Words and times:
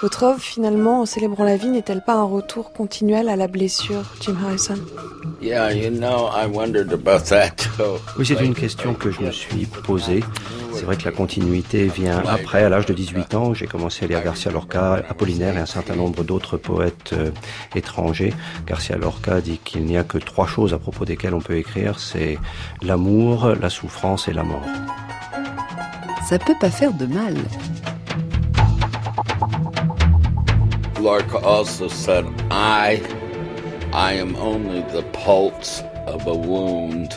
Votre 0.00 0.22
œuvre, 0.22 0.40
finalement, 0.40 1.00
en 1.00 1.06
célébrant 1.06 1.42
la 1.42 1.56
vie, 1.56 1.70
n'est-elle 1.70 2.02
pas 2.02 2.14
un 2.14 2.22
retour 2.22 2.72
continuel 2.72 3.28
à 3.28 3.34
la 3.34 3.48
blessure, 3.48 4.02
Jim 4.20 4.36
Harrison? 4.44 4.78
Oui, 8.16 8.24
c'est 8.24 8.44
une 8.44 8.54
question 8.54 8.94
que 8.94 9.10
je 9.10 9.20
me 9.20 9.32
suis 9.32 9.66
posée. 9.66 10.22
C'est 10.72 10.84
vrai 10.84 10.96
que 10.96 11.04
la 11.04 11.10
continuité 11.10 11.88
vient 11.88 12.22
après, 12.28 12.62
à 12.62 12.68
l'âge 12.68 12.86
de 12.86 12.94
18 12.94 13.34
ans, 13.34 13.54
j'ai 13.54 13.66
commencé 13.66 14.04
à 14.04 14.08
lire 14.08 14.22
Garcia 14.22 14.52
Lorca, 14.52 15.02
Apollinaire 15.08 15.56
et 15.56 15.60
un 15.60 15.66
certain 15.66 15.96
nombre 15.96 16.22
d'autres 16.22 16.56
poètes 16.56 17.12
euh, 17.14 17.32
étrangers. 17.74 18.32
Garcia 18.68 18.96
Lorca 18.96 19.40
dit 19.40 19.58
qu'il 19.64 19.84
n'y 19.84 19.96
a 19.98 20.04
que 20.04 20.18
trois 20.18 20.46
choses 20.46 20.74
à 20.74 20.78
propos 20.78 21.06
desquelles 21.06 21.34
on 21.34 21.40
peut 21.40 21.56
écrire, 21.56 21.98
c'est 21.98 22.38
l'amour, 22.82 23.54
la 23.60 23.70
souffrance 23.70 24.28
et 24.28 24.32
la 24.32 24.44
mort. 24.44 24.62
Ça 26.28 26.38
peut 26.38 26.56
pas 26.60 26.70
faire 26.70 26.92
de 26.92 27.06
mal. 27.06 27.34
Lorca 31.08 31.38
also 31.38 31.88
said, 31.88 32.26
I, 32.50 33.00
I 33.94 34.12
am 34.12 34.36
only 34.36 34.82
the 34.92 35.02
pulse 35.14 35.82
of 36.06 36.26
a 36.26 36.34
wound 36.34 37.16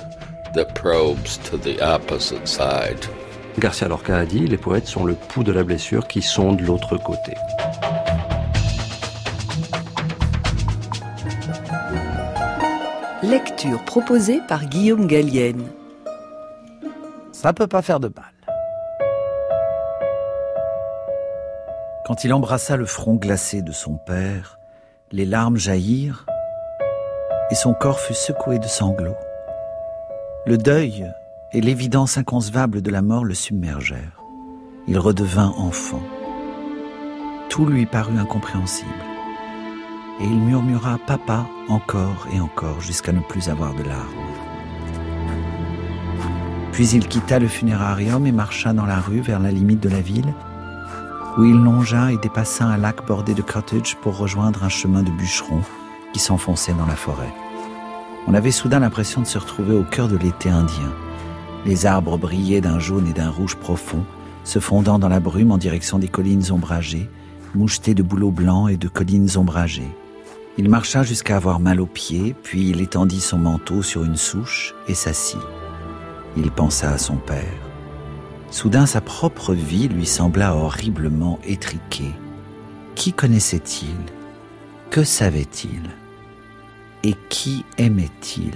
that 0.53 0.75
probes 0.75 1.37
to 1.49 1.57
the 1.57 1.81
opposite 1.81 2.47
side. 2.47 3.05
Garcia 3.59 3.89
Lorca 3.89 4.19
a 4.19 4.25
dit, 4.25 4.47
les 4.47 4.55
poètes 4.55 4.87
sont 4.87 5.03
le 5.03 5.13
pouls 5.13 5.43
de 5.43 5.51
la 5.51 5.65
blessure 5.65 6.07
qui 6.07 6.21
sonde 6.21 6.61
l'autre 6.61 6.95
côté. 6.95 7.33
Lecture 13.21 13.83
proposée 13.83 14.39
par 14.47 14.67
Guillaume 14.67 15.05
Gallienne. 15.05 15.67
Ça 17.33 17.51
peut 17.51 17.67
pas 17.67 17.81
faire 17.81 17.99
de 17.99 18.07
mal. 18.07 18.40
Quand 22.03 22.23
il 22.23 22.33
embrassa 22.33 22.77
le 22.77 22.85
front 22.85 23.13
glacé 23.13 23.61
de 23.61 23.71
son 23.71 23.93
père, 23.93 24.57
les 25.11 25.25
larmes 25.25 25.57
jaillirent 25.57 26.25
et 27.51 27.55
son 27.55 27.75
corps 27.75 27.99
fut 27.99 28.15
secoué 28.15 28.57
de 28.57 28.65
sanglots. 28.65 29.17
Le 30.47 30.57
deuil 30.57 31.05
et 31.53 31.61
l'évidence 31.61 32.17
inconcevable 32.17 32.81
de 32.81 32.89
la 32.89 33.03
mort 33.03 33.23
le 33.23 33.35
submergèrent. 33.35 34.23
Il 34.87 34.97
redevint 34.97 35.53
enfant. 35.57 36.01
Tout 37.49 37.67
lui 37.67 37.85
parut 37.85 38.17
incompréhensible. 38.17 38.89
Et 40.19 40.23
il 40.23 40.39
murmura 40.39 40.97
Papa 41.05 41.45
encore 41.69 42.27
et 42.33 42.39
encore 42.39 42.81
jusqu'à 42.81 43.11
ne 43.11 43.21
plus 43.21 43.47
avoir 43.47 43.75
de 43.75 43.83
larmes. 43.83 44.09
Puis 46.71 46.89
il 46.89 47.07
quitta 47.07 47.37
le 47.37 47.47
funérarium 47.47 48.25
et 48.25 48.31
marcha 48.31 48.73
dans 48.73 48.85
la 48.85 48.99
rue 48.99 49.21
vers 49.21 49.39
la 49.39 49.51
limite 49.51 49.81
de 49.81 49.89
la 49.89 50.01
ville 50.01 50.33
où 51.37 51.43
il 51.43 51.55
longea 51.55 52.11
et 52.11 52.17
dépassa 52.17 52.65
un 52.65 52.77
lac 52.77 53.05
bordé 53.05 53.33
de 53.33 53.41
cottages 53.41 53.95
pour 54.01 54.17
rejoindre 54.17 54.63
un 54.63 54.69
chemin 54.69 55.03
de 55.03 55.11
bûcherons 55.11 55.63
qui 56.13 56.19
s'enfonçait 56.19 56.73
dans 56.73 56.85
la 56.85 56.95
forêt. 56.95 57.33
On 58.27 58.33
avait 58.33 58.51
soudain 58.51 58.79
l'impression 58.79 59.21
de 59.21 59.27
se 59.27 59.37
retrouver 59.37 59.75
au 59.75 59.83
cœur 59.83 60.07
de 60.07 60.17
l'été 60.17 60.49
indien. 60.49 60.93
Les 61.65 61.85
arbres 61.85 62.17
brillaient 62.17 62.61
d'un 62.61 62.79
jaune 62.79 63.07
et 63.07 63.13
d'un 63.13 63.29
rouge 63.29 63.55
profond, 63.55 64.03
se 64.43 64.59
fondant 64.59 64.99
dans 64.99 65.09
la 65.09 65.19
brume 65.19 65.51
en 65.51 65.57
direction 65.57 65.99
des 65.99 66.07
collines 66.07 66.51
ombragées, 66.51 67.09
mouchetées 67.55 67.93
de 67.93 68.03
bouleaux 68.03 68.31
blancs 68.31 68.69
et 68.69 68.77
de 68.77 68.87
collines 68.87 69.29
ombragées. 69.37 69.91
Il 70.57 70.69
marcha 70.69 71.03
jusqu'à 71.03 71.37
avoir 71.37 71.59
mal 71.59 71.79
aux 71.79 71.85
pieds, 71.85 72.35
puis 72.43 72.69
il 72.69 72.81
étendit 72.81 73.21
son 73.21 73.37
manteau 73.37 73.81
sur 73.81 74.03
une 74.03 74.17
souche 74.17 74.75
et 74.87 74.93
s'assit. 74.93 75.39
Il 76.35 76.51
pensa 76.51 76.91
à 76.91 76.97
son 76.97 77.15
père. 77.15 77.70
Soudain 78.51 78.85
sa 78.85 78.99
propre 78.99 79.53
vie 79.53 79.87
lui 79.87 80.05
sembla 80.05 80.57
horriblement 80.57 81.39
étriquée. 81.45 82.11
Qui 82.95 83.13
connaissait-il? 83.13 83.95
Que 84.89 85.05
savait-il? 85.05 85.89
Et 87.03 87.15
qui 87.29 87.63
aimait-il? 87.77 88.53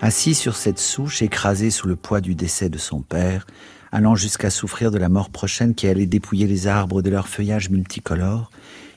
Assis 0.00 0.34
sur 0.34 0.56
cette 0.56 0.78
souche, 0.78 1.20
écrasé 1.20 1.70
sous 1.70 1.88
le 1.88 1.94
poids 1.94 2.22
du 2.22 2.34
décès 2.34 2.70
de 2.70 2.78
son 2.78 3.02
père, 3.02 3.46
allant 3.92 4.14
jusqu'à 4.14 4.48
souffrir 4.48 4.90
de 4.90 4.98
la 4.98 5.10
mort 5.10 5.28
prochaine 5.28 5.74
qui 5.74 5.86
allait 5.86 6.06
dépouiller 6.06 6.46
les 6.46 6.68
arbres 6.68 7.02
de 7.02 7.10
leur 7.10 7.28
feuillage 7.28 7.68
multicolore, 7.68 8.50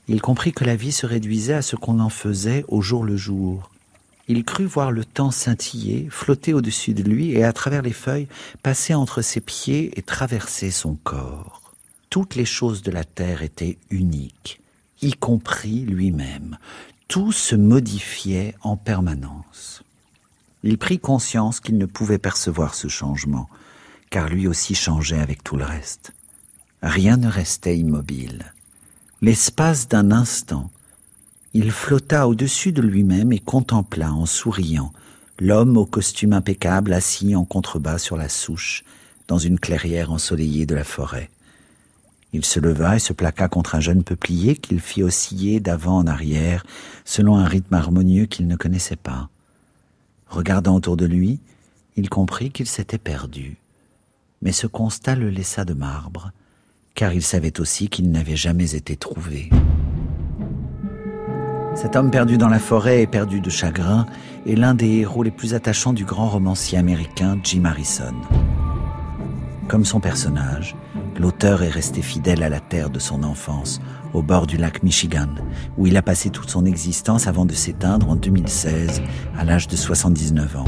il 0.08 0.22
comprit 0.22 0.54
que 0.54 0.64
la 0.64 0.78
vie 0.78 0.94
se 0.94 1.06
réduisait 1.06 1.56
à 1.56 1.62
ce 1.62 1.76
qu'on 1.76 2.00
en 2.00 2.10
faisait 2.10 2.64
au 2.70 2.82
jour 2.82 3.04
le 3.04 3.18
jour. 3.18 3.70
Il 4.28 4.46
crut 4.46 4.68
voir 4.68 4.92
le 4.92 5.04
temps 5.04 5.32
scintiller, 5.32 6.08
flotter 6.10 6.54
au-dessus 6.54 6.94
de 6.94 7.04
lui 7.04 7.32
et 7.32 7.44
à 7.44 7.52
travers 7.52 7.82
les 7.82 7.94
feuilles 7.94 8.30
passer 8.62 8.94
entre 8.94 9.22
ses 9.22 9.42
pieds 9.42 9.98
et 9.98 10.02
traverser 10.02 10.72
son 10.72 10.96
corps. 10.96 11.62
Toutes 12.10 12.36
les 12.36 12.46
choses 12.46 12.84
de 12.84 12.92
la 12.92 13.04
terre 13.04 13.42
étaient 13.42 13.78
uniques, 13.90 14.62
y 15.02 15.14
compris 15.14 15.82
lui-même. 15.82 16.58
Tout 17.08 17.32
se 17.32 17.56
modifiait 17.56 18.56
en 18.62 18.78
permanence. 18.78 19.84
Il 20.64 20.78
prit 20.78 21.00
conscience 21.00 21.60
qu'il 21.60 21.78
ne 21.78 21.86
pouvait 21.86 22.18
percevoir 22.18 22.76
ce 22.76 22.88
changement, 22.88 23.50
car 24.10 24.30
lui 24.30 24.48
aussi 24.48 24.76
changeait 24.76 25.20
avec 25.20 25.44
tout 25.44 25.58
le 25.58 25.66
reste. 25.66 26.14
Rien 26.82 27.18
ne 27.18 27.28
restait 27.28 27.78
immobile. 27.78 28.54
L'espace 29.22 29.88
d'un 29.88 30.12
instant, 30.12 30.70
il 31.56 31.72
flotta 31.72 32.28
au-dessus 32.28 32.72
de 32.72 32.82
lui-même 32.82 33.32
et 33.32 33.40
contempla 33.40 34.12
en 34.12 34.26
souriant 34.26 34.92
l'homme 35.40 35.78
au 35.78 35.86
costume 35.86 36.34
impeccable 36.34 36.94
assis 36.94 37.36
en 37.36 37.46
contrebas 37.46 38.00
sur 38.00 38.18
la 38.18 38.30
souche 38.30 38.84
dans 39.28 39.38
une 39.38 39.60
clairière 39.60 40.12
ensoleillée 40.12 40.66
de 40.66 40.76
la 40.76 40.84
forêt. 40.84 41.30
Il 42.34 42.44
se 42.44 42.60
leva 42.60 42.96
et 42.96 43.00
se 43.00 43.14
plaqua 43.14 43.48
contre 43.48 43.76
un 43.76 43.80
jeune 43.80 44.04
peuplier 44.04 44.56
qu'il 44.56 44.80
fit 44.80 45.04
osciller 45.04 45.60
d'avant 45.60 45.98
en 45.98 46.08
arrière 46.08 46.66
selon 47.06 47.38
un 47.38 47.46
rythme 47.46 47.76
harmonieux 47.76 48.26
qu'il 48.26 48.48
ne 48.48 48.56
connaissait 48.56 48.96
pas. 48.96 49.30
Regardant 50.28 50.76
autour 50.76 50.98
de 50.98 51.06
lui, 51.06 51.40
il 51.96 52.10
comprit 52.10 52.50
qu'il 52.50 52.68
s'était 52.68 52.98
perdu. 52.98 53.58
Mais 54.42 54.52
ce 54.52 54.66
constat 54.66 55.16
le 55.16 55.30
laissa 55.30 55.64
de 55.64 55.74
marbre, 55.74 56.32
car 56.96 57.14
il 57.14 57.22
savait 57.22 57.60
aussi 57.60 57.88
qu'il 57.88 58.10
n'avait 58.10 58.36
jamais 58.36 58.74
été 58.74 58.98
trouvé. 58.98 59.52
Cet 61.76 61.96
homme 61.96 62.12
perdu 62.12 62.38
dans 62.38 62.50
la 62.50 62.60
forêt 62.60 63.02
et 63.02 63.08
perdu 63.08 63.42
de 63.42 63.50
chagrin 63.50 64.06
est 64.46 64.56
l'un 64.56 64.76
des 64.76 65.00
héros 65.00 65.24
les 65.24 65.32
plus 65.32 65.56
attachants 65.56 65.94
du 65.94 66.06
grand 66.06 66.30
romancier 66.30 66.78
américain 66.78 67.38
Jim 67.44 67.66
Harrison. 67.66 68.14
Comme 69.68 69.84
son 69.84 70.00
personnage, 70.00 70.76
l'auteur 71.18 71.64
est 71.64 71.70
resté 71.70 72.02
fidèle 72.02 72.44
à 72.44 72.50
la 72.50 72.60
terre 72.60 72.92
de 72.92 73.00
son 73.00 73.24
enfance, 73.24 73.82
au 74.14 74.22
bord 74.22 74.46
du 74.46 74.58
lac 74.58 74.84
Michigan, 74.84 75.30
où 75.78 75.88
il 75.88 75.98
a 75.98 76.04
passé 76.04 76.30
toute 76.30 76.50
son 76.50 76.66
existence 76.66 77.26
avant 77.28 77.46
de 77.46 77.54
s'éteindre 77.54 78.10
en 78.10 78.16
2016, 78.16 79.02
à 79.36 79.44
l'âge 79.44 79.68
de 79.68 79.76
79 79.76 80.58
ans. 80.58 80.66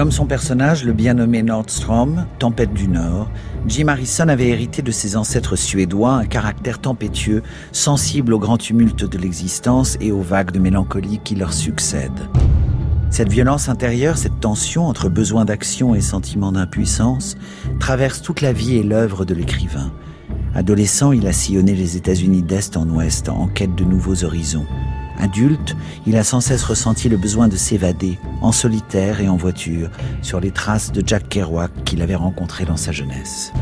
Comme 0.00 0.12
son 0.12 0.24
personnage, 0.24 0.86
le 0.86 0.94
bien 0.94 1.12
nommé 1.12 1.42
Nordstrom, 1.42 2.24
Tempête 2.38 2.72
du 2.72 2.88
Nord, 2.88 3.30
Jim 3.66 3.88
Harrison 3.88 4.28
avait 4.28 4.48
hérité 4.48 4.80
de 4.80 4.90
ses 4.92 5.14
ancêtres 5.14 5.56
suédois 5.56 6.14
un 6.14 6.24
caractère 6.24 6.78
tempétueux, 6.78 7.42
sensible 7.70 8.32
au 8.32 8.38
grand 8.38 8.56
tumulte 8.56 9.04
de 9.04 9.18
l'existence 9.18 9.98
et 10.00 10.10
aux 10.10 10.22
vagues 10.22 10.52
de 10.52 10.58
mélancolie 10.58 11.20
qui 11.22 11.34
leur 11.34 11.52
succèdent. 11.52 12.30
Cette 13.10 13.28
violence 13.28 13.68
intérieure, 13.68 14.16
cette 14.16 14.40
tension 14.40 14.86
entre 14.86 15.10
besoin 15.10 15.44
d'action 15.44 15.94
et 15.94 16.00
sentiment 16.00 16.52
d'impuissance, 16.52 17.36
traverse 17.78 18.22
toute 18.22 18.40
la 18.40 18.54
vie 18.54 18.76
et 18.76 18.82
l'œuvre 18.82 19.26
de 19.26 19.34
l'écrivain. 19.34 19.92
Adolescent, 20.54 21.12
il 21.12 21.26
a 21.26 21.34
sillonné 21.34 21.74
les 21.74 21.98
États-Unis 21.98 22.42
d'Est 22.42 22.78
en 22.78 22.88
Ouest 22.88 23.28
en 23.28 23.48
quête 23.48 23.74
de 23.74 23.84
nouveaux 23.84 24.24
horizons. 24.24 24.66
Adulte, 25.20 25.76
il 26.06 26.16
a 26.16 26.24
sans 26.24 26.40
cesse 26.40 26.64
ressenti 26.64 27.08
le 27.08 27.16
besoin 27.16 27.48
de 27.48 27.56
s'évader, 27.56 28.18
en 28.40 28.52
solitaire 28.52 29.20
et 29.20 29.28
en 29.28 29.36
voiture, 29.36 29.90
sur 30.22 30.40
les 30.40 30.50
traces 30.50 30.92
de 30.92 31.06
Jack 31.06 31.28
Kerouac 31.28 31.70
qu'il 31.84 32.02
avait 32.02 32.14
rencontré 32.14 32.64
dans 32.64 32.76
sa 32.76 32.90
jeunesse. 32.90 33.52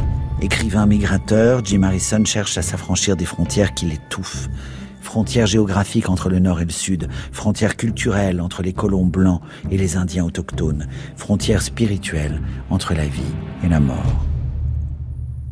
Écrivain 0.40 0.86
migrateur, 0.86 1.64
Jim 1.64 1.82
Harrison 1.82 2.24
cherche 2.24 2.56
à 2.58 2.62
s'affranchir 2.62 3.16
des 3.16 3.24
frontières 3.24 3.74
qui 3.74 3.86
l'étouffent. 3.86 4.48
Frontières 5.00 5.46
géographiques 5.46 6.08
entre 6.08 6.28
le 6.28 6.38
nord 6.38 6.60
et 6.60 6.64
le 6.64 6.70
sud, 6.70 7.08
frontières 7.32 7.76
culturelles 7.76 8.40
entre 8.40 8.62
les 8.62 8.72
colons 8.72 9.06
blancs 9.06 9.40
et 9.70 9.76
les 9.76 9.96
indiens 9.96 10.24
autochtones, 10.24 10.86
frontières 11.16 11.62
spirituelles 11.62 12.40
entre 12.70 12.94
la 12.94 13.06
vie 13.06 13.34
et 13.64 13.68
la 13.68 13.80
mort. 13.80 14.26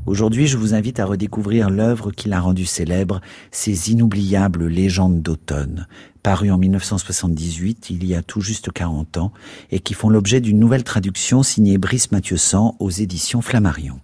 Aujourd'hui, 0.07 0.47
je 0.47 0.57
vous 0.57 0.73
invite 0.73 1.01
à 1.01 1.05
redécouvrir 1.05 1.69
l'œuvre 1.69 2.13
qui 2.13 2.29
l'a 2.29 2.41
rendu 2.41 2.65
célèbre, 2.65 3.21
ces 3.51 3.91
inoubliables 3.91 4.69
légendes 4.69 5.21
d'automne, 5.21 5.89
parues 6.23 6.53
en 6.53 6.59
1978, 6.59 7.91
il 7.91 8.07
y 8.07 8.15
a 8.15 8.23
tout 8.23 8.41
juste 8.41 8.71
40 8.71 9.17
ans, 9.17 9.33
et 9.73 9.81
qui 9.81 9.95
font 9.95 10.09
l'objet 10.09 10.41
d'une 10.41 10.61
nouvelle 10.61 10.85
traduction 10.85 11.43
signée 11.43 11.77
Brice 11.77 12.13
Mathieusan 12.13 12.77
aux 12.79 12.91
éditions 12.91 13.43
Flammarion. 13.43 13.99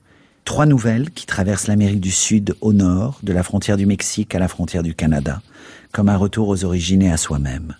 Trois 0.44 0.66
nouvelles 0.66 1.12
qui 1.12 1.24
traversent 1.24 1.68
l'Amérique 1.68 2.00
du 2.00 2.10
Sud 2.10 2.56
au 2.60 2.72
nord, 2.72 3.20
de 3.22 3.32
la 3.32 3.44
frontière 3.44 3.76
du 3.76 3.86
Mexique 3.86 4.34
à 4.34 4.40
la 4.40 4.48
frontière 4.48 4.82
du 4.82 4.96
Canada, 4.96 5.40
comme 5.92 6.08
un 6.08 6.16
retour 6.16 6.48
aux 6.48 6.64
origines 6.64 7.02
et 7.02 7.12
à 7.12 7.16
soi-même. 7.16 7.76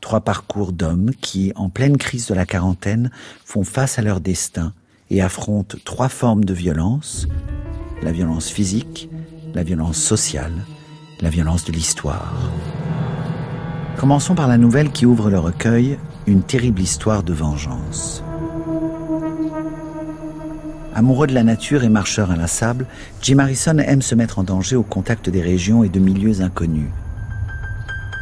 Trois 0.00 0.22
parcours 0.22 0.72
d'hommes 0.72 1.10
qui, 1.20 1.52
en 1.56 1.68
pleine 1.68 1.98
crise 1.98 2.26
de 2.28 2.34
la 2.34 2.46
quarantaine, 2.46 3.10
font 3.44 3.64
face 3.64 3.98
à 3.98 4.02
leur 4.02 4.20
destin 4.20 4.72
et 5.10 5.20
affrontent 5.20 5.76
trois 5.84 6.08
formes 6.08 6.44
de 6.44 6.54
violence, 6.54 7.28
la 8.02 8.12
violence 8.12 8.48
physique, 8.48 9.08
la 9.54 9.62
violence 9.62 9.96
sociale, 9.96 10.64
la 11.20 11.30
violence 11.30 11.64
de 11.64 11.72
l'histoire. 11.72 12.50
Commençons 13.96 14.34
par 14.34 14.48
la 14.48 14.58
nouvelle 14.58 14.90
qui 14.90 15.06
ouvre 15.06 15.30
le 15.30 15.38
recueil, 15.38 15.98
une 16.26 16.42
terrible 16.42 16.80
histoire 16.80 17.22
de 17.22 17.32
vengeance. 17.32 18.22
Amoureux 20.94 21.26
de 21.26 21.34
la 21.34 21.42
nature 21.42 21.84
et 21.84 21.88
marcheur 21.88 22.30
inlassable, 22.30 22.86
Jim 23.22 23.38
Harrison 23.38 23.78
aime 23.78 24.02
se 24.02 24.14
mettre 24.14 24.38
en 24.38 24.44
danger 24.44 24.76
au 24.76 24.82
contact 24.82 25.30
des 25.30 25.42
régions 25.42 25.84
et 25.84 25.88
de 25.88 26.00
milieux 26.00 26.40
inconnus. 26.40 26.90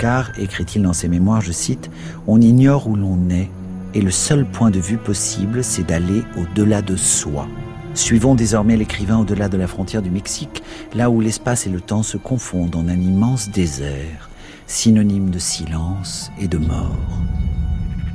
Car, 0.01 0.31
écrit-il 0.39 0.83
dans 0.83 0.93
ses 0.93 1.09
mémoires, 1.09 1.41
je 1.41 1.53
cite, 1.53 1.91
On 2.27 2.41
ignore 2.41 2.89
où 2.89 2.97
l'on 2.97 3.31
est, 3.31 3.51
et 3.95 4.01
le 4.01 4.11
seul 4.11 4.45
point 4.45 4.71
de 4.71 4.81
vue 4.81 4.97
possible, 4.97 5.63
c'est 5.63 5.87
d'aller 5.87 6.25
au-delà 6.37 6.83
de 6.83 6.97
soi. 6.97 7.47
Suivons 7.95 8.35
désormais 8.35 8.77
l'écrivain 8.77 9.19
au-delà 9.19 9.49
de 9.49 9.57
la 9.57 9.69
frontière 9.69 10.03
du 10.03 10.11
Mexique, 10.11 10.65
là 10.95 11.11
où 11.11 11.21
l'espace 11.21 11.69
et 11.69 11.71
le 11.71 11.81
temps 11.81 12.03
se 12.03 12.17
confondent 12.17 12.75
en 12.75 12.89
un 12.89 13.01
immense 13.01 13.51
désert, 13.51 14.31
synonyme 14.67 15.31
de 15.31 15.39
silence 15.39 16.33
et 16.41 16.49
de 16.49 16.59
mort. 16.59 16.99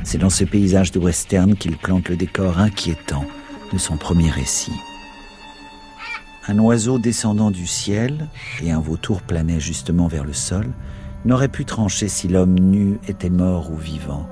C'est 0.03 0.17
dans 0.17 0.29
ce 0.29 0.43
paysage 0.43 0.91
de 0.91 0.99
western 0.99 1.55
qu'il 1.55 1.77
plante 1.77 2.09
le 2.09 2.17
décor 2.17 2.59
inquiétant 2.59 3.25
de 3.71 3.77
son 3.77 3.95
premier 3.95 4.29
récit. 4.29 4.73
Un 6.49 6.59
oiseau 6.59 6.99
descendant 6.99 7.51
du 7.51 7.65
ciel, 7.65 8.27
et 8.61 8.71
un 8.71 8.79
vautour 8.79 9.21
planait 9.21 9.59
justement 9.61 10.07
vers 10.07 10.25
le 10.25 10.33
sol, 10.33 10.67
n'aurait 11.23 11.47
pu 11.47 11.63
trancher 11.63 12.09
si 12.09 12.27
l'homme 12.27 12.59
nu 12.59 12.97
était 13.07 13.29
mort 13.29 13.71
ou 13.71 13.77
vivant. 13.77 14.27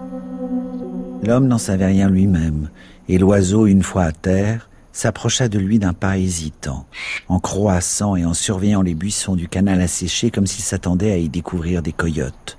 L'homme 1.23 1.47
n'en 1.47 1.57
savait 1.57 1.85
rien 1.85 2.09
lui-même, 2.09 2.69
et 3.07 3.17
l'oiseau, 3.17 3.65
une 3.65 3.83
fois 3.83 4.03
à 4.03 4.11
terre, 4.11 4.66
s'approcha 4.97 5.47
de 5.47 5.59
lui 5.59 5.77
d'un 5.77 5.93
pas 5.93 6.17
hésitant, 6.17 6.87
en 7.29 7.39
croissant 7.39 8.15
et 8.15 8.25
en 8.25 8.33
surveillant 8.33 8.81
les 8.81 8.95
buissons 8.95 9.35
du 9.35 9.47
canal 9.47 9.79
asséché 9.79 10.31
comme 10.31 10.47
s'il 10.47 10.63
s'attendait 10.63 11.11
à 11.11 11.17
y 11.17 11.29
découvrir 11.29 11.83
des 11.83 11.91
coyotes. 11.91 12.57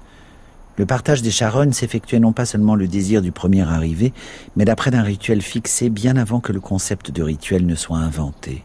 Le 0.76 0.86
partage 0.86 1.22
des 1.22 1.32
charognes 1.32 1.72
s'effectuait 1.72 2.20
non 2.20 2.32
pas 2.32 2.46
seulement 2.46 2.76
le 2.76 2.86
désir 2.86 3.22
du 3.22 3.32
premier 3.32 3.62
arrivé, 3.62 4.12
mais 4.54 4.64
d'après 4.64 4.92
d'un 4.92 5.02
rituel 5.02 5.42
fixé 5.42 5.90
bien 5.90 6.16
avant 6.16 6.38
que 6.38 6.52
le 6.52 6.60
concept 6.60 7.10
de 7.10 7.24
rituel 7.24 7.66
ne 7.66 7.74
soit 7.74 7.98
inventé. 7.98 8.64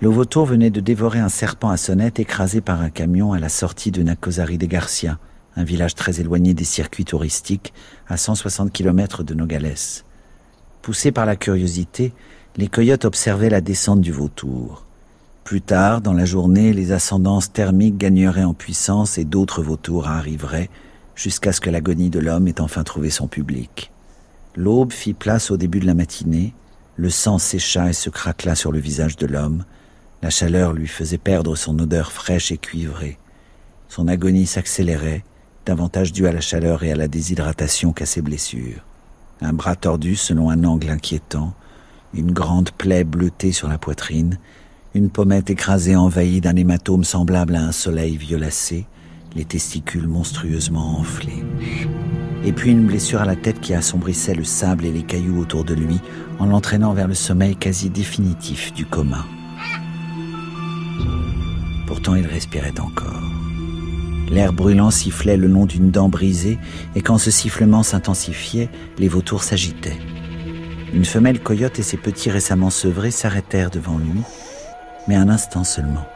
Le 0.00 0.08
vautour 0.08 0.46
venait 0.46 0.70
de 0.70 0.80
dévorer 0.80 1.18
un 1.18 1.28
serpent 1.28 1.68
à 1.68 1.76
sonnette 1.76 2.20
écrasé 2.20 2.62
par 2.62 2.80
un 2.80 2.88
camion 2.88 3.34
à 3.34 3.38
la 3.38 3.50
sortie 3.50 3.90
de 3.90 4.02
Nacosari 4.02 4.56
de 4.56 4.64
Garcia, 4.64 5.18
un 5.56 5.64
village 5.64 5.94
très 5.94 6.20
éloigné 6.20 6.54
des 6.54 6.64
circuits 6.64 7.04
touristiques, 7.04 7.74
à 8.08 8.16
160 8.16 8.72
km 8.72 9.22
de 9.22 9.34
Nogales. 9.34 9.74
Poussés 10.80 11.12
par 11.12 11.26
la 11.26 11.36
curiosité, 11.36 12.14
les 12.56 12.68
coyotes 12.68 13.04
observaient 13.04 13.50
la 13.50 13.60
descente 13.60 14.00
du 14.00 14.12
vautour. 14.12 14.84
Plus 15.42 15.60
tard, 15.60 16.00
dans 16.00 16.12
la 16.12 16.24
journée, 16.24 16.72
les 16.72 16.92
ascendances 16.92 17.52
thermiques 17.52 17.98
gagneraient 17.98 18.44
en 18.44 18.54
puissance 18.54 19.18
et 19.18 19.24
d'autres 19.24 19.62
vautours 19.62 20.06
arriveraient, 20.06 20.70
jusqu'à 21.16 21.52
ce 21.52 21.60
que 21.60 21.70
l'agonie 21.70 22.10
de 22.10 22.20
l'homme 22.20 22.48
ait 22.48 22.60
enfin 22.60 22.84
trouvé 22.84 23.10
son 23.10 23.26
public. 23.26 23.90
L'aube 24.56 24.92
fit 24.92 25.14
place 25.14 25.50
au 25.50 25.56
début 25.56 25.80
de 25.80 25.86
la 25.86 25.94
matinée, 25.94 26.54
le 26.96 27.10
sang 27.10 27.38
sécha 27.38 27.90
et 27.90 27.92
se 27.92 28.08
craquela 28.08 28.54
sur 28.54 28.70
le 28.70 28.78
visage 28.78 29.16
de 29.16 29.26
l'homme, 29.26 29.64
la 30.22 30.30
chaleur 30.30 30.72
lui 30.72 30.86
faisait 30.86 31.18
perdre 31.18 31.56
son 31.56 31.78
odeur 31.78 32.12
fraîche 32.12 32.52
et 32.52 32.56
cuivrée. 32.56 33.18
Son 33.88 34.06
agonie 34.06 34.46
s'accélérait, 34.46 35.24
davantage 35.66 36.12
due 36.12 36.28
à 36.28 36.32
la 36.32 36.40
chaleur 36.40 36.84
et 36.84 36.92
à 36.92 36.96
la 36.96 37.08
déshydratation 37.08 37.92
qu'à 37.92 38.06
ses 38.06 38.22
blessures. 38.22 38.84
Un 39.40 39.52
bras 39.52 39.76
tordu 39.76 40.14
selon 40.14 40.50
un 40.50 40.62
angle 40.64 40.90
inquiétant, 40.90 41.52
une 42.14 42.32
grande 42.32 42.70
plaie 42.70 43.04
bleutée 43.04 43.52
sur 43.52 43.68
la 43.68 43.78
poitrine, 43.78 44.38
une 44.94 45.10
pommette 45.10 45.50
écrasée 45.50 45.96
envahie 45.96 46.40
d'un 46.40 46.54
hématome 46.54 47.04
semblable 47.04 47.56
à 47.56 47.64
un 47.64 47.72
soleil 47.72 48.16
violacé, 48.16 48.86
les 49.34 49.44
testicules 49.44 50.06
monstrueusement 50.06 50.98
enflés. 50.98 51.42
Et 52.44 52.52
puis 52.52 52.70
une 52.70 52.86
blessure 52.86 53.20
à 53.20 53.24
la 53.24 53.36
tête 53.36 53.60
qui 53.60 53.74
assombrissait 53.74 54.34
le 54.34 54.44
sable 54.44 54.84
et 54.84 54.92
les 54.92 55.02
cailloux 55.02 55.40
autour 55.40 55.64
de 55.64 55.74
lui 55.74 56.00
en 56.38 56.46
l'entraînant 56.46 56.92
vers 56.92 57.08
le 57.08 57.14
sommeil 57.14 57.56
quasi 57.56 57.90
définitif 57.90 58.72
du 58.72 58.86
coma. 58.86 59.24
Pourtant 61.86 62.14
il 62.14 62.26
respirait 62.26 62.78
encore. 62.80 63.22
L'air 64.30 64.52
brûlant 64.52 64.90
sifflait 64.90 65.36
le 65.36 65.46
long 65.46 65.66
d'une 65.66 65.90
dent 65.90 66.08
brisée, 66.08 66.58
et 66.96 67.02
quand 67.02 67.18
ce 67.18 67.30
sifflement 67.30 67.82
s'intensifiait, 67.82 68.70
les 68.98 69.08
vautours 69.08 69.42
s'agitaient. 69.42 69.98
Une 70.94 71.04
femelle 71.04 71.40
coyote 71.40 71.80
et 71.80 71.82
ses 71.82 71.96
petits 71.96 72.30
récemment 72.30 72.70
sevrés 72.70 73.10
s'arrêtèrent 73.10 73.70
devant 73.70 73.98
lui, 73.98 74.20
mais 75.08 75.16
un 75.16 75.28
instant 75.28 75.64
seulement. 75.64 76.06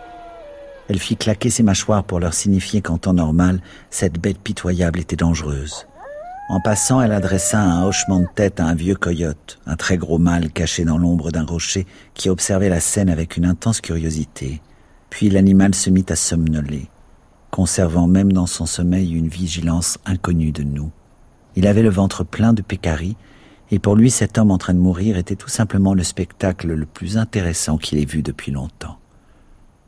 Elle 0.88 1.00
fit 1.00 1.16
claquer 1.16 1.50
ses 1.50 1.64
mâchoires 1.64 2.04
pour 2.04 2.20
leur 2.20 2.32
signifier 2.32 2.80
qu'en 2.80 2.96
temps 2.96 3.12
normal, 3.12 3.60
cette 3.90 4.20
bête 4.20 4.38
pitoyable 4.38 5.00
était 5.00 5.16
dangereuse. 5.16 5.88
En 6.48 6.60
passant, 6.60 7.02
elle 7.02 7.10
adressa 7.10 7.60
un 7.60 7.84
hochement 7.84 8.20
de 8.20 8.28
tête 8.32 8.60
à 8.60 8.66
un 8.66 8.76
vieux 8.76 8.94
coyote, 8.94 9.58
un 9.66 9.74
très 9.74 9.98
gros 9.98 10.18
mâle 10.18 10.52
caché 10.52 10.84
dans 10.84 10.96
l'ombre 10.96 11.32
d'un 11.32 11.44
rocher, 11.44 11.84
qui 12.14 12.30
observait 12.30 12.68
la 12.68 12.80
scène 12.80 13.10
avec 13.10 13.36
une 13.36 13.46
intense 13.46 13.80
curiosité. 13.80 14.62
Puis 15.10 15.28
l'animal 15.28 15.74
se 15.74 15.90
mit 15.90 16.06
à 16.08 16.14
somnoler, 16.14 16.88
conservant 17.50 18.06
même 18.06 18.32
dans 18.32 18.46
son 18.46 18.64
sommeil 18.64 19.12
une 19.12 19.28
vigilance 19.28 19.98
inconnue 20.06 20.52
de 20.52 20.62
nous. 20.62 20.92
Il 21.56 21.66
avait 21.66 21.82
le 21.82 21.90
ventre 21.90 22.22
plein 22.22 22.52
de 22.52 22.62
pécaris, 22.62 23.16
et 23.70 23.78
pour 23.78 23.96
lui 23.96 24.10
cet 24.10 24.38
homme 24.38 24.50
en 24.50 24.58
train 24.58 24.74
de 24.74 24.78
mourir 24.78 25.16
était 25.16 25.36
tout 25.36 25.48
simplement 25.48 25.94
le 25.94 26.02
spectacle 26.02 26.68
le 26.68 26.86
plus 26.86 27.18
intéressant 27.18 27.78
qu'il 27.78 27.98
ait 27.98 28.04
vu 28.04 28.22
depuis 28.22 28.52
longtemps. 28.52 28.98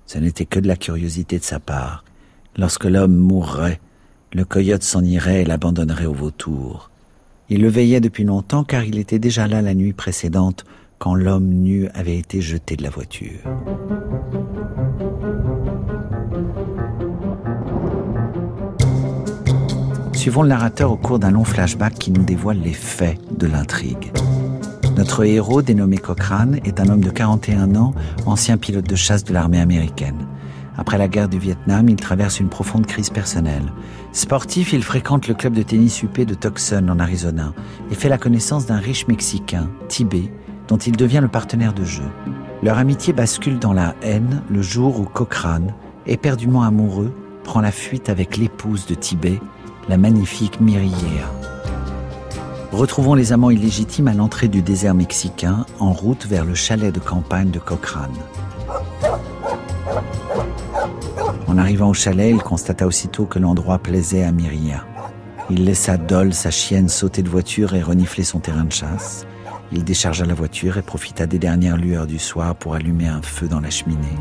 Ce 0.07 0.19
n'était 0.19 0.45
que 0.45 0.61
de 0.61 0.69
la 0.69 0.77
curiosité 0.77 1.39
de 1.39 1.45
sa 1.45 1.61
part. 1.61 2.05
Lorsque 2.57 2.85
l'homme 2.85 3.17
mourrait, 3.17 3.81
le 4.33 4.45
coyote 4.45 4.83
s'en 4.83 5.05
irait 5.05 5.43
et 5.43 5.45
l'abandonnerait 5.45 6.07
au 6.07 6.13
vautour. 6.13 6.91
Il 7.49 7.63
le 7.63 7.69
veillait 7.69 8.01
depuis 8.01 8.25
longtemps 8.25 8.65
car 8.65 8.85
il 8.85 8.99
était 8.99 9.19
déjà 9.19 9.47
là 9.47 9.63
la 9.63 9.75
nuit 9.75 9.93
précédente 9.93 10.65
quand 10.99 11.15
l'homme 11.15 11.49
nu 11.49 11.89
avait 11.95 12.19
été 12.19 12.43
jeté 12.43 12.77
de 12.77 12.83
la 12.83 12.91
voiture. 12.91 13.41
Suivons 20.21 20.43
le 20.43 20.51
narrateur 20.51 20.93
au 20.93 20.99
cours 20.99 21.19
d'un 21.19 21.31
long 21.31 21.45
flashback 21.45 21.95
qui 21.95 22.11
nous 22.11 22.23
dévoile 22.23 22.61
les 22.61 22.75
faits 22.75 23.19
de 23.39 23.47
l'intrigue. 23.47 24.13
Notre 24.99 25.25
héros, 25.25 25.63
dénommé 25.63 25.97
Cochrane, 25.97 26.61
est 26.67 26.79
un 26.79 26.91
homme 26.91 27.01
de 27.01 27.09
41 27.09 27.75
ans, 27.75 27.95
ancien 28.27 28.59
pilote 28.59 28.87
de 28.87 28.97
chasse 28.97 29.25
de 29.25 29.33
l'armée 29.33 29.63
américaine. 29.63 30.27
Après 30.77 30.99
la 30.99 31.09
guerre 31.09 31.31
du 31.31 31.39
Vietnam, 31.39 31.89
il 31.89 31.97
traverse 31.97 32.39
une 32.39 32.51
profonde 32.51 32.85
crise 32.85 33.09
personnelle. 33.09 33.73
Sportif, 34.13 34.75
il 34.75 34.83
fréquente 34.83 35.27
le 35.27 35.33
club 35.33 35.55
de 35.55 35.63
tennis 35.63 36.03
UP 36.03 36.21
de 36.21 36.35
Tucson 36.35 36.87
en 36.91 36.99
Arizona 36.99 37.55
et 37.91 37.95
fait 37.95 38.11
la 38.11 38.19
connaissance 38.19 38.67
d'un 38.67 38.77
riche 38.77 39.09
Mexicain, 39.09 39.71
Tibet, 39.89 40.31
dont 40.69 40.77
il 40.77 40.99
devient 40.99 41.21
le 41.23 41.29
partenaire 41.29 41.73
de 41.73 41.85
jeu. 41.85 42.05
Leur 42.63 42.77
amitié 42.77 43.15
bascule 43.15 43.59
dans 43.59 43.73
la 43.73 43.95
haine 44.03 44.43
le 44.51 44.61
jour 44.61 45.01
où 45.01 45.05
Cochrane, 45.05 45.73
éperdument 46.05 46.63
amoureux, 46.63 47.15
prend 47.43 47.63
la 47.63 47.73
fuite 47.73 48.11
avec 48.11 48.37
l'épouse 48.37 48.85
de 48.85 48.95
Tibet, 48.95 49.41
la 49.91 49.97
magnifique 49.97 50.61
Miriea. 50.61 51.29
Retrouvons 52.71 53.15
les 53.15 53.33
amants 53.33 53.51
illégitimes 53.51 54.07
à 54.07 54.15
l'entrée 54.15 54.47
du 54.47 54.63
désert 54.63 54.95
mexicain, 54.95 55.67
en 55.81 55.93
route 55.93 56.27
vers 56.27 56.45
le 56.45 56.55
chalet 56.55 56.95
de 56.95 57.01
campagne 57.01 57.51
de 57.51 57.59
Cochrane. 57.59 58.15
En 61.49 61.59
arrivant 61.59 61.89
au 61.89 61.95
chalet, 61.95 62.31
il 62.31 62.41
constata 62.41 62.87
aussitôt 62.87 63.25
que 63.25 63.41
l'endroit 63.41 63.81
plaisait 63.81 64.23
à 64.23 64.31
Myria. 64.31 64.87
Il 65.51 65.65
laissa 65.65 65.97
Dol, 65.97 66.35
sa 66.35 66.53
chienne, 66.53 66.89
sauter 66.89 67.25
de 67.25 67.29
voiture 67.29 67.75
et 67.75 67.83
renifler 67.83 68.23
son 68.23 68.39
terrain 68.39 68.63
de 68.63 68.73
chasse. 68.73 69.27
Il 69.73 69.83
déchargea 69.83 70.25
la 70.25 70.35
voiture 70.35 70.79
et 70.79 70.83
profita 70.83 71.27
des 71.27 71.41
dernières 71.41 71.77
lueurs 71.77 72.07
du 72.07 72.21
soir 72.21 72.55
pour 72.55 72.75
allumer 72.75 73.09
un 73.09 73.23
feu 73.23 73.49
dans 73.49 73.61
la 73.61 73.71
cheminée. 73.71 74.19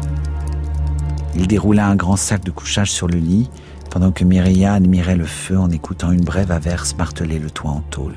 Il 1.36 1.46
déroula 1.46 1.86
un 1.86 1.96
grand 1.96 2.16
sac 2.16 2.44
de 2.44 2.50
couchage 2.50 2.92
sur 2.92 3.08
le 3.08 3.20
lit, 3.20 3.52
pendant 3.90 4.12
que 4.12 4.24
Myria 4.24 4.74
admirait 4.74 5.16
le 5.16 5.26
feu 5.26 5.58
en 5.58 5.70
écoutant 5.70 6.12
une 6.12 6.24
brève 6.24 6.52
averse 6.52 6.96
marteler 6.98 7.40
le 7.40 7.50
toit 7.50 7.72
en 7.72 7.82
tôle. 7.82 8.16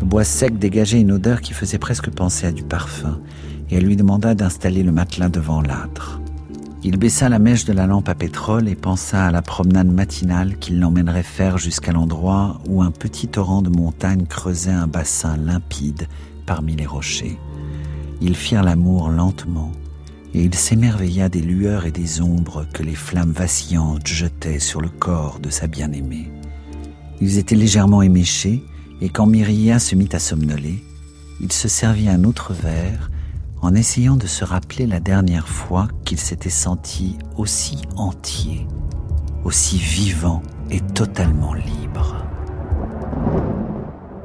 Le 0.00 0.06
bois 0.06 0.24
sec 0.24 0.58
dégageait 0.58 1.00
une 1.00 1.12
odeur 1.12 1.40
qui 1.40 1.54
faisait 1.54 1.78
presque 1.78 2.10
penser 2.10 2.46
à 2.46 2.52
du 2.52 2.62
parfum, 2.62 3.20
et 3.70 3.76
elle 3.76 3.84
lui 3.84 3.96
demanda 3.96 4.34
d'installer 4.34 4.82
le 4.82 4.92
matelas 4.92 5.28
devant 5.28 5.62
l'âtre. 5.62 6.20
Il 6.82 6.98
baissa 6.98 7.30
la 7.30 7.38
mèche 7.38 7.64
de 7.64 7.72
la 7.72 7.86
lampe 7.86 8.10
à 8.10 8.14
pétrole 8.14 8.68
et 8.68 8.74
pensa 8.74 9.24
à 9.24 9.30
la 9.30 9.40
promenade 9.40 9.90
matinale 9.90 10.58
qu'il 10.58 10.80
l'emmènerait 10.80 11.22
faire 11.22 11.56
jusqu'à 11.56 11.92
l'endroit 11.92 12.60
où 12.68 12.82
un 12.82 12.90
petit 12.90 13.26
torrent 13.26 13.62
de 13.62 13.70
montagne 13.70 14.26
creusait 14.26 14.70
un 14.70 14.86
bassin 14.86 15.38
limpide 15.38 16.06
parmi 16.44 16.76
les 16.76 16.84
rochers. 16.84 17.38
Ils 18.20 18.36
firent 18.36 18.62
l'amour 18.62 19.08
lentement, 19.08 19.72
et 20.34 20.42
il 20.42 20.54
s'émerveilla 20.54 21.28
des 21.28 21.40
lueurs 21.40 21.86
et 21.86 21.92
des 21.92 22.20
ombres 22.20 22.66
que 22.72 22.82
les 22.82 22.96
flammes 22.96 23.32
vacillantes 23.32 24.06
jetaient 24.06 24.58
sur 24.58 24.80
le 24.80 24.88
corps 24.88 25.38
de 25.38 25.48
sa 25.48 25.68
bien-aimée. 25.68 26.30
Ils 27.20 27.38
étaient 27.38 27.54
légèrement 27.54 28.02
éméchés, 28.02 28.64
et 29.00 29.08
quand 29.08 29.26
Myria 29.26 29.78
se 29.78 29.94
mit 29.94 30.08
à 30.12 30.18
somnoler, 30.18 30.82
il 31.40 31.52
se 31.52 31.68
servit 31.68 32.08
un 32.08 32.24
autre 32.24 32.52
verre 32.52 33.10
en 33.62 33.74
essayant 33.74 34.16
de 34.16 34.26
se 34.26 34.44
rappeler 34.44 34.86
la 34.86 35.00
dernière 35.00 35.48
fois 35.48 35.88
qu'il 36.04 36.18
s'était 36.18 36.50
senti 36.50 37.16
aussi 37.36 37.82
entier, 37.96 38.66
aussi 39.44 39.78
vivant 39.78 40.42
et 40.70 40.80
totalement 40.80 41.54
libre. 41.54 42.24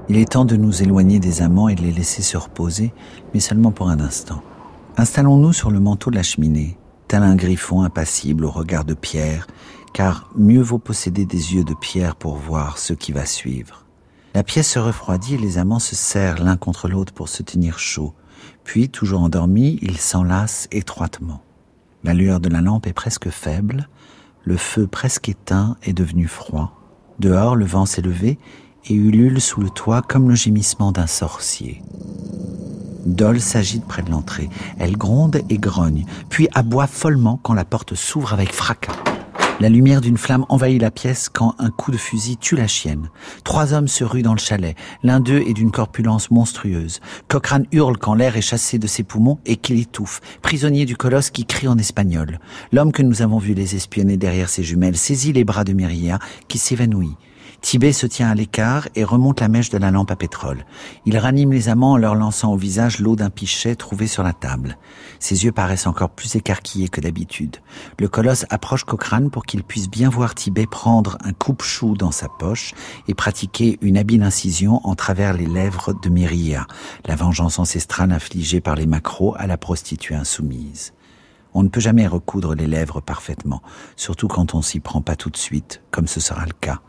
Il 0.09 0.17
est 0.17 0.31
temps 0.31 0.45
de 0.45 0.55
nous 0.55 0.81
éloigner 0.81 1.19
des 1.19 1.43
amants 1.43 1.69
et 1.69 1.75
de 1.75 1.83
les 1.83 1.91
laisser 1.91 2.23
se 2.23 2.35
reposer, 2.35 2.93
mais 3.33 3.39
seulement 3.39 3.71
pour 3.71 3.89
un 3.89 3.99
instant. 3.99 4.41
Installons-nous 4.99 5.53
sur 5.53 5.71
le 5.71 5.79
manteau 5.79 6.11
de 6.11 6.17
la 6.17 6.23
cheminée, 6.23 6.77
tel 7.07 7.23
un 7.23 7.37
griffon 7.37 7.83
impassible 7.83 8.43
au 8.43 8.51
regard 8.51 8.83
de 8.83 8.93
pierre, 8.93 9.47
car 9.93 10.29
mieux 10.35 10.61
vaut 10.61 10.77
posséder 10.77 11.25
des 11.25 11.55
yeux 11.55 11.63
de 11.63 11.73
pierre 11.73 12.17
pour 12.17 12.35
voir 12.35 12.77
ce 12.77 12.91
qui 12.91 13.13
va 13.13 13.25
suivre. 13.25 13.85
La 14.33 14.43
pièce 14.43 14.71
se 14.71 14.77
refroidit 14.77 15.35
et 15.35 15.37
les 15.37 15.57
amants 15.57 15.79
se 15.79 15.95
serrent 15.95 16.43
l'un 16.43 16.57
contre 16.57 16.89
l'autre 16.89 17.13
pour 17.13 17.29
se 17.29 17.43
tenir 17.43 17.79
chaud. 17.79 18.13
Puis, 18.65 18.89
toujours 18.89 19.21
endormis, 19.21 19.79
ils 19.81 19.99
s'enlacent 19.99 20.67
étroitement. 20.69 21.43
La 22.03 22.13
lueur 22.13 22.41
de 22.41 22.49
la 22.49 22.59
lampe 22.59 22.85
est 22.85 22.91
presque 22.91 23.29
faible, 23.29 23.87
le 24.43 24.57
feu 24.57 24.85
presque 24.85 25.29
éteint 25.29 25.77
est 25.81 25.93
devenu 25.93 26.27
froid. 26.27 26.77
Dehors, 27.19 27.55
le 27.55 27.63
vent 27.63 27.85
s'est 27.85 28.01
levé 28.01 28.37
et 28.83 28.95
ulule 28.95 29.39
sous 29.39 29.61
le 29.61 29.69
toit 29.69 30.01
comme 30.01 30.27
le 30.27 30.35
gémissement 30.35 30.91
d'un 30.91 31.07
sorcier. 31.07 31.81
Dol 33.05 33.39
s'agite 33.39 33.85
près 33.85 34.01
de 34.01 34.11
l'entrée. 34.11 34.49
Elle 34.77 34.97
gronde 34.97 35.41
et 35.49 35.57
grogne, 35.57 36.05
puis 36.29 36.47
aboie 36.53 36.87
follement 36.87 37.39
quand 37.41 37.53
la 37.53 37.65
porte 37.65 37.95
s'ouvre 37.95 38.33
avec 38.33 38.53
fracas. 38.53 38.93
La 39.61 39.67
lumière 39.67 39.99
d'une 39.99 40.17
flamme 40.17 40.45
envahit 40.47 40.81
la 40.81 40.89
pièce 40.89 41.27
quand 41.27 41.53
un 41.59 41.69
coup 41.69 41.91
de 41.91 41.97
fusil 41.97 42.37
tue 42.37 42.55
la 42.55 42.67
chienne. 42.67 43.09
Trois 43.43 43.73
hommes 43.73 43.89
se 43.89 44.05
ruent 44.05 44.21
dans 44.21 44.33
le 44.33 44.39
chalet. 44.39 44.77
L'un 45.03 45.19
d'eux 45.19 45.43
est 45.45 45.53
d'une 45.53 45.71
corpulence 45.71 46.31
monstrueuse. 46.31 47.01
Cochrane 47.27 47.65
hurle 47.73 47.97
quand 47.97 48.13
l'air 48.13 48.37
est 48.37 48.41
chassé 48.41 48.79
de 48.79 48.87
ses 48.87 49.03
poumons 49.03 49.39
et 49.45 49.57
qu'il 49.57 49.77
étouffe, 49.77 50.21
prisonnier 50.41 50.85
du 50.85 50.95
colosse 50.95 51.29
qui 51.29 51.45
crie 51.45 51.67
en 51.67 51.77
espagnol. 51.77 52.39
L'homme 52.71 52.93
que 52.93 53.01
nous 53.01 53.21
avons 53.21 53.37
vu 53.37 53.53
les 53.53 53.75
espionner 53.75 54.15
derrière 54.15 54.47
ses 54.47 54.63
jumelles 54.63 54.95
saisit 54.95 55.33
les 55.33 55.43
bras 55.43 55.65
de 55.65 55.73
Myria 55.73 56.19
qui 56.47 56.57
s'évanouit. 56.57 57.17
Tibet 57.61 57.91
se 57.91 58.07
tient 58.07 58.29
à 58.29 58.35
l'écart 58.35 58.87
et 58.95 59.03
remonte 59.03 59.41
la 59.41 59.49
mèche 59.49 59.69
de 59.69 59.77
la 59.77 59.91
lampe 59.91 60.11
à 60.11 60.15
pétrole. 60.15 60.65
Il 61.05 61.17
ranime 61.17 61.51
les 61.51 61.67
amants 61.67 61.93
en 61.93 61.97
leur 61.97 62.15
lançant 62.15 62.53
au 62.53 62.57
visage 62.57 62.99
l'eau 62.99 63.15
d'un 63.15 63.29
pichet 63.29 63.75
trouvé 63.75 64.07
sur 64.07 64.23
la 64.23 64.33
table. 64.33 64.77
Ses 65.19 65.43
yeux 65.43 65.51
paraissent 65.51 65.87
encore 65.87 66.09
plus 66.09 66.35
écarquillés 66.35 66.87
que 66.87 67.01
d'habitude. 67.01 67.57
Le 67.99 68.07
colosse 68.07 68.45
approche 68.49 68.85
Cochrane 68.85 69.29
pour 69.29 69.45
qu'il 69.45 69.63
puisse 69.63 69.89
bien 69.89 70.09
voir 70.09 70.35
Tibet 70.35 70.67
prendre 70.67 71.17
un 71.23 71.33
coupe-chou 71.33 71.95
dans 71.95 72.11
sa 72.11 72.29
poche 72.29 72.73
et 73.07 73.13
pratiquer 73.13 73.77
une 73.81 73.97
habile 73.97 74.23
incision 74.23 74.79
en 74.85 74.95
travers 74.95 75.33
les 75.33 75.47
lèvres 75.47 75.93
de 75.93 76.09
Myria, 76.09 76.65
la 77.05 77.15
vengeance 77.15 77.59
ancestrale 77.59 78.11
infligée 78.11 78.61
par 78.61 78.75
les 78.75 78.87
macros 78.87 79.35
à 79.37 79.47
la 79.47 79.57
prostituée 79.57 80.15
insoumise. 80.15 80.93
On 81.53 81.63
ne 81.63 81.69
peut 81.69 81.79
jamais 81.79 82.07
recoudre 82.07 82.53
les 82.53 82.67
lèvres 82.67 83.01
parfaitement, 83.01 83.61
surtout 83.95 84.27
quand 84.27 84.53
on 84.53 84.61
s'y 84.61 84.79
prend 84.79 85.01
pas 85.01 85.15
tout 85.15 85.31
de 85.31 85.37
suite, 85.37 85.81
comme 85.91 86.07
ce 86.07 86.19
sera 86.19 86.45
le 86.45 86.53
cas. 86.53 86.81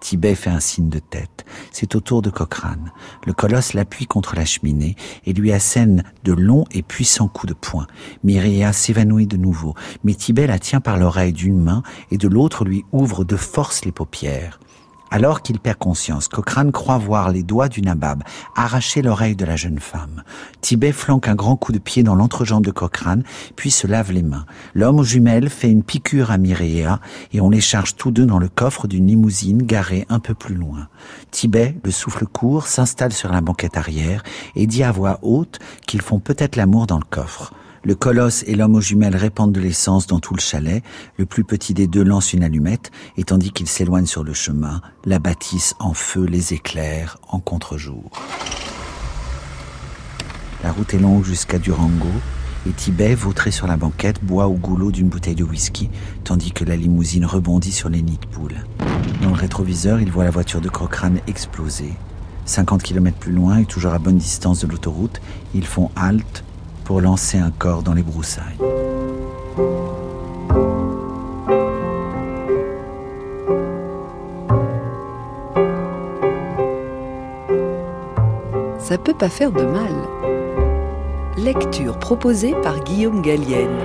Tibet 0.00 0.34
fait 0.34 0.50
un 0.50 0.60
signe 0.60 0.88
de 0.88 0.98
tête. 0.98 1.44
C'est 1.70 1.94
au 1.94 2.00
tour 2.00 2.22
de 2.22 2.30
Cochrane. 2.30 2.92
Le 3.26 3.32
colosse 3.32 3.74
l'appuie 3.74 4.06
contre 4.06 4.36
la 4.36 4.44
cheminée 4.44 4.96
et 5.24 5.32
lui 5.32 5.52
assène 5.52 6.04
de 6.24 6.32
longs 6.32 6.64
et 6.70 6.82
puissants 6.82 7.28
coups 7.28 7.52
de 7.52 7.58
poing. 7.58 7.86
Myria 8.22 8.72
s'évanouit 8.72 9.26
de 9.26 9.36
nouveau, 9.36 9.74
mais 10.04 10.14
Tibet 10.14 10.46
la 10.46 10.58
tient 10.58 10.80
par 10.80 10.98
l'oreille 10.98 11.32
d'une 11.32 11.60
main 11.60 11.82
et 12.10 12.18
de 12.18 12.28
l'autre 12.28 12.64
lui 12.64 12.84
ouvre 12.92 13.24
de 13.24 13.36
force 13.36 13.84
les 13.84 13.92
paupières. 13.92 14.60
Alors 15.14 15.42
qu'il 15.42 15.60
perd 15.60 15.78
conscience, 15.78 16.26
Cochrane 16.26 16.72
croit 16.72 16.98
voir 16.98 17.30
les 17.30 17.44
doigts 17.44 17.68
du 17.68 17.82
nabab 17.82 18.24
arracher 18.56 19.00
l'oreille 19.00 19.36
de 19.36 19.44
la 19.44 19.54
jeune 19.54 19.78
femme. 19.78 20.24
Tibet 20.60 20.90
flanque 20.90 21.28
un 21.28 21.36
grand 21.36 21.54
coup 21.54 21.70
de 21.70 21.78
pied 21.78 22.02
dans 22.02 22.16
l'entrejambe 22.16 22.64
de 22.64 22.72
Cochrane, 22.72 23.22
puis 23.54 23.70
se 23.70 23.86
lave 23.86 24.10
les 24.10 24.24
mains. 24.24 24.44
L'homme 24.74 24.98
aux 24.98 25.04
jumelles 25.04 25.50
fait 25.50 25.70
une 25.70 25.84
piqûre 25.84 26.32
à 26.32 26.36
Mireia 26.36 26.98
et 27.32 27.40
on 27.40 27.48
les 27.48 27.60
charge 27.60 27.94
tous 27.94 28.10
deux 28.10 28.26
dans 28.26 28.40
le 28.40 28.48
coffre 28.48 28.88
d'une 28.88 29.06
limousine 29.06 29.62
garée 29.62 30.04
un 30.08 30.18
peu 30.18 30.34
plus 30.34 30.56
loin. 30.56 30.88
Tibet, 31.30 31.76
le 31.84 31.92
souffle 31.92 32.26
court, 32.26 32.66
s'installe 32.66 33.12
sur 33.12 33.30
la 33.30 33.40
banquette 33.40 33.76
arrière 33.76 34.24
et 34.56 34.66
dit 34.66 34.82
à 34.82 34.90
voix 34.90 35.20
haute 35.22 35.60
qu'ils 35.86 36.02
font 36.02 36.18
peut-être 36.18 36.56
l'amour 36.56 36.88
dans 36.88 36.98
le 36.98 37.04
coffre. 37.08 37.52
Le 37.86 37.94
colosse 37.94 38.44
et 38.46 38.54
l'homme 38.54 38.76
aux 38.76 38.80
jumelles 38.80 39.14
répandent 39.14 39.52
de 39.52 39.60
l'essence 39.60 40.06
dans 40.06 40.18
tout 40.18 40.32
le 40.32 40.40
chalet. 40.40 40.82
Le 41.18 41.26
plus 41.26 41.44
petit 41.44 41.74
des 41.74 41.86
deux 41.86 42.02
lance 42.02 42.32
une 42.32 42.42
allumette, 42.42 42.90
et 43.18 43.24
tandis 43.24 43.52
qu'il 43.52 43.68
s'éloigne 43.68 44.06
sur 44.06 44.24
le 44.24 44.32
chemin, 44.32 44.80
la 45.04 45.18
bâtisse 45.18 45.74
en 45.78 45.92
feu 45.92 46.24
les 46.24 46.54
éclaire 46.54 47.18
en 47.28 47.40
contre-jour. 47.40 48.10
La 50.62 50.72
route 50.72 50.94
est 50.94 50.98
longue 50.98 51.24
jusqu'à 51.24 51.58
Durango, 51.58 52.08
et 52.66 52.70
Tibet, 52.70 53.14
vautré 53.14 53.50
sur 53.50 53.66
la 53.66 53.76
banquette, 53.76 54.24
boit 54.24 54.46
au 54.46 54.54
goulot 54.54 54.90
d'une 54.90 55.08
bouteille 55.08 55.34
de 55.34 55.44
whisky, 55.44 55.90
tandis 56.24 56.52
que 56.52 56.64
la 56.64 56.76
limousine 56.76 57.26
rebondit 57.26 57.72
sur 57.72 57.90
les 57.90 58.00
nids 58.00 58.18
de 58.18 58.26
poules. 58.28 58.64
Dans 59.22 59.28
le 59.28 59.36
rétroviseur, 59.36 60.00
il 60.00 60.10
voit 60.10 60.24
la 60.24 60.30
voiture 60.30 60.62
de 60.62 60.70
Cochrane 60.70 61.20
exploser. 61.26 61.92
50 62.46 62.82
km 62.82 63.18
plus 63.18 63.32
loin 63.32 63.58
et 63.58 63.66
toujours 63.66 63.92
à 63.92 63.98
bonne 63.98 64.16
distance 64.16 64.60
de 64.60 64.68
l'autoroute, 64.68 65.20
ils 65.54 65.66
font 65.66 65.90
halte 65.96 66.44
pour 66.84 67.00
lancer 67.00 67.38
un 67.38 67.50
corps 67.50 67.82
dans 67.82 67.94
les 67.94 68.02
broussailles. 68.02 68.58
Ça 78.78 78.98
peut 78.98 79.14
pas 79.14 79.30
faire 79.30 79.50
de 79.50 79.62
mal. 79.62 79.92
Lecture 81.38 81.98
proposée 81.98 82.54
par 82.62 82.78
Guillaume 82.80 83.22
Gallienne. 83.22 83.80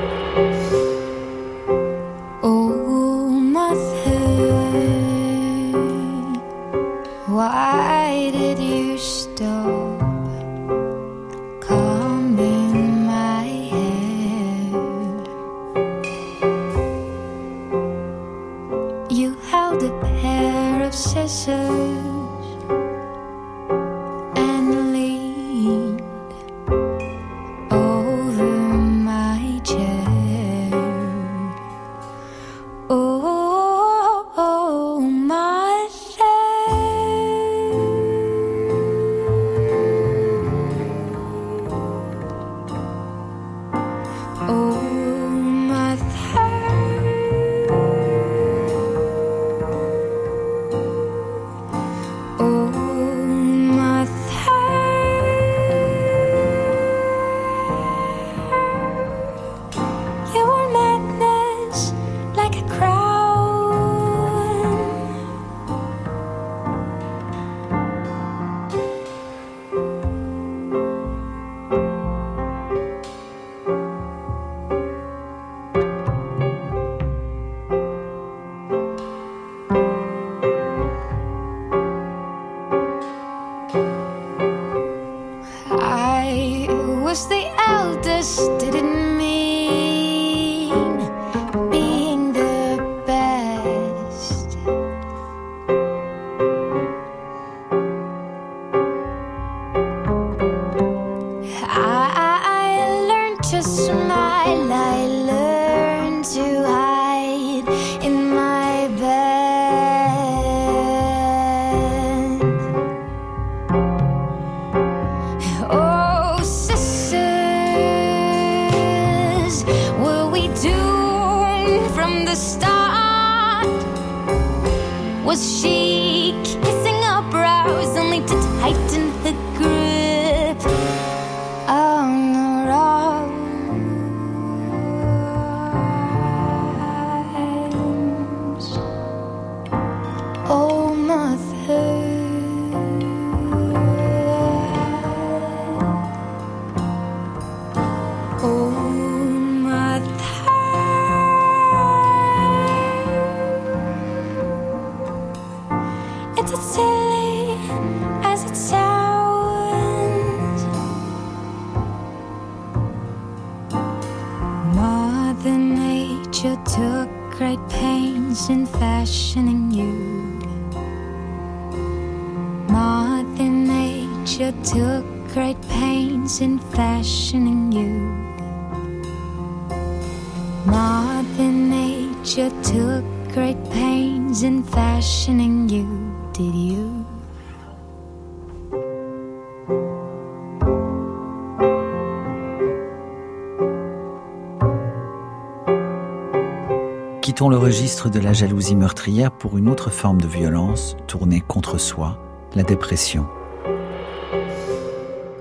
Le 197.50 197.58
registre 197.58 198.12
de 198.12 198.20
la 198.20 198.32
jalousie 198.32 198.76
meurtrière 198.76 199.32
pour 199.32 199.58
une 199.58 199.70
autre 199.70 199.90
forme 199.90 200.22
de 200.22 200.28
violence 200.28 200.96
tournée 201.08 201.42
contre 201.42 201.80
soi, 201.80 202.22
la 202.54 202.62
dépression. 202.62 203.26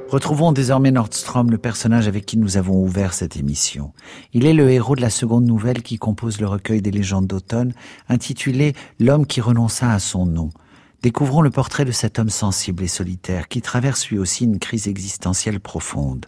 Retrouvons 0.09 0.53
désormais 0.53 0.91
Nordstrom, 0.91 1.51
le 1.51 1.59
personnage 1.59 2.09
avec 2.09 2.25
qui 2.25 2.39
nous 2.39 2.57
avons 2.57 2.83
ouvert 2.83 3.13
cette 3.13 3.37
émission. 3.37 3.93
Il 4.33 4.47
est 4.47 4.55
le 4.55 4.71
héros 4.71 4.97
de 4.97 5.03
la 5.03 5.11
seconde 5.11 5.45
nouvelle 5.45 5.83
qui 5.83 5.99
compose 5.99 6.41
le 6.41 6.47
recueil 6.47 6.81
des 6.81 6.91
légendes 6.91 7.27
d'automne, 7.27 7.75
intitulé 8.09 8.73
L'homme 8.99 9.27
qui 9.27 9.43
renonça 9.43 9.93
à 9.93 9.99
son 9.99 10.25
nom. 10.25 10.49
Découvrons 11.03 11.43
le 11.43 11.51
portrait 11.51 11.85
de 11.85 11.93
cet 11.93 12.19
homme 12.19 12.31
sensible 12.31 12.83
et 12.83 12.89
solitaire 12.89 13.49
qui 13.49 13.61
traverse 13.61 14.09
lui 14.09 14.19
aussi 14.19 14.45
une 14.45 14.59
crise 14.59 14.89
existentielle 14.89 15.61
profonde. 15.61 16.25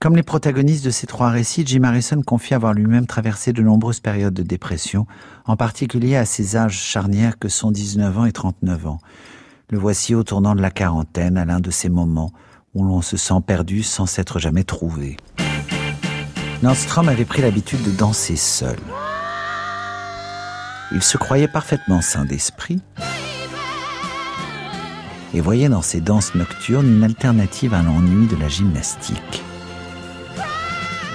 Comme 0.00 0.14
les 0.14 0.22
protagonistes 0.22 0.84
de 0.84 0.90
ces 0.90 1.08
trois 1.08 1.30
récits, 1.30 1.64
Jim 1.66 1.82
Harrison 1.82 2.22
confie 2.22 2.54
avoir 2.54 2.72
lui-même 2.72 3.06
traversé 3.06 3.52
de 3.52 3.62
nombreuses 3.62 3.98
périodes 3.98 4.34
de 4.34 4.44
dépression, 4.44 5.08
en 5.44 5.56
particulier 5.56 6.14
à 6.14 6.24
ces 6.24 6.56
âges 6.56 6.78
charnières 6.78 7.36
que 7.36 7.48
sont 7.48 7.72
19 7.72 8.18
ans 8.18 8.24
et 8.24 8.30
39 8.30 8.86
ans. 8.86 9.00
Le 9.70 9.78
voici 9.78 10.14
au 10.14 10.22
tournant 10.22 10.54
de 10.54 10.62
la 10.62 10.70
quarantaine, 10.70 11.36
à 11.36 11.44
l'un 11.44 11.58
de 11.58 11.72
ces 11.72 11.88
moments 11.88 12.32
où 12.74 12.84
l'on 12.84 13.02
se 13.02 13.16
sent 13.16 13.40
perdu 13.44 13.82
sans 13.82 14.06
s'être 14.06 14.38
jamais 14.38 14.62
trouvé. 14.62 15.16
Nordstrom 16.62 17.08
avait 17.08 17.24
pris 17.24 17.42
l'habitude 17.42 17.82
de 17.82 17.90
danser 17.90 18.36
seul. 18.36 18.78
Il 20.92 21.02
se 21.02 21.18
croyait 21.18 21.48
parfaitement 21.48 22.02
sain 22.02 22.24
d'esprit 22.24 22.80
et 25.34 25.40
voyait 25.40 25.68
dans 25.68 25.82
ses 25.82 26.00
danses 26.00 26.36
nocturnes 26.36 26.88
une 26.88 27.04
alternative 27.04 27.74
à 27.74 27.82
l'ennui 27.82 28.28
de 28.28 28.36
la 28.36 28.48
gymnastique. 28.48 29.42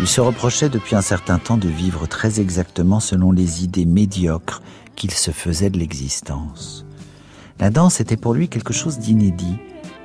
Il 0.03 0.09
se 0.09 0.19
reprochait 0.19 0.67
depuis 0.67 0.97
un 0.97 1.01
certain 1.01 1.39
temps 1.39 1.55
de 1.55 1.69
vivre 1.69 2.07
très 2.07 2.41
exactement 2.41 2.99
selon 2.99 3.31
les 3.31 3.63
idées 3.63 3.85
médiocres 3.85 4.61
qu'il 4.97 5.11
se 5.11 5.31
faisait 5.31 5.69
de 5.69 5.79
l'existence. 5.79 6.85
La 7.57 7.69
danse 7.69 8.01
était 8.01 8.17
pour 8.17 8.33
lui 8.33 8.49
quelque 8.49 8.73
chose 8.73 8.99
d'inédit, 8.99 9.55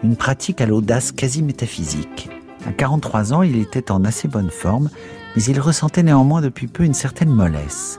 une 0.04 0.14
pratique 0.14 0.60
à 0.60 0.66
l'audace 0.66 1.10
quasi 1.10 1.42
métaphysique. 1.42 2.30
À 2.64 2.70
43 2.70 3.32
ans, 3.32 3.42
il 3.42 3.56
était 3.56 3.90
en 3.90 4.04
assez 4.04 4.28
bonne 4.28 4.50
forme, 4.50 4.88
mais 5.34 5.42
il 5.42 5.58
ressentait 5.58 6.04
néanmoins 6.04 6.42
depuis 6.42 6.68
peu 6.68 6.84
une 6.84 6.94
certaine 6.94 7.34
mollesse, 7.34 7.98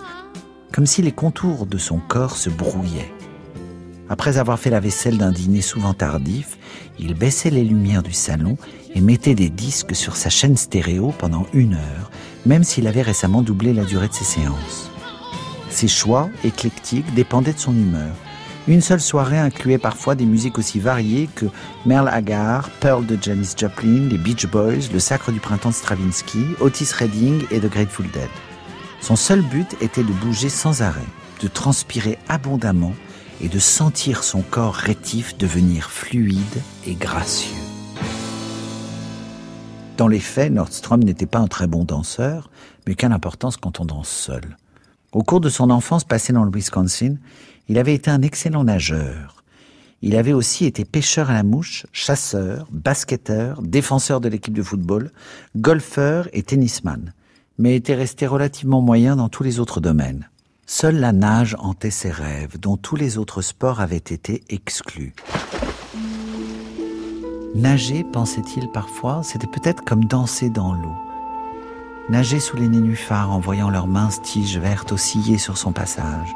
comme 0.72 0.86
si 0.86 1.02
les 1.02 1.12
contours 1.12 1.66
de 1.66 1.78
son 1.78 1.98
corps 1.98 2.38
se 2.38 2.50
brouillaient. 2.50 3.12
Après 4.08 4.38
avoir 4.38 4.58
fait 4.58 4.70
la 4.70 4.80
vaisselle 4.80 5.18
d'un 5.18 5.34
dîner 5.34 5.62
souvent 5.62 5.94
tardif, 5.94 6.58
il 6.98 7.14
baissait 7.14 7.50
les 7.50 7.66
lumières 7.66 8.04
du 8.04 8.14
salon 8.14 8.58
et 8.94 9.02
mettait 9.02 9.36
des 9.36 9.50
disques 9.50 9.96
sur 9.96 10.16
sa 10.16 10.30
chaîne 10.30 10.58
stéréo 10.58 11.14
pendant 11.18 11.46
une 11.54 11.76
heure, 11.76 12.12
même 12.46 12.64
s'il 12.64 12.88
avait 12.88 13.02
récemment 13.02 13.42
doublé 13.42 13.74
la 13.74 13.86
durée 13.86 14.08
de 14.08 14.14
ses 14.14 14.26
séances. 14.26 14.90
Ses 15.70 15.88
choix, 15.88 16.30
éclectiques, 16.44 17.14
dépendaient 17.14 17.54
de 17.54 17.60
son 17.60 17.74
humeur. 17.74 18.16
Une 18.68 18.82
seule 18.82 19.02
soirée 19.02 19.40
incluait 19.40 19.78
parfois 19.78 20.16
des 20.16 20.26
musiques 20.26 20.60
aussi 20.60 20.80
variées 20.80 21.30
que 21.34 21.46
Merle 21.86 22.10
Haggard, 22.10 22.70
Pearl 22.80 23.06
de 23.06 23.18
Janis 23.20 23.54
Joplin, 23.58 24.08
les 24.10 24.18
Beach 24.18 24.46
Boys, 24.48 24.92
Le 24.92 25.00
Sacre 25.00 25.32
du 25.32 25.40
Printemps 25.40 25.70
de 25.70 25.76
Stravinsky, 25.76 26.44
Otis 26.60 26.92
Redding 26.94 27.44
et 27.52 27.60
The 27.60 27.70
Grateful 27.70 28.08
Dead. 28.12 28.30
Son 29.02 29.16
seul 29.16 29.42
but 29.42 29.76
était 29.82 30.04
de 30.04 30.12
bouger 30.12 30.50
sans 30.50 30.82
arrêt, 30.82 31.02
de 31.42 31.48
transpirer 31.48 32.18
abondamment 32.28 32.94
et 33.42 33.48
de 33.48 33.60
sentir 33.60 34.24
son 34.24 34.42
corps 34.42 34.76
rétif 34.76 35.38
devenir 35.38 35.90
fluide 35.90 36.62
et 36.86 36.96
gracieux. 36.96 37.69
Dans 40.00 40.08
les 40.08 40.22
faits, 40.22 40.54
Nordstrom 40.54 41.04
n'était 41.04 41.26
pas 41.26 41.40
un 41.40 41.50
très 41.50 41.68
bon 41.68 41.84
danseur, 41.84 42.50
mais 42.88 42.96
quelle 42.96 43.12
importance 43.12 43.58
quand 43.58 43.82
on 43.82 43.86
danse 43.86 44.08
seul. 44.08 44.56
Au 45.12 45.24
cours 45.24 45.42
de 45.42 45.50
son 45.50 45.70
enfance 45.70 46.06
passée 46.06 46.32
dans 46.32 46.46
le 46.46 46.52
Wisconsin, 46.56 47.16
il 47.68 47.78
avait 47.78 47.96
été 47.96 48.10
un 48.10 48.22
excellent 48.22 48.64
nageur. 48.64 49.44
Il 50.02 50.16
avait 50.16 50.32
aussi 50.32 50.64
été 50.64 50.86
pêcheur 50.86 51.30
à 51.30 51.34
la 51.34 51.44
mouche, 51.44 51.86
chasseur, 51.92 52.66
basketteur, 52.72 53.62
défenseur 53.62 54.22
de 54.22 54.30
l'équipe 54.30 54.54
de 54.54 54.64
football, 54.64 55.12
golfeur 55.58 56.30
et 56.32 56.44
tennisman, 56.44 57.12
mais 57.58 57.76
était 57.76 57.94
resté 57.94 58.26
relativement 58.26 58.80
moyen 58.80 59.18
dans 59.18 59.28
tous 59.28 59.44
les 59.44 59.60
autres 59.60 59.82
domaines. 59.82 60.30
Seule 60.66 61.02
la 61.02 61.12
nage 61.12 61.58
hantait 61.60 61.92
ses 61.92 62.12
rêves, 62.12 62.58
dont 62.58 62.78
tous 62.78 62.96
les 62.96 63.18
autres 63.18 63.42
sports 63.42 63.82
avaient 63.82 63.98
été 63.98 64.46
exclus. 64.48 65.14
Nager, 67.56 68.04
pensait-il 68.04 68.70
parfois, 68.70 69.22
c'était 69.24 69.48
peut-être 69.48 69.84
comme 69.84 70.06
danser 70.06 70.50
dans 70.50 70.74
l'eau. 70.74 70.96
Nager 72.08 72.40
sous 72.40 72.58
les 72.58 72.68
nénuphars 72.68 73.32
en 73.32 73.40
voyant 73.40 73.72
leurs 73.72 73.88
minces 73.88 74.22
tiges 74.22 74.58
vertes 74.58 74.92
osciller 74.92 75.40
sur 75.40 75.58
son 75.58 75.72
passage. 75.72 76.36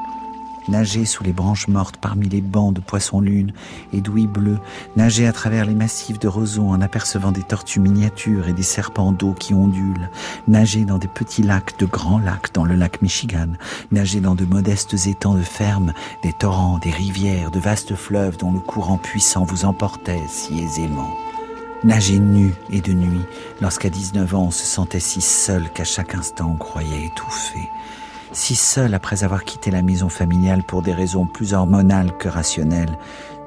Nager 0.68 1.06
sous 1.06 1.24
les 1.24 1.34
branches 1.34 1.68
mortes 1.68 1.98
parmi 1.98 2.30
les 2.30 2.42
bancs 2.42 2.74
de 2.74 2.80
poissons-lunes 2.80 3.54
et 3.92 4.02
d'ouïes 4.02 4.28
bleues. 4.28 4.60
Nager 4.96 5.28
à 5.28 5.34
travers 5.34 5.66
les 5.66 5.76
massifs 5.76 6.20
de 6.20 6.28
roseaux 6.28 6.68
en 6.68 6.82
apercevant 6.82 7.32
des 7.32 7.44
tortues 7.44 7.80
miniatures 7.80 8.48
et 8.48 8.54
des 8.54 8.64
serpents 8.64 9.12
d'eau 9.12 9.34
qui 9.34 9.54
ondulent. 9.54 10.10
Nager 10.48 10.86
dans 10.86 10.98
des 10.98 11.08
petits 11.08 11.44
lacs, 11.44 11.78
de 11.80 11.86
grands 11.86 12.20
lacs 12.20 12.54
dans 12.54 12.66
le 12.66 12.76
lac 12.76 13.02
Michigan. 13.02 13.50
Nager 13.92 14.22
dans 14.22 14.36
de 14.36 14.46
modestes 14.46 15.08
étangs 15.08 15.36
de 15.36 15.42
ferme, 15.42 15.94
des 16.24 16.34
torrents, 16.34 16.78
des 16.78 16.92
rivières, 16.92 17.52
de 17.52 17.60
vastes 17.60 17.96
fleuves 17.96 18.38
dont 18.38 18.52
le 18.52 18.60
courant 18.60 18.98
puissant 18.98 19.44
vous 19.44 19.66
emportait 19.66 20.24
si 20.28 20.60
aisément. 20.60 21.14
Nager 21.84 22.20
nu 22.20 22.54
et 22.70 22.80
de 22.80 22.94
nuit, 22.94 23.26
lorsqu'à 23.60 23.90
19 23.90 24.36
ans 24.36 24.44
on 24.44 24.52
se 24.52 24.64
sentait 24.64 25.02
si 25.02 25.20
seul 25.20 25.70
qu'à 25.70 25.84
chaque 25.84 26.16
instant 26.16 26.52
on 26.54 26.56
croyait 26.56 27.08
étouffé. 27.08 27.60
Si 28.34 28.56
seul 28.56 28.96
après 28.96 29.24
avoir 29.24 29.44
quitté 29.44 29.70
la 29.70 29.84
maison 29.84 30.10
familiale 30.10 30.64
pour 30.64 30.82
des 30.82 30.92
raisons 30.92 31.28
plus 31.28 31.54
hormonales 31.54 32.18
que 32.18 32.28
rationnelles, 32.28 32.98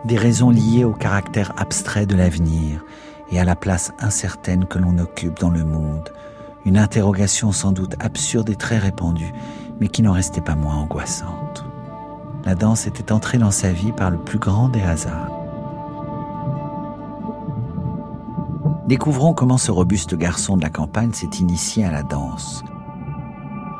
des 0.05 0.16
raisons 0.16 0.51
liées 0.51 0.85
au 0.85 0.92
caractère 0.92 1.53
abstrait 1.57 2.07
de 2.07 2.14
l'avenir 2.14 2.85
et 3.33 3.40
à 3.40 3.44
la 3.44 3.57
place 3.57 3.92
incertaine 3.99 4.64
que 4.64 4.79
l'on 4.79 4.99
occupe 4.99 5.40
dans 5.40 5.51
le 5.51 5.64
monde. 5.64 6.12
Une 6.64 6.79
interrogation 6.79 7.51
sans 7.51 7.72
doute 7.72 7.96
absurde 7.99 8.49
et 8.49 8.55
très 8.55 8.79
répandue, 8.79 9.33
mais 9.81 9.88
qui 9.88 10.03
n'en 10.03 10.12
restait 10.12 10.40
pas 10.40 10.55
moins 10.55 10.77
angoissante. 10.77 11.64
La 12.44 12.55
danse 12.55 12.87
était 12.87 13.11
entrée 13.11 13.38
dans 13.38 13.51
sa 13.51 13.72
vie 13.72 13.90
par 13.90 14.12
le 14.12 14.18
plus 14.18 14.38
grand 14.38 14.68
des 14.68 14.83
hasards. 14.83 15.33
Découvrons 18.87 19.35
comment 19.35 19.59
ce 19.59 19.72
robuste 19.72 20.14
garçon 20.14 20.57
de 20.57 20.62
la 20.62 20.70
campagne 20.70 21.12
s'est 21.12 21.40
initié 21.40 21.85
à 21.85 21.90
la 21.90 22.05
danse. 22.05 22.62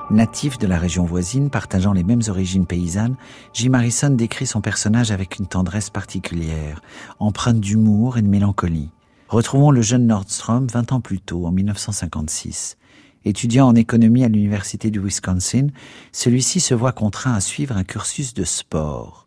Natif 0.09 0.57
de 0.59 0.69
la 0.69 0.79
région 0.79 1.05
voisine, 1.05 1.51
partageant 1.51 1.93
les 1.93 2.05
mêmes 2.05 2.23
origines 2.29 2.65
paysannes, 2.65 3.17
Jim 3.53 3.75
Harrison 3.75 4.11
décrit 4.11 4.47
son 4.47 4.61
personnage 4.61 5.11
avec 5.11 5.41
une 5.41 5.49
tendresse 5.49 5.91
particulière, 5.91 6.81
empreinte 7.19 7.59
d'humour 7.59 8.17
et 8.17 8.23
de 8.23 8.29
mélancolie. 8.29 8.91
Retrouvons 9.29 9.73
le 9.73 9.83
jeune 9.83 10.07
Nordstrom 10.07 10.69
20 10.69 10.93
ans 10.93 11.01
plus 11.01 11.19
tôt, 11.19 11.45
en 11.45 11.51
1956. 11.51 12.77
Étudiant 13.25 13.67
en 13.67 13.75
économie 13.75 14.23
à 14.23 14.29
l'université 14.29 14.93
du 14.93 15.01
Wisconsin, 15.01 15.67
celui-ci 16.13 16.61
se 16.61 16.75
voit 16.75 16.93
contraint 16.93 17.35
à 17.35 17.41
suivre 17.41 17.77
un 17.77 17.83
cursus 17.83 18.33
de 18.33 18.45
sport. 18.45 19.27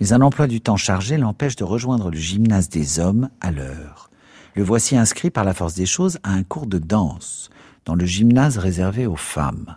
Mais 0.00 0.12
un 0.12 0.22
emploi 0.22 0.48
du 0.48 0.60
temps 0.60 0.76
chargé 0.76 1.18
l'empêche 1.18 1.54
de 1.54 1.62
rejoindre 1.62 2.10
le 2.10 2.18
gymnase 2.18 2.68
des 2.68 2.98
hommes 2.98 3.30
à 3.40 3.52
l'heure. 3.52 4.10
Le 4.56 4.64
voici 4.64 4.96
inscrit 4.96 5.30
par 5.30 5.44
la 5.44 5.54
force 5.54 5.74
des 5.74 5.86
choses 5.86 6.18
à 6.24 6.32
un 6.32 6.42
cours 6.42 6.66
de 6.66 6.78
danse, 6.78 7.48
dans 7.84 7.94
le 7.94 8.04
gymnase 8.06 8.58
réservé 8.58 9.06
aux 9.06 9.14
femmes. 9.14 9.76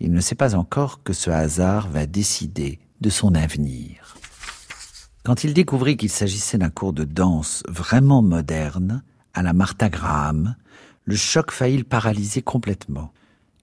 Il 0.00 0.12
ne 0.12 0.20
sait 0.20 0.34
pas 0.34 0.54
encore 0.54 1.02
que 1.02 1.12
ce 1.12 1.30
hasard 1.30 1.88
va 1.88 2.06
décider 2.06 2.78
de 3.00 3.10
son 3.10 3.34
avenir. 3.34 4.16
Quand 5.24 5.42
il 5.42 5.54
découvrit 5.54 5.96
qu'il 5.96 6.10
s'agissait 6.10 6.58
d'un 6.58 6.70
cours 6.70 6.92
de 6.92 7.04
danse 7.04 7.62
vraiment 7.68 8.22
moderne, 8.22 9.02
à 9.34 9.42
la 9.42 9.52
Martha 9.52 9.88
Graham, 9.88 10.56
le 11.04 11.16
choc 11.16 11.50
faillit 11.50 11.78
le 11.78 11.84
paralyser 11.84 12.42
complètement. 12.42 13.12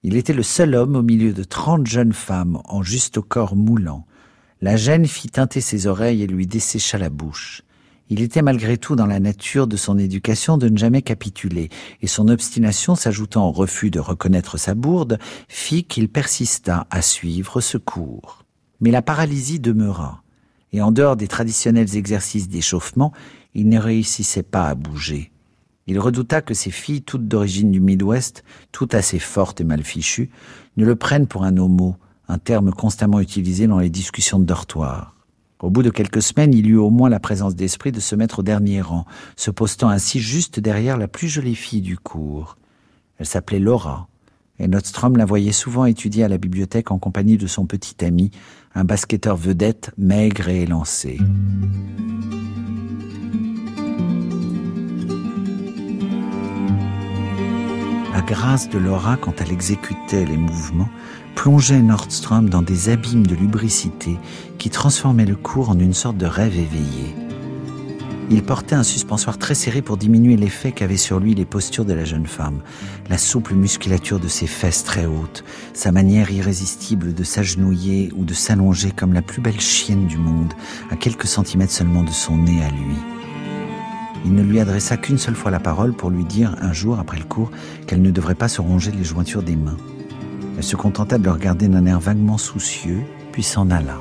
Il 0.02 0.16
était 0.16 0.34
le 0.34 0.42
seul 0.42 0.74
homme 0.74 0.96
au 0.96 1.02
milieu 1.02 1.32
de 1.32 1.44
trente 1.44 1.86
jeunes 1.86 2.12
femmes 2.12 2.60
en 2.64 2.82
juste 2.82 3.20
corps 3.20 3.56
moulant. 3.56 4.06
La 4.60 4.76
gêne 4.76 5.06
fit 5.06 5.28
teinter 5.28 5.60
ses 5.60 5.86
oreilles 5.86 6.22
et 6.22 6.26
lui 6.26 6.46
dessécha 6.46 6.98
la 6.98 7.10
bouche. 7.10 7.62
Il 8.10 8.20
était 8.20 8.42
malgré 8.42 8.76
tout 8.76 8.96
dans 8.96 9.06
la 9.06 9.20
nature 9.20 9.66
de 9.66 9.76
son 9.76 9.98
éducation 9.98 10.58
de 10.58 10.68
ne 10.68 10.76
jamais 10.76 11.00
capituler, 11.00 11.70
et 12.02 12.06
son 12.06 12.28
obstination 12.28 12.94
s'ajoutant 12.94 13.48
au 13.48 13.52
refus 13.52 13.90
de 13.90 14.00
reconnaître 14.00 14.58
sa 14.58 14.74
bourde, 14.74 15.18
fit 15.48 15.84
qu'il 15.84 16.08
persista 16.08 16.86
à 16.90 17.00
suivre 17.00 17.60
ce 17.60 17.78
cours. 17.78 18.44
Mais 18.80 18.90
la 18.90 19.02
paralysie 19.02 19.60
demeura, 19.60 20.22
et 20.72 20.82
en 20.82 20.92
dehors 20.92 21.16
des 21.16 21.28
traditionnels 21.28 21.96
exercices 21.96 22.48
d'échauffement, 22.48 23.12
il 23.54 23.68
ne 23.68 23.78
réussissait 23.78 24.42
pas 24.42 24.68
à 24.68 24.74
bouger. 24.74 25.30
Il 25.86 25.98
redouta 25.98 26.42
que 26.42 26.54
ces 26.54 26.70
filles, 26.70 27.02
toutes 27.02 27.28
d'origine 27.28 27.70
du 27.70 27.80
Midwest, 27.80 28.42
toutes 28.72 28.94
assez 28.94 29.18
fortes 29.18 29.60
et 29.60 29.64
mal 29.64 29.82
fichues, 29.82 30.30
ne 30.76 30.84
le 30.84 30.96
prennent 30.96 31.26
pour 31.26 31.44
un 31.44 31.56
homo, 31.56 31.96
un 32.28 32.38
terme 32.38 32.72
constamment 32.72 33.20
utilisé 33.20 33.66
dans 33.66 33.78
les 33.78 33.90
discussions 33.90 34.38
de 34.38 34.44
dortoir. 34.44 35.14
Au 35.64 35.70
bout 35.70 35.82
de 35.82 35.88
quelques 35.88 36.20
semaines, 36.20 36.52
il 36.52 36.68
eut 36.68 36.76
au 36.76 36.90
moins 36.90 37.08
la 37.08 37.18
présence 37.18 37.56
d'esprit 37.56 37.90
de 37.90 37.98
se 37.98 38.14
mettre 38.14 38.40
au 38.40 38.42
dernier 38.42 38.82
rang, 38.82 39.06
se 39.34 39.50
postant 39.50 39.88
ainsi 39.88 40.20
juste 40.20 40.60
derrière 40.60 40.98
la 40.98 41.08
plus 41.08 41.26
jolie 41.26 41.54
fille 41.54 41.80
du 41.80 41.96
cours. 41.96 42.58
Elle 43.18 43.24
s'appelait 43.24 43.60
Laura, 43.60 44.06
et 44.58 44.68
Nordstrom 44.68 45.16
la 45.16 45.24
voyait 45.24 45.52
souvent 45.52 45.86
étudier 45.86 46.22
à 46.22 46.28
la 46.28 46.36
bibliothèque 46.36 46.90
en 46.90 46.98
compagnie 46.98 47.38
de 47.38 47.46
son 47.46 47.64
petit 47.64 48.04
ami, 48.04 48.30
un 48.74 48.84
basketteur 48.84 49.38
vedette 49.38 49.90
maigre 49.96 50.50
et 50.50 50.64
élancé. 50.64 51.18
La 58.12 58.20
grâce 58.20 58.68
de 58.68 58.78
Laura 58.78 59.16
quand 59.16 59.40
elle 59.40 59.50
exécutait 59.50 60.26
les 60.26 60.36
mouvements 60.36 60.90
plongeait 61.34 61.82
Nordstrom 61.82 62.48
dans 62.48 62.62
des 62.62 62.88
abîmes 62.88 63.26
de 63.26 63.34
lubricité 63.34 64.18
qui 64.58 64.70
transformaient 64.70 65.26
le 65.26 65.36
cours 65.36 65.70
en 65.70 65.78
une 65.78 65.94
sorte 65.94 66.16
de 66.16 66.26
rêve 66.26 66.58
éveillé. 66.58 67.14
Il 68.30 68.42
portait 68.42 68.74
un 68.74 68.82
suspensoire 68.82 69.36
très 69.36 69.54
serré 69.54 69.82
pour 69.82 69.98
diminuer 69.98 70.36
l'effet 70.36 70.72
qu'avaient 70.72 70.96
sur 70.96 71.20
lui 71.20 71.34
les 71.34 71.44
postures 71.44 71.84
de 71.84 71.92
la 71.92 72.06
jeune 72.06 72.26
femme, 72.26 72.62
la 73.10 73.18
souple 73.18 73.54
musculature 73.54 74.18
de 74.18 74.28
ses 74.28 74.46
fesses 74.46 74.82
très 74.82 75.04
hautes, 75.04 75.44
sa 75.74 75.92
manière 75.92 76.30
irrésistible 76.30 77.12
de 77.12 77.22
s'agenouiller 77.22 78.10
ou 78.16 78.24
de 78.24 78.32
s'allonger 78.32 78.92
comme 78.92 79.12
la 79.12 79.20
plus 79.20 79.42
belle 79.42 79.60
chienne 79.60 80.06
du 80.06 80.16
monde, 80.16 80.54
à 80.90 80.96
quelques 80.96 81.26
centimètres 81.26 81.72
seulement 81.72 82.02
de 82.02 82.10
son 82.10 82.38
nez 82.38 82.64
à 82.64 82.70
lui. 82.70 82.96
Il 84.24 84.34
ne 84.34 84.42
lui 84.42 84.58
adressa 84.58 84.96
qu'une 84.96 85.18
seule 85.18 85.34
fois 85.34 85.50
la 85.50 85.60
parole 85.60 85.92
pour 85.92 86.08
lui 86.08 86.24
dire 86.24 86.56
un 86.62 86.72
jour 86.72 86.98
après 86.98 87.18
le 87.18 87.24
cours 87.24 87.50
qu'elle 87.86 88.00
ne 88.00 88.10
devrait 88.10 88.34
pas 88.34 88.48
se 88.48 88.62
ronger 88.62 88.90
les 88.90 89.04
jointures 89.04 89.42
des 89.42 89.56
mains. 89.56 89.76
Elle 90.56 90.62
se 90.62 90.76
contenta 90.76 91.18
de 91.18 91.24
le 91.24 91.30
regarder 91.30 91.68
d'un 91.68 91.86
air 91.86 92.00
vaguement 92.00 92.38
soucieux, 92.38 93.02
puis 93.32 93.42
s'en 93.42 93.70
alla. 93.70 93.98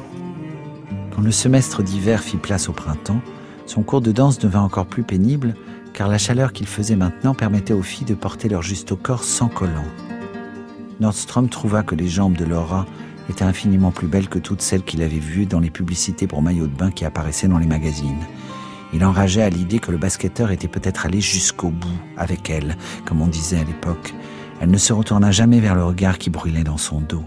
Quand 1.16 1.22
le 1.22 1.32
semestre 1.32 1.84
d'hiver 1.84 2.22
fit 2.22 2.38
place 2.38 2.70
au 2.70 2.74
printemps, 2.74 3.22
son 3.66 3.84
cours 3.84 4.02
de 4.02 4.12
danse 4.12 4.39
devint 4.39 4.62
encore 4.62 4.86
plus 4.86 5.04
pénible, 5.04 5.56
car 5.94 6.08
la 6.08 6.18
chaleur 6.18 6.54
qu'il 6.54 6.68
faisait 6.68 6.96
maintenant 6.96 7.34
permettait 7.34 7.74
aux 7.74 7.82
filles 7.82 8.08
de 8.08 8.16
porter 8.16 8.50
leur 8.50 8.62
juste 8.62 8.96
corps 8.96 9.24
sans 9.24 9.48
collant. 9.48 9.86
Nordstrom 11.00 11.50
trouva 11.50 11.84
que 11.84 11.96
les 11.96 12.08
jambes 12.08 12.38
de 12.38 12.46
Laura 12.46 12.86
étaient 13.30 13.44
infiniment 13.44 13.92
plus 13.92 14.08
belles 14.08 14.28
que 14.28 14.39
toutes 14.39 14.62
celles 14.62 14.84
qu'il 14.84 15.02
avait 15.02 15.18
vues 15.18 15.46
dans 15.46 15.60
les 15.60 15.70
publicités 15.70 16.28
pour 16.28 16.42
maillots 16.42 16.68
de 16.68 16.76
bain 16.76 16.92
qui 16.92 17.06
apparaissaient 17.06 17.48
dans 17.48 17.58
les 17.58 17.68
magazines. 17.68 18.22
Il 18.94 19.04
enrageait 19.04 19.42
à 19.42 19.50
l'idée 19.50 19.80
que 19.80 19.92
le 19.92 19.98
basketteur 19.98 20.52
était 20.52 20.68
peut-être 20.68 21.06
allé 21.06 21.20
jusqu'au 21.20 21.70
bout 21.70 22.00
avec 22.16 22.50
elle, 22.50 22.78
comme 23.06 23.22
on 23.22 23.28
disait 23.28 23.60
à 23.60 23.63
l'époque. 23.63 24.13
Elle 24.62 24.72
ne 24.72 24.78
se 24.78 24.94
retourna 24.94 25.32
jamais 25.32 25.60
vers 25.60 25.76
le 25.76 25.84
regard 25.84 26.18
qui 26.18 26.30
brûlait 26.30 26.63
dans 26.63 26.78
son 26.78 27.02
dos. 27.02 27.24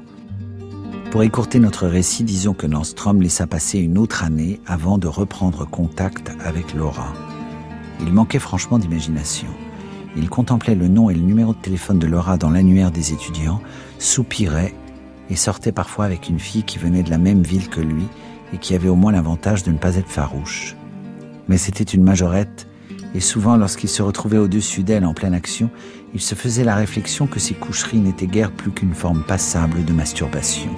Pour 1.10 1.22
écourter 1.22 1.60
notre 1.60 1.86
récit, 1.86 2.24
disons 2.24 2.54
que 2.54 2.66
Nordstrom 2.66 3.22
laissa 3.22 3.46
passer 3.46 3.78
une 3.78 3.98
autre 3.98 4.24
année 4.24 4.60
avant 4.66 4.98
de 4.98 5.06
reprendre 5.06 5.66
contact 5.66 6.32
avec 6.44 6.74
Laura. 6.74 7.12
Il 8.00 8.12
manquait 8.12 8.38
franchement 8.38 8.78
d'imagination. 8.78 9.48
Il 10.16 10.28
contemplait 10.28 10.74
le 10.74 10.88
nom 10.88 11.10
et 11.10 11.14
le 11.14 11.20
numéro 11.20 11.52
de 11.52 11.60
téléphone 11.60 11.98
de 11.98 12.06
Laura 12.06 12.36
dans 12.36 12.50
l'annuaire 12.50 12.90
des 12.90 13.12
étudiants, 13.12 13.60
soupirait 13.98 14.74
et 15.30 15.36
sortait 15.36 15.72
parfois 15.72 16.04
avec 16.04 16.28
une 16.28 16.38
fille 16.38 16.64
qui 16.64 16.78
venait 16.78 17.02
de 17.02 17.10
la 17.10 17.18
même 17.18 17.42
ville 17.42 17.68
que 17.68 17.80
lui 17.80 18.04
et 18.52 18.58
qui 18.58 18.74
avait 18.74 18.88
au 18.88 18.96
moins 18.96 19.12
l'avantage 19.12 19.62
de 19.62 19.72
ne 19.72 19.78
pas 19.78 19.96
être 19.96 20.08
farouche 20.08 20.76
mais 21.48 21.58
c'était 21.58 21.84
une 21.84 22.02
majorette, 22.02 22.66
et 23.14 23.20
souvent 23.20 23.56
lorsqu'il 23.56 23.88
se 23.88 24.02
retrouvait 24.02 24.38
au-dessus 24.38 24.82
d'elle 24.82 25.04
en 25.04 25.14
pleine 25.14 25.34
action, 25.34 25.70
il 26.14 26.20
se 26.20 26.34
faisait 26.34 26.64
la 26.64 26.76
réflexion 26.76 27.26
que 27.26 27.40
ses 27.40 27.54
coucheries 27.54 27.98
n'étaient 27.98 28.26
guère 28.26 28.52
plus 28.52 28.70
qu'une 28.70 28.94
forme 28.94 29.22
passable 29.22 29.84
de 29.84 29.92
masturbation. 29.92 30.70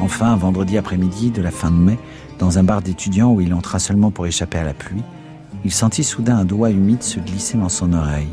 Enfin, 0.00 0.32
un 0.32 0.36
vendredi 0.36 0.78
après-midi 0.78 1.30
de 1.30 1.42
la 1.42 1.50
fin 1.50 1.70
de 1.70 1.76
mai, 1.76 1.98
dans 2.38 2.58
un 2.58 2.64
bar 2.64 2.82
d'étudiants 2.82 3.32
où 3.32 3.40
il 3.40 3.54
entra 3.54 3.78
seulement 3.78 4.10
pour 4.10 4.26
échapper 4.26 4.58
à 4.58 4.64
la 4.64 4.74
pluie, 4.74 5.02
il 5.64 5.72
sentit 5.72 6.04
soudain 6.04 6.38
un 6.38 6.44
doigt 6.44 6.70
humide 6.70 7.02
se 7.02 7.20
glisser 7.20 7.56
dans 7.56 7.68
son 7.68 7.92
oreille. 7.92 8.32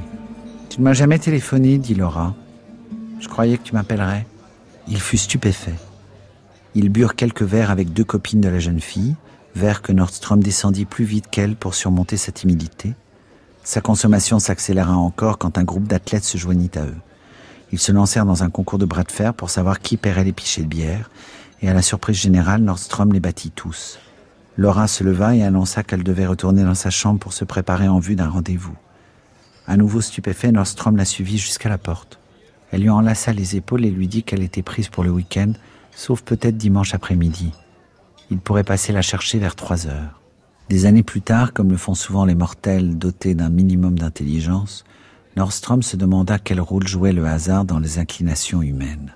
Tu 0.69 0.79
ne 0.79 0.85
m'as 0.85 0.93
jamais 0.93 1.19
téléphoné, 1.19 1.77
dit 1.77 1.93
Laura. 1.93 2.33
Je 3.19 3.27
croyais 3.27 3.57
que 3.57 3.63
tu 3.63 3.73
m'appellerais. 3.73 4.25
Il 4.87 4.99
fut 4.99 5.17
stupéfait. 5.17 5.75
Ils 6.73 6.89
burent 6.89 7.15
quelques 7.15 7.43
verres 7.43 7.71
avec 7.71 7.93
deux 7.93 8.03
copines 8.03 8.41
de 8.41 8.49
la 8.49 8.59
jeune 8.59 8.79
fille, 8.79 9.15
vers 9.55 9.81
que 9.81 9.91
Nordstrom 9.91 10.41
descendit 10.41 10.85
plus 10.85 11.05
vite 11.05 11.29
qu'elle 11.29 11.55
pour 11.55 11.75
surmonter 11.75 12.17
sa 12.17 12.31
timidité. 12.31 12.93
Sa 13.63 13.81
consommation 13.81 14.39
s'accéléra 14.39 14.95
encore 14.95 15.37
quand 15.37 15.57
un 15.57 15.63
groupe 15.63 15.87
d'athlètes 15.87 16.23
se 16.23 16.37
joignit 16.37 16.75
à 16.77 16.85
eux. 16.85 16.97
Ils 17.71 17.79
se 17.79 17.91
lancèrent 17.91 18.25
dans 18.25 18.43
un 18.43 18.49
concours 18.49 18.79
de 18.79 18.85
bras 18.85 19.03
de 19.03 19.11
fer 19.11 19.33
pour 19.33 19.49
savoir 19.49 19.79
qui 19.79 19.97
paierait 19.97 20.23
les 20.23 20.33
pichets 20.33 20.63
de 20.63 20.67
bière, 20.67 21.09
et 21.61 21.69
à 21.69 21.73
la 21.73 21.81
surprise 21.81 22.17
générale, 22.17 22.61
Nordstrom 22.61 23.13
les 23.13 23.19
battit 23.19 23.51
tous. 23.51 23.99
Laura 24.57 24.87
se 24.87 25.03
leva 25.03 25.35
et 25.35 25.43
annonça 25.43 25.83
qu'elle 25.83 26.03
devait 26.03 26.25
retourner 26.25 26.63
dans 26.63 26.75
sa 26.75 26.89
chambre 26.89 27.19
pour 27.19 27.33
se 27.33 27.45
préparer 27.45 27.87
en 27.87 27.99
vue 27.99 28.15
d'un 28.15 28.29
rendez-vous. 28.29 28.75
À 29.67 29.77
nouveau 29.77 30.01
stupéfait, 30.01 30.51
Nordstrom 30.51 30.97
la 30.97 31.05
suivit 31.05 31.37
jusqu'à 31.37 31.69
la 31.69 31.77
porte. 31.77 32.19
Elle 32.71 32.81
lui 32.81 32.89
enlaça 32.89 33.33
les 33.33 33.55
épaules 33.55 33.85
et 33.85 33.91
lui 33.91 34.07
dit 34.07 34.23
qu'elle 34.23 34.43
était 34.43 34.63
prise 34.63 34.89
pour 34.89 35.03
le 35.03 35.11
week-end, 35.11 35.53
sauf 35.95 36.21
peut-être 36.21 36.57
dimanche 36.57 36.93
après-midi 36.93 37.51
il 38.29 38.39
pourrait 38.39 38.63
passer 38.63 38.93
la 38.93 39.01
chercher 39.01 39.39
vers 39.39 39.55
trois 39.55 39.87
heures. 39.87 40.19
Des 40.69 40.85
années 40.85 41.01
plus 41.01 41.21
tard, 41.21 41.53
comme 41.53 41.71
le 41.71 41.77
font 41.77 41.95
souvent 41.95 42.25
les 42.25 42.35
mortels 42.35 42.95
dotés 42.95 43.33
d'un 43.33 43.49
minimum 43.49 43.97
d'intelligence, 43.97 44.83
Nordstrom 45.35 45.81
se 45.81 45.97
demanda 45.97 46.37
quel 46.37 46.61
rôle 46.61 46.87
jouait 46.87 47.11
le 47.11 47.25
hasard 47.25 47.65
dans 47.65 47.79
les 47.79 47.97
inclinations 47.97 48.61
humaines. 48.61 49.15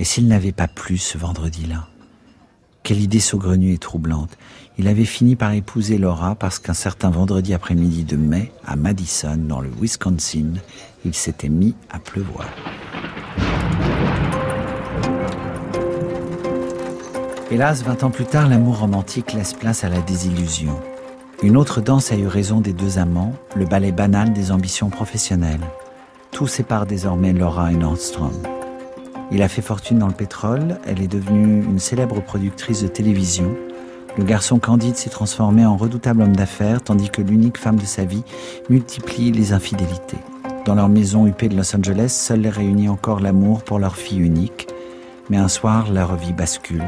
Et 0.00 0.04
s'il 0.04 0.26
n'avait 0.26 0.50
pas 0.50 0.66
plu 0.66 0.98
ce 0.98 1.18
vendredi-là? 1.18 1.86
Quelle 2.82 3.00
idée 3.00 3.20
saugrenue 3.20 3.74
et 3.74 3.78
troublante. 3.78 4.36
Il 4.76 4.88
avait 4.88 5.04
fini 5.04 5.36
par 5.36 5.52
épouser 5.52 5.98
Laura 5.98 6.34
parce 6.34 6.58
qu'un 6.58 6.74
certain 6.74 7.10
vendredi 7.10 7.54
après-midi 7.54 8.04
de 8.04 8.16
mai, 8.16 8.52
à 8.66 8.74
Madison, 8.74 9.36
dans 9.36 9.60
le 9.60 9.70
Wisconsin, 9.80 10.54
il 11.04 11.14
s'était 11.14 11.48
mis 11.48 11.76
à 11.90 12.00
pleuvoir. 12.00 12.48
Hélas, 17.48 17.84
vingt 17.84 18.02
ans 18.02 18.10
plus 18.10 18.24
tard, 18.24 18.48
l'amour 18.48 18.80
romantique 18.80 19.32
laisse 19.32 19.54
place 19.54 19.84
à 19.84 19.88
la 19.88 20.00
désillusion. 20.00 20.80
Une 21.44 21.56
autre 21.56 21.80
danse 21.80 22.10
a 22.10 22.16
eu 22.16 22.26
raison 22.26 22.60
des 22.60 22.72
deux 22.72 22.98
amants, 22.98 23.34
le 23.54 23.64
ballet 23.64 23.92
banal 23.92 24.32
des 24.32 24.50
ambitions 24.50 24.90
professionnelles. 24.90 25.60
Tout 26.32 26.48
sépare 26.48 26.86
désormais 26.86 27.32
Laura 27.32 27.70
et 27.70 27.76
Nordstrom. 27.76 28.32
Il 29.30 29.42
a 29.42 29.48
fait 29.48 29.62
fortune 29.62 30.00
dans 30.00 30.08
le 30.08 30.12
pétrole, 30.12 30.78
elle 30.86 31.00
est 31.00 31.06
devenue 31.06 31.62
une 31.62 31.78
célèbre 31.78 32.20
productrice 32.20 32.82
de 32.82 32.88
télévision. 32.88 33.54
Le 34.18 34.24
garçon 34.24 34.58
candide 34.58 34.96
s'est 34.96 35.10
transformé 35.10 35.64
en 35.64 35.76
redoutable 35.76 36.22
homme 36.22 36.34
d'affaires, 36.34 36.82
tandis 36.82 37.10
que 37.10 37.22
l'unique 37.22 37.58
femme 37.58 37.76
de 37.76 37.86
sa 37.86 38.04
vie 38.04 38.24
multiplie 38.68 39.30
les 39.30 39.52
infidélités. 39.52 40.18
Dans 40.64 40.74
leur 40.74 40.88
maison 40.88 41.28
huppée 41.28 41.48
de 41.48 41.56
Los 41.56 41.76
Angeles, 41.76 42.08
seul 42.08 42.40
les 42.40 42.50
réunit 42.50 42.88
encore 42.88 43.20
l'amour 43.20 43.62
pour 43.62 43.78
leur 43.78 43.94
fille 43.94 44.18
unique. 44.18 44.66
Mais 45.30 45.36
un 45.36 45.48
soir, 45.48 45.92
leur 45.92 46.16
vie 46.16 46.32
bascule. 46.32 46.82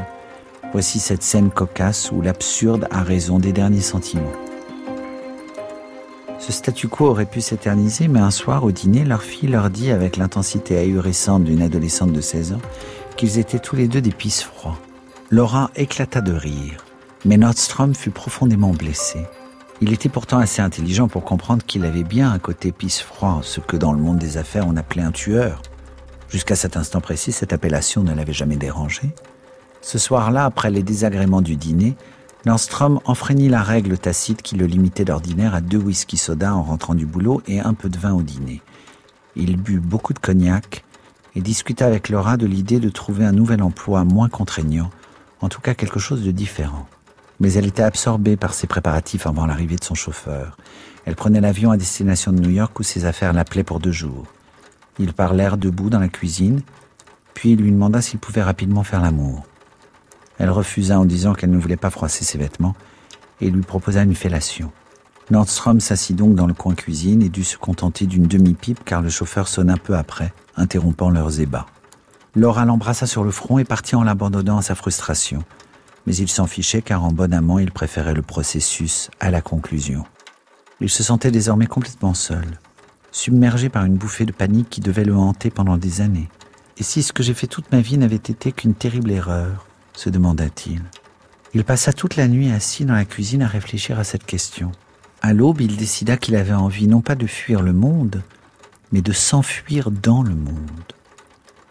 Voici 0.71 0.99
cette 0.99 1.23
scène 1.23 1.49
cocasse 1.49 2.11
où 2.11 2.21
l'absurde 2.21 2.87
a 2.91 3.01
raison 3.01 3.39
des 3.39 3.51
derniers 3.51 3.81
sentiments. 3.81 4.31
Ce 6.37 6.51
statu 6.51 6.87
quo 6.87 7.07
aurait 7.07 7.25
pu 7.25 7.41
s'éterniser, 7.41 8.07
mais 8.07 8.19
un 8.19 8.31
soir 8.31 8.63
au 8.63 8.71
dîner, 8.71 9.03
leur 9.03 9.23
fille 9.23 9.49
leur 9.49 9.71
dit 9.71 9.91
avec 9.91 10.15
l'intensité 10.15 10.77
ahurissante 10.77 11.43
d'une 11.43 11.63
adolescente 11.63 12.13
de 12.13 12.21
16 12.21 12.53
ans 12.53 12.61
qu'ils 13.17 13.39
étaient 13.39 13.59
tous 13.59 13.75
les 13.75 13.87
deux 13.87 13.99
des 13.99 14.11
pisse 14.11 14.43
froids. 14.43 14.77
Laura 15.31 15.71
éclata 15.75 16.21
de 16.21 16.33
rire, 16.33 16.85
mais 17.25 17.37
Nordstrom 17.37 17.93
fut 17.93 18.11
profondément 18.11 18.71
blessé. 18.71 19.25
Il 19.81 19.91
était 19.91 20.09
pourtant 20.09 20.37
assez 20.37 20.61
intelligent 20.61 21.07
pour 21.07 21.23
comprendre 21.23 21.65
qu'il 21.65 21.83
avait 21.83 22.03
bien 22.03 22.31
un 22.31 22.39
côté 22.39 22.71
pisse 22.71 23.01
froid, 23.01 23.39
ce 23.43 23.59
que 23.59 23.75
dans 23.75 23.93
le 23.93 23.99
monde 23.99 24.19
des 24.19 24.37
affaires 24.37 24.67
on 24.67 24.77
appelait 24.77 25.01
un 25.01 25.11
tueur. 25.11 25.61
Jusqu'à 26.29 26.55
cet 26.55 26.77
instant 26.77 27.01
précis, 27.01 27.31
cette 27.31 27.53
appellation 27.53 28.03
ne 28.03 28.13
l'avait 28.13 28.33
jamais 28.33 28.55
dérangé. 28.55 29.13
Ce 29.81 29.97
soir-là, 29.97 30.45
après 30.45 30.71
les 30.71 30.83
désagréments 30.83 31.41
du 31.41 31.55
dîner, 31.55 31.95
Nordstrom 32.45 32.99
enfreignit 33.05 33.49
la 33.49 33.61
règle 33.61 33.97
tacite 33.97 34.41
qui 34.41 34.55
le 34.55 34.65
limitait 34.65 35.05
d'ordinaire 35.05 35.53
à 35.53 35.61
deux 35.61 35.77
whisky 35.77 36.17
soda 36.17 36.55
en 36.55 36.63
rentrant 36.63 36.95
du 36.95 37.05
boulot 37.05 37.41
et 37.47 37.59
un 37.59 37.73
peu 37.73 37.89
de 37.89 37.97
vin 37.97 38.13
au 38.13 38.21
dîner. 38.21 38.61
Il 39.35 39.57
but 39.57 39.79
beaucoup 39.79 40.13
de 40.13 40.19
cognac 40.19 40.83
et 41.35 41.41
discuta 41.41 41.85
avec 41.85 42.09
Laura 42.09 42.37
de 42.37 42.45
l'idée 42.45 42.79
de 42.79 42.89
trouver 42.89 43.25
un 43.25 43.31
nouvel 43.31 43.61
emploi 43.61 44.03
moins 44.03 44.29
contraignant, 44.29 44.89
en 45.41 45.49
tout 45.49 45.61
cas 45.61 45.73
quelque 45.73 45.99
chose 45.99 46.23
de 46.23 46.31
différent. 46.31 46.87
Mais 47.39 47.53
elle 47.53 47.65
était 47.65 47.83
absorbée 47.83 48.35
par 48.35 48.53
ses 48.53 48.67
préparatifs 48.67 49.27
avant 49.27 49.45
l'arrivée 49.45 49.77
de 49.77 49.83
son 49.83 49.95
chauffeur. 49.95 50.57
Elle 51.05 51.15
prenait 51.15 51.41
l'avion 51.41 51.71
à 51.71 51.77
destination 51.77 52.31
de 52.31 52.39
New 52.39 52.49
York 52.49 52.77
où 52.79 52.83
ses 52.83 53.05
affaires 53.05 53.33
l'appelaient 53.33 53.63
pour 53.63 53.79
deux 53.79 53.91
jours. 53.91 54.25
Ils 54.97 55.13
parlèrent 55.13 55.57
debout 55.57 55.89
dans 55.89 55.99
la 55.99 56.09
cuisine, 56.09 56.61
puis 57.33 57.51
il 57.51 57.61
lui 57.61 57.71
demanda 57.71 58.01
s'il 58.01 58.19
pouvait 58.19 58.43
rapidement 58.43 58.83
faire 58.83 59.01
l'amour. 59.01 59.45
Elle 60.39 60.49
refusa 60.49 60.97
en 60.97 61.05
disant 61.05 61.33
qu'elle 61.33 61.51
ne 61.51 61.57
voulait 61.59 61.77
pas 61.77 61.89
froisser 61.89 62.23
ses 62.23 62.37
vêtements 62.37 62.75
et 63.41 63.51
lui 63.51 63.61
proposa 63.61 64.03
une 64.03 64.15
fellation. 64.15 64.71
Nordstrom 65.31 65.79
s'assit 65.79 66.15
donc 66.15 66.33
dans 66.33 66.47
le 66.47 66.53
coin 66.53 66.73
cuisine 66.73 67.21
et 67.21 67.29
dut 67.29 67.43
se 67.43 67.57
contenter 67.57 68.07
d'une 68.07 68.25
demi-pipe 68.25 68.83
car 68.83 69.01
le 69.01 69.09
chauffeur 69.09 69.47
sonna 69.47 69.75
peu 69.77 69.95
après, 69.95 70.33
interrompant 70.55 71.11
leurs 71.11 71.39
ébats. 71.39 71.67
Laura 72.35 72.65
l'embrassa 72.65 73.05
sur 73.05 73.23
le 73.23 73.31
front 73.31 73.59
et 73.59 73.63
partit 73.63 73.95
en 73.95 74.03
l'abandonnant 74.03 74.57
à 74.57 74.61
sa 74.61 74.75
frustration. 74.75 75.43
Mais 76.07 76.15
il 76.15 76.29
s'en 76.29 76.47
fichait 76.47 76.81
car 76.81 77.03
en 77.03 77.11
bon 77.11 77.33
amant 77.33 77.59
il 77.59 77.71
préférait 77.71 78.13
le 78.13 78.21
processus 78.21 79.11
à 79.19 79.29
la 79.29 79.41
conclusion. 79.41 80.03
Il 80.79 80.89
se 80.89 81.03
sentait 81.03 81.31
désormais 81.31 81.67
complètement 81.67 82.13
seul, 82.13 82.59
submergé 83.11 83.69
par 83.69 83.85
une 83.85 83.97
bouffée 83.97 84.25
de 84.25 84.31
panique 84.31 84.69
qui 84.69 84.81
devait 84.81 85.03
le 85.03 85.15
hanter 85.15 85.51
pendant 85.51 85.77
des 85.77 86.01
années. 86.01 86.29
Et 86.77 86.83
si 86.83 87.03
ce 87.03 87.13
que 87.13 87.23
j'ai 87.23 87.33
fait 87.33 87.47
toute 87.47 87.71
ma 87.71 87.81
vie 87.81 87.97
n'avait 87.97 88.15
été 88.15 88.51
qu'une 88.51 88.73
terrible 88.73 89.11
erreur 89.11 89.68
se 89.99 90.09
demanda-t-il. 90.09 90.81
Il 91.53 91.65
passa 91.65 91.91
toute 91.91 92.15
la 92.15 92.27
nuit 92.27 92.51
assis 92.51 92.85
dans 92.85 92.93
la 92.93 93.05
cuisine 93.05 93.41
à 93.41 93.47
réfléchir 93.47 93.99
à 93.99 94.05
cette 94.05 94.25
question. 94.25 94.71
À 95.21 95.33
l'aube, 95.33 95.59
il 95.59 95.75
décida 95.75 96.15
qu'il 96.15 96.37
avait 96.37 96.53
envie 96.53 96.87
non 96.87 97.01
pas 97.01 97.15
de 97.15 97.27
fuir 97.27 97.61
le 97.61 97.73
monde, 97.73 98.23
mais 98.93 99.01
de 99.01 99.11
s'enfuir 99.11 99.91
dans 99.91 100.23
le 100.23 100.35
monde. 100.35 100.55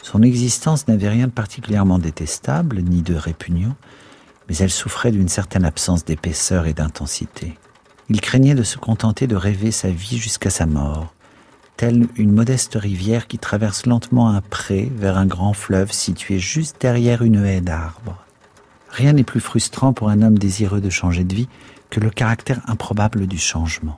Son 0.03 0.21
existence 0.21 0.87
n'avait 0.87 1.09
rien 1.09 1.25
de 1.25 1.31
particulièrement 1.31 1.97
détestable, 1.97 2.81
ni 2.81 3.01
de 3.01 3.15
répugnant, 3.15 3.75
mais 4.47 4.55
elle 4.57 4.69
souffrait 4.69 5.11
d'une 5.11 5.27
certaine 5.27 5.65
absence 5.65 6.05
d'épaisseur 6.05 6.67
et 6.67 6.73
d'intensité. 6.73 7.57
Il 8.09 8.21
craignait 8.21 8.55
de 8.55 8.63
se 8.63 8.77
contenter 8.77 9.25
de 9.25 9.35
rêver 9.35 9.71
sa 9.71 9.89
vie 9.89 10.17
jusqu'à 10.19 10.51
sa 10.51 10.67
mort, 10.67 11.13
une 11.81 12.31
modeste 12.31 12.75
rivière 12.75 13.27
qui 13.27 13.37
traverse 13.37 13.85
lentement 13.85 14.29
un 14.29 14.41
pré 14.41 14.91
vers 14.95 15.17
un 15.17 15.25
grand 15.25 15.53
fleuve 15.53 15.91
situé 15.91 16.37
juste 16.39 16.77
derrière 16.81 17.21
une 17.21 17.45
haie 17.45 17.61
d'arbres? 17.61 18.25
Rien 18.89 19.13
n'est 19.13 19.23
plus 19.23 19.39
frustrant 19.39 19.93
pour 19.93 20.09
un 20.09 20.21
homme 20.21 20.37
désireux 20.37 20.81
de 20.81 20.89
changer 20.89 21.23
de 21.23 21.33
vie 21.33 21.47
que 21.89 21.99
le 21.99 22.09
caractère 22.09 22.61
improbable 22.67 23.27
du 23.27 23.37
changement. 23.37 23.97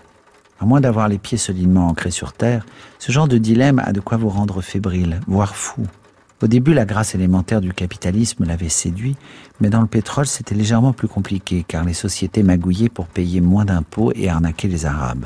À 0.60 0.66
moins 0.66 0.82
d'avoir 0.82 1.08
les 1.08 1.18
pieds 1.18 1.38
solidement 1.38 1.88
ancrés 1.88 2.12
sur 2.12 2.34
terre, 2.34 2.66
ce 3.00 3.12
genre 3.12 3.28
de 3.28 3.38
dilemme 3.38 3.80
a 3.80 3.94
de 3.94 4.00
quoi 4.00 4.18
vous 4.18 4.30
rendre 4.30 4.62
fébrile, 4.62 5.20
voire 5.28 5.56
fou. 5.56 5.88
Au 6.44 6.48
début, 6.48 6.74
la 6.74 6.86
grâce 6.86 7.16
élémentaire 7.16 7.62
du 7.62 7.74
capitalisme 7.74 8.46
l'avait 8.46 8.70
séduit, 8.70 9.16
mais 9.60 9.70
dans 9.70 9.82
le 9.82 9.88
pétrole, 9.88 10.26
c'était 10.26 10.56
légèrement 10.56 10.94
plus 10.94 11.08
compliqué, 11.08 11.64
car 11.68 11.84
les 11.84 11.94
sociétés 11.94 12.44
magouillaient 12.44 12.90
pour 12.90 13.08
payer 13.08 13.42
moins 13.42 13.66
d'impôts 13.66 14.12
et 14.16 14.30
arnaquer 14.30 14.68
les 14.68 14.86
Arabes. 14.86 15.26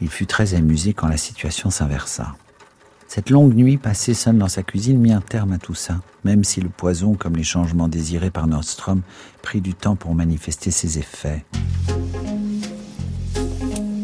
Il 0.00 0.08
fut 0.08 0.26
très 0.26 0.54
amusé 0.54 0.94
quand 0.94 1.08
la 1.08 1.16
situation 1.16 1.70
s'inversa. 1.70 2.34
Cette 3.06 3.28
longue 3.28 3.54
nuit 3.54 3.76
passée 3.76 4.14
seule 4.14 4.38
dans 4.38 4.48
sa 4.48 4.62
cuisine 4.62 4.98
mit 4.98 5.12
un 5.12 5.20
terme 5.20 5.52
à 5.52 5.58
tout 5.58 5.74
ça, 5.74 6.00
même 6.24 6.44
si 6.44 6.60
le 6.60 6.68
poison, 6.68 7.14
comme 7.14 7.36
les 7.36 7.42
changements 7.42 7.88
désirés 7.88 8.30
par 8.30 8.46
Nordstrom, 8.46 9.02
prit 9.42 9.60
du 9.60 9.74
temps 9.74 9.96
pour 9.96 10.14
manifester 10.14 10.70
ses 10.70 10.98
effets. 10.98 11.44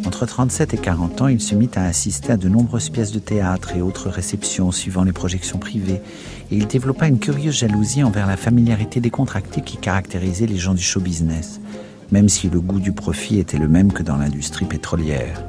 Entre 0.04 0.26
37 0.26 0.74
et 0.74 0.78
40 0.78 1.22
ans, 1.22 1.28
il 1.28 1.40
se 1.40 1.54
mit 1.54 1.70
à 1.76 1.84
assister 1.84 2.32
à 2.32 2.36
de 2.36 2.48
nombreuses 2.48 2.90
pièces 2.90 3.12
de 3.12 3.18
théâtre 3.18 3.76
et 3.76 3.80
autres 3.80 4.08
réceptions 4.08 4.72
suivant 4.72 5.04
les 5.04 5.12
projections 5.12 5.58
privées, 5.58 6.00
et 6.50 6.56
il 6.56 6.66
développa 6.66 7.06
une 7.06 7.18
curieuse 7.18 7.58
jalousie 7.58 8.02
envers 8.02 8.26
la 8.26 8.36
familiarité 8.36 9.00
décontractée 9.00 9.60
qui 9.60 9.76
caractérisait 9.76 10.46
les 10.46 10.58
gens 10.58 10.74
du 10.74 10.82
show 10.82 11.00
business, 11.00 11.60
même 12.10 12.28
si 12.28 12.48
le 12.48 12.60
goût 12.60 12.80
du 12.80 12.92
profit 12.92 13.38
était 13.38 13.58
le 13.58 13.68
même 13.68 13.92
que 13.92 14.02
dans 14.02 14.16
l'industrie 14.16 14.66
pétrolière. 14.66 15.44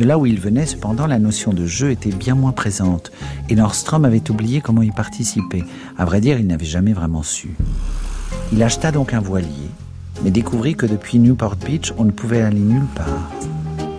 De 0.00 0.06
là 0.06 0.16
où 0.16 0.24
il 0.24 0.40
venait, 0.40 0.64
cependant, 0.64 1.06
la 1.06 1.18
notion 1.18 1.52
de 1.52 1.66
jeu 1.66 1.90
était 1.90 2.10
bien 2.10 2.34
moins 2.34 2.52
présente, 2.52 3.12
et 3.50 3.54
Nordstrom 3.54 4.06
avait 4.06 4.30
oublié 4.30 4.62
comment 4.62 4.80
y 4.80 4.90
participer. 4.90 5.62
À 5.98 6.06
vrai 6.06 6.22
dire, 6.22 6.40
il 6.40 6.46
n'avait 6.46 6.64
jamais 6.64 6.94
vraiment 6.94 7.22
su. 7.22 7.54
Il 8.50 8.62
acheta 8.62 8.92
donc 8.92 9.12
un 9.12 9.20
voilier, 9.20 9.68
mais 10.24 10.30
découvrit 10.30 10.74
que 10.74 10.86
depuis 10.86 11.18
Newport 11.18 11.56
Beach, 11.56 11.92
on 11.98 12.04
ne 12.04 12.12
pouvait 12.12 12.40
aller 12.40 12.60
nulle 12.60 12.86
part. 12.94 13.30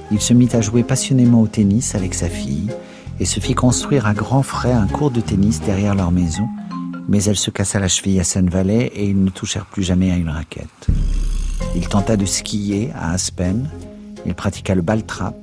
Il 0.09 0.19
se 0.19 0.33
mit 0.33 0.49
à 0.53 0.61
jouer 0.61 0.81
passionnément 0.81 1.39
au 1.39 1.45
tennis 1.45 1.93
avec 1.93 2.15
sa 2.15 2.29
fille, 2.29 2.71
et 3.19 3.25
se 3.25 3.39
fit 3.39 3.53
construire 3.53 4.07
à 4.07 4.15
grands 4.15 4.41
frais 4.41 4.73
un 4.73 4.87
cours 4.87 5.11
de 5.11 5.21
tennis 5.21 5.61
derrière 5.61 5.93
leur 5.93 6.11
maison, 6.11 6.47
mais 7.09 7.23
elle 7.25 7.37
se 7.37 7.51
cassa 7.51 7.79
la 7.79 7.87
cheville 7.87 8.19
à 8.19 8.23
Sun 8.23 8.49
Valley 8.49 8.87
et 8.95 9.05
ils 9.05 9.23
ne 9.23 9.29
touchèrent 9.29 9.67
plus 9.67 9.83
jamais 9.83 10.11
à 10.11 10.15
une 10.15 10.29
raquette. 10.29 10.87
Il 11.75 11.87
tenta 11.87 12.17
de 12.17 12.25
skier 12.25 12.89
à 12.95 13.11
Aspen, 13.11 13.69
il 14.25 14.33
pratiqua 14.33 14.73
le 14.73 14.81
ball 14.81 15.03
trap, 15.03 15.35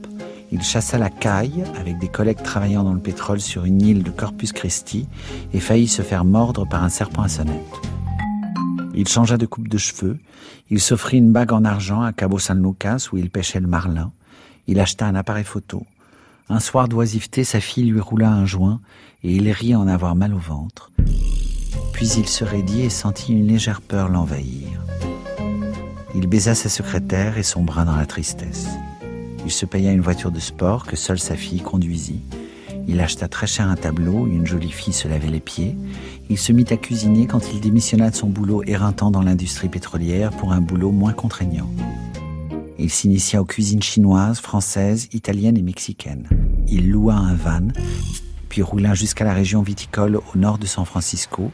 il 0.50 0.62
chassa 0.62 0.98
la 0.98 1.10
caille 1.10 1.64
avec 1.78 1.98
des 1.98 2.08
collègues 2.08 2.42
travaillant 2.42 2.84
dans 2.84 2.94
le 2.94 3.00
pétrole 3.00 3.40
sur 3.40 3.64
une 3.64 3.82
île 3.82 4.02
de 4.02 4.10
Corpus 4.10 4.52
Christi 4.52 5.06
et 5.52 5.60
faillit 5.60 5.88
se 5.88 6.02
faire 6.02 6.24
mordre 6.24 6.66
par 6.66 6.82
un 6.82 6.88
serpent 6.88 7.22
à 7.22 7.28
sonnette. 7.28 7.80
Il 8.94 9.06
changea 9.06 9.36
de 9.36 9.46
coupe 9.46 9.68
de 9.68 9.78
cheveux, 9.78 10.18
il 10.70 10.80
s'offrit 10.80 11.18
une 11.18 11.32
bague 11.32 11.52
en 11.52 11.64
argent 11.64 12.02
à 12.02 12.12
Cabo 12.12 12.38
San 12.38 12.62
Lucas 12.62 13.08
où 13.12 13.18
il 13.18 13.30
pêchait 13.30 13.60
le 13.60 13.66
marlin, 13.66 14.10
il 14.66 14.80
acheta 14.80 15.06
un 15.06 15.14
appareil 15.14 15.44
photo. 15.44 15.86
Un 16.48 16.60
soir 16.60 16.88
d'oisiveté, 16.88 17.44
sa 17.44 17.60
fille 17.60 17.90
lui 17.90 18.00
roula 18.00 18.30
un 18.30 18.46
joint 18.46 18.80
et 19.22 19.34
il 19.34 19.50
rit 19.50 19.76
en 19.76 19.86
avoir 19.86 20.14
mal 20.14 20.34
au 20.34 20.38
ventre. 20.38 20.90
Puis 21.92 22.08
il 22.16 22.28
se 22.28 22.44
raidit 22.44 22.82
et 22.82 22.90
sentit 22.90 23.32
une 23.32 23.46
légère 23.46 23.82
peur 23.82 24.08
l'envahir. 24.08 24.68
Il 26.14 26.26
baisa 26.26 26.54
sa 26.54 26.68
secrétaire 26.68 27.36
et 27.36 27.42
sombra 27.42 27.84
dans 27.84 27.96
la 27.96 28.06
tristesse. 28.06 28.68
Il 29.48 29.52
se 29.52 29.64
paya 29.64 29.92
une 29.92 30.02
voiture 30.02 30.30
de 30.30 30.40
sport 30.40 30.84
que 30.84 30.94
seule 30.94 31.18
sa 31.18 31.34
fille 31.34 31.62
conduisit. 31.62 32.20
Il 32.86 33.00
acheta 33.00 33.28
très 33.28 33.46
cher 33.46 33.66
un 33.66 33.76
tableau, 33.76 34.26
une 34.26 34.46
jolie 34.46 34.70
fille 34.70 34.92
se 34.92 35.08
lavait 35.08 35.30
les 35.30 35.40
pieds. 35.40 35.74
Il 36.28 36.36
se 36.36 36.52
mit 36.52 36.66
à 36.68 36.76
cuisiner 36.76 37.26
quand 37.26 37.50
il 37.50 37.58
démissionna 37.58 38.10
de 38.10 38.14
son 38.14 38.26
boulot 38.26 38.62
éreintant 38.66 39.10
dans 39.10 39.22
l'industrie 39.22 39.70
pétrolière 39.70 40.32
pour 40.32 40.52
un 40.52 40.60
boulot 40.60 40.90
moins 40.90 41.14
contraignant. 41.14 41.70
Il 42.78 42.90
s'initia 42.90 43.40
aux 43.40 43.46
cuisines 43.46 43.82
chinoises, 43.82 44.38
françaises, 44.38 45.08
italiennes 45.14 45.56
et 45.56 45.62
mexicaines. 45.62 46.28
Il 46.66 46.90
loua 46.90 47.14
un 47.14 47.34
van, 47.34 47.68
puis 48.50 48.60
roula 48.60 48.92
jusqu'à 48.92 49.24
la 49.24 49.32
région 49.32 49.62
viticole 49.62 50.16
au 50.16 50.36
nord 50.36 50.58
de 50.58 50.66
San 50.66 50.84
Francisco, 50.84 51.50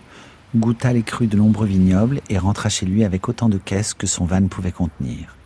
goûta 0.57 0.93
les 0.93 1.05
crues 1.05 1.29
de 1.29 1.37
nombreux 1.37 1.67
vignobles 1.69 2.23
et 2.29 2.39
rentra 2.39 2.69
chez 2.69 2.87
lui 2.87 3.05
avec 3.05 3.29
autant 3.29 3.49
de 3.49 3.59
caisses 3.59 3.95
que 3.95 4.09
son 4.09 4.25
van 4.25 4.49
pouvait 4.49 4.73
contenir. 4.73 5.37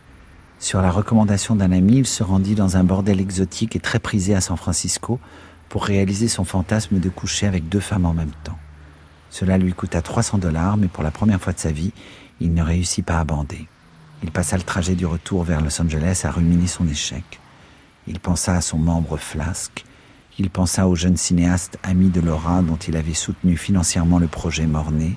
Sur 0.59 0.81
la 0.81 0.91
recommandation 0.91 1.55
d'un 1.55 1.71
ami, 1.71 1.99
il 1.99 2.05
se 2.05 2.21
rendit 2.21 2.53
dans 2.53 2.75
un 2.75 2.83
bordel 2.83 3.21
exotique 3.21 3.77
et 3.77 3.79
très 3.79 3.99
prisé 3.99 4.35
à 4.35 4.41
San 4.41 4.57
Francisco 4.57 5.17
pour 5.69 5.85
réaliser 5.85 6.27
son 6.27 6.43
fantasme 6.43 6.99
de 6.99 7.07
coucher 7.07 7.47
avec 7.47 7.69
deux 7.69 7.79
femmes 7.79 8.05
en 8.05 8.13
même 8.13 8.33
temps. 8.43 8.57
Cela 9.29 9.57
lui 9.57 9.71
coûta 9.71 10.01
300 10.01 10.37
dollars, 10.39 10.75
mais 10.75 10.89
pour 10.89 11.03
la 11.03 11.11
première 11.11 11.39
fois 11.39 11.53
de 11.53 11.59
sa 11.59 11.71
vie, 11.71 11.93
il 12.41 12.53
ne 12.53 12.61
réussit 12.61 13.05
pas 13.05 13.19
à 13.19 13.23
bander. 13.23 13.67
Il 14.21 14.31
passa 14.31 14.57
le 14.57 14.63
trajet 14.63 14.95
du 14.95 15.05
retour 15.05 15.43
vers 15.43 15.61
Los 15.61 15.81
Angeles 15.81 16.23
à 16.25 16.31
ruminer 16.31 16.67
son 16.67 16.87
échec. 16.89 17.39
Il 18.07 18.19
pensa 18.19 18.55
à 18.55 18.61
son 18.61 18.77
membre 18.77 19.15
flasque. 19.15 19.85
Il 20.39 20.49
pensa 20.49 20.89
au 20.89 20.95
jeune 20.95 21.15
cinéaste 21.15 21.79
ami 21.83 22.09
de 22.09 22.19
Laura 22.19 22.61
dont 22.61 22.75
il 22.75 22.97
avait 22.97 23.13
soutenu 23.13 23.55
financièrement 23.55 24.19
le 24.19 24.27
projet 24.27 24.65
Mornay. 24.65 25.15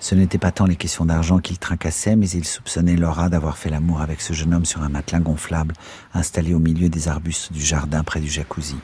Ce 0.00 0.14
n'était 0.14 0.38
pas 0.38 0.52
tant 0.52 0.66
les 0.66 0.76
questions 0.76 1.04
d'argent 1.04 1.38
qu'il 1.38 1.58
tracassait, 1.58 2.16
mais 2.16 2.28
il 2.30 2.44
soupçonnait 2.44 2.96
Laura 2.96 3.28
d'avoir 3.28 3.58
fait 3.58 3.70
l'amour 3.70 4.00
avec 4.00 4.20
ce 4.20 4.32
jeune 4.32 4.54
homme 4.54 4.64
sur 4.64 4.82
un 4.82 4.88
matelas 4.88 5.20
gonflable 5.20 5.74
installé 6.14 6.54
au 6.54 6.60
milieu 6.60 6.88
des 6.88 7.08
arbustes 7.08 7.52
du 7.52 7.60
jardin 7.60 8.04
près 8.04 8.20
du 8.20 8.28
jacuzzi. 8.28 8.78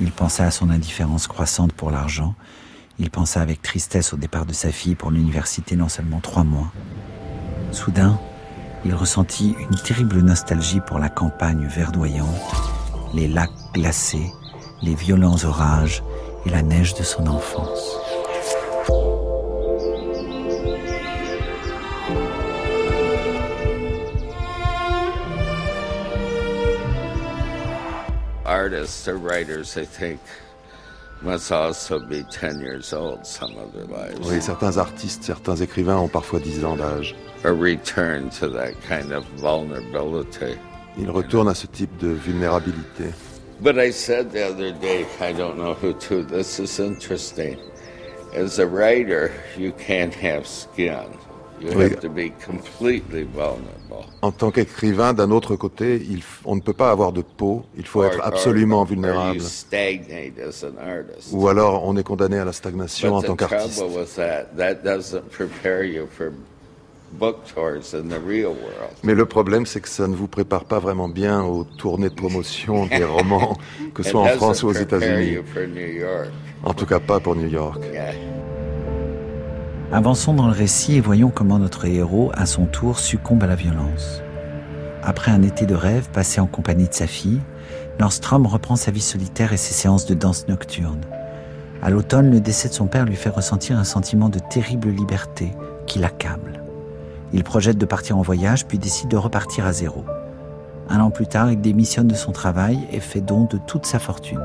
Il 0.00 0.12
pensa 0.12 0.44
à 0.44 0.50
son 0.50 0.68
indifférence 0.68 1.26
croissante 1.26 1.72
pour 1.72 1.90
l'argent. 1.90 2.34
Il 2.98 3.10
pensa 3.10 3.40
avec 3.40 3.62
tristesse 3.62 4.12
au 4.12 4.16
départ 4.16 4.44
de 4.44 4.52
sa 4.52 4.70
fille 4.70 4.94
pour 4.94 5.10
l'université 5.10 5.74
non 5.74 5.88
seulement 5.88 6.20
trois 6.20 6.44
mois. 6.44 6.70
Soudain, 7.72 8.20
il 8.84 8.94
ressentit 8.94 9.54
une 9.58 9.76
terrible 9.76 10.20
nostalgie 10.20 10.80
pour 10.86 10.98
la 10.98 11.08
campagne 11.08 11.66
verdoyante 11.66 12.76
les 13.14 13.28
lacs 13.28 13.50
glacés, 13.72 14.32
les 14.82 14.94
violents 14.94 15.44
orages 15.44 16.02
et 16.44 16.50
la 16.50 16.62
neige 16.62 16.94
de 16.94 17.02
son 17.02 17.26
enfance. 17.26 17.98
Artists 28.46 29.08
or 29.08 29.16
writers, 29.16 29.76
I 29.76 29.84
think, 29.84 30.20
must 31.20 31.50
also 31.50 31.98
be 31.98 32.22
10 32.30 32.60
years 32.60 32.92
old 32.92 33.26
some 33.26 33.56
of 33.58 33.72
their 33.72 33.86
lives. 33.86 34.20
Oui, 34.20 34.40
certains 34.40 34.78
artistes, 34.78 35.26
certains 35.26 35.60
écrivains 35.60 35.98
ont 35.98 36.08
parfois 36.08 36.38
10 36.38 36.64
ans 36.64 36.76
d'âge. 36.76 37.16
A 37.42 37.52
return 37.52 38.30
to 38.30 38.48
that 38.50 38.80
kind 38.82 39.12
of 39.12 39.24
vulnerability. 39.36 40.56
Ils 40.96 41.10
retournent 41.10 41.48
à 41.48 41.56
ce 41.56 41.66
type 41.66 41.96
de 41.98 42.14
vulnérabilité. 42.14 43.12
But 43.60 43.78
I 43.78 43.90
said 43.90 44.30
the 44.30 44.46
other 44.46 44.70
day, 44.70 45.06
I 45.20 45.32
don't 45.32 45.58
know 45.58 45.74
who 45.74 45.92
to, 45.94 46.22
this 46.22 46.60
is 46.60 46.78
interesting. 46.78 47.58
As 48.32 48.60
a 48.60 48.66
writer, 48.66 49.32
you 49.56 49.72
can't 49.72 50.14
have 50.14 50.46
skin. 50.46 51.06
You 51.60 51.68
Oui. 51.74 51.84
have 51.84 52.00
to 52.00 52.08
be 52.10 52.30
completely 52.44 53.22
vulnerable. 53.24 53.62
En 54.20 54.30
tant 54.30 54.50
qu'écrivain, 54.50 55.14
d'un 55.14 55.30
autre 55.30 55.56
côté, 55.56 55.96
il 56.10 56.18
f- 56.18 56.42
on 56.44 56.54
ne 56.56 56.60
peut 56.60 56.74
pas 56.74 56.90
avoir 56.90 57.12
de 57.12 57.22
peau, 57.22 57.64
il 57.78 57.86
faut 57.86 58.04
être 58.04 58.18
Or- 58.18 58.26
absolument 58.26 58.80
or 58.80 58.86
vulnérable. 58.86 59.40
Ou 61.32 61.48
alors 61.48 61.84
on 61.86 61.96
est 61.96 62.02
condamné 62.02 62.38
à 62.38 62.44
la 62.44 62.52
stagnation 62.52 63.14
en 63.14 63.22
tant 63.22 63.36
qu'artiste. 63.36 63.82
Mais 69.02 69.14
le 69.14 69.26
problème, 69.26 69.64
c'est 69.66 69.80
que 69.80 69.88
ça 69.88 70.06
ne 70.08 70.14
vous 70.16 70.26
prépare 70.28 70.64
pas 70.64 70.78
vraiment 70.78 71.08
bien 71.08 71.42
aux 71.44 71.64
tournées 71.64 72.10
de 72.10 72.14
promotion 72.14 72.86
des 72.86 73.04
romans, 73.16 73.56
que 73.94 74.02
ce 74.02 74.08
It 74.08 74.12
soit 74.12 74.20
en 74.22 74.28
France 74.28 74.62
ou 74.62 74.68
aux 74.68 74.72
États-Unis. 74.72 75.38
En 76.64 76.74
tout 76.74 76.86
cas, 76.86 76.98
pas 77.00 77.20
pour 77.20 77.36
New 77.36 77.48
York. 77.48 77.82
Yeah. 77.92 78.12
Avançons 79.92 80.34
dans 80.34 80.48
le 80.48 80.52
récit 80.52 80.96
et 80.96 81.00
voyons 81.00 81.30
comment 81.30 81.60
notre 81.60 81.84
héros, 81.84 82.32
à 82.34 82.44
son 82.44 82.66
tour, 82.66 82.98
succombe 82.98 83.44
à 83.44 83.46
la 83.46 83.54
violence. 83.54 84.20
Après 85.04 85.30
un 85.30 85.42
été 85.42 85.64
de 85.64 85.76
rêve 85.76 86.08
passé 86.12 86.40
en 86.40 86.48
compagnie 86.48 86.88
de 86.88 86.94
sa 86.94 87.06
fille, 87.06 87.40
Nordstrom 88.00 88.46
reprend 88.46 88.74
sa 88.74 88.90
vie 88.90 89.00
solitaire 89.00 89.52
et 89.52 89.56
ses 89.56 89.74
séances 89.74 90.04
de 90.04 90.14
danse 90.14 90.48
nocturne. 90.48 91.02
À 91.82 91.90
l'automne, 91.90 92.32
le 92.32 92.40
décès 92.40 92.68
de 92.68 92.74
son 92.74 92.88
père 92.88 93.04
lui 93.04 93.14
fait 93.14 93.30
ressentir 93.30 93.78
un 93.78 93.84
sentiment 93.84 94.28
de 94.28 94.40
terrible 94.40 94.88
liberté 94.88 95.52
qui 95.86 96.00
l'accable. 96.00 96.64
Il 97.32 97.44
projette 97.44 97.78
de 97.78 97.86
partir 97.86 98.18
en 98.18 98.22
voyage 98.22 98.66
puis 98.66 98.78
décide 98.78 99.08
de 99.08 99.16
repartir 99.16 99.66
à 99.66 99.72
zéro. 99.72 100.04
Un 100.88 100.98
an 100.98 101.10
plus 101.10 101.28
tard, 101.28 101.52
il 101.52 101.60
démissionne 101.60 102.08
de 102.08 102.14
son 102.16 102.32
travail 102.32 102.80
et 102.90 102.98
fait 102.98 103.20
don 103.20 103.44
de 103.44 103.58
toute 103.68 103.86
sa 103.86 104.00
fortune. 104.00 104.42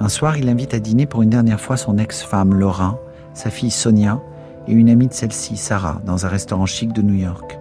Un 0.00 0.08
soir, 0.08 0.36
il 0.36 0.48
invite 0.48 0.74
à 0.74 0.80
dîner 0.80 1.06
pour 1.06 1.22
une 1.22 1.30
dernière 1.30 1.60
fois 1.60 1.76
son 1.76 1.96
ex-femme 1.96 2.54
Laura, 2.54 2.98
sa 3.34 3.50
fille 3.50 3.70
Sonia 3.70 4.20
et 4.68 4.72
une 4.72 4.88
amie 4.88 5.08
de 5.08 5.12
celle-ci, 5.12 5.56
Sarah, 5.56 6.00
dans 6.04 6.26
un 6.26 6.28
restaurant 6.28 6.66
chic 6.66 6.92
de 6.92 7.02
New 7.02 7.14
York. 7.14 7.58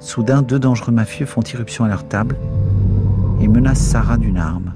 Soudain, 0.00 0.42
deux 0.42 0.58
dangereux 0.58 0.92
mafieux 0.92 1.26
font 1.26 1.42
irruption 1.42 1.84
à 1.84 1.88
leur 1.88 2.06
table 2.06 2.36
et 3.40 3.48
menacent 3.48 3.80
Sarah 3.80 4.16
d'une 4.16 4.36
arme. 4.36 4.74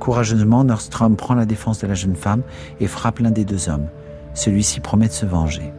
Courageusement, 0.00 0.64
Nordstrom 0.64 1.16
prend 1.16 1.34
la 1.34 1.46
défense 1.46 1.78
de 1.78 1.86
la 1.86 1.94
jeune 1.94 2.16
femme 2.16 2.42
et 2.80 2.86
frappe 2.86 3.20
l'un 3.20 3.30
des 3.30 3.44
deux 3.44 3.68
hommes. 3.68 3.86
Celui-ci 4.34 4.80
promet 4.80 5.08
de 5.08 5.12
se 5.12 5.26
venger. 5.26 5.72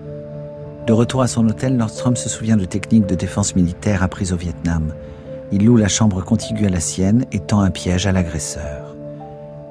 De 0.88 0.94
retour 0.94 1.22
à 1.22 1.28
son 1.28 1.48
hôtel, 1.48 1.76
Nordstrom 1.76 2.16
se 2.16 2.30
souvient 2.30 2.58
de 2.58 2.66
techniques 2.66 3.06
de 3.06 3.16
défense 3.16 3.56
militaire 3.56 4.02
apprises 4.02 4.34
au 4.34 4.38
Vietnam. 4.38 4.94
Il 5.52 5.66
loue 5.66 5.78
la 5.78 5.88
chambre 5.88 6.24
contiguë 6.24 6.66
à 6.66 6.70
la 6.70 6.80
sienne 6.80 7.26
et 7.32 7.40
tend 7.40 7.62
un 7.62 7.70
piège 7.70 8.08
à 8.08 8.12
l'agresseur. 8.12 8.96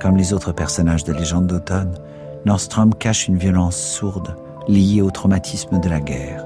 Comme 0.01 0.17
les 0.17 0.33
autres 0.33 0.53
personnages 0.53 1.05
de 1.05 1.13
Légende 1.13 1.47
d'automne, 1.47 1.95
Nordstrom 2.45 2.95
cache 2.95 3.29
une 3.29 3.39
violence 3.39 3.77
sourde 3.77 4.37
liée 4.69 5.03
au 5.03 5.11
traumatisme 5.11 5.81
de 5.81 5.89
la 5.89 6.01
guerre. 6.01 6.45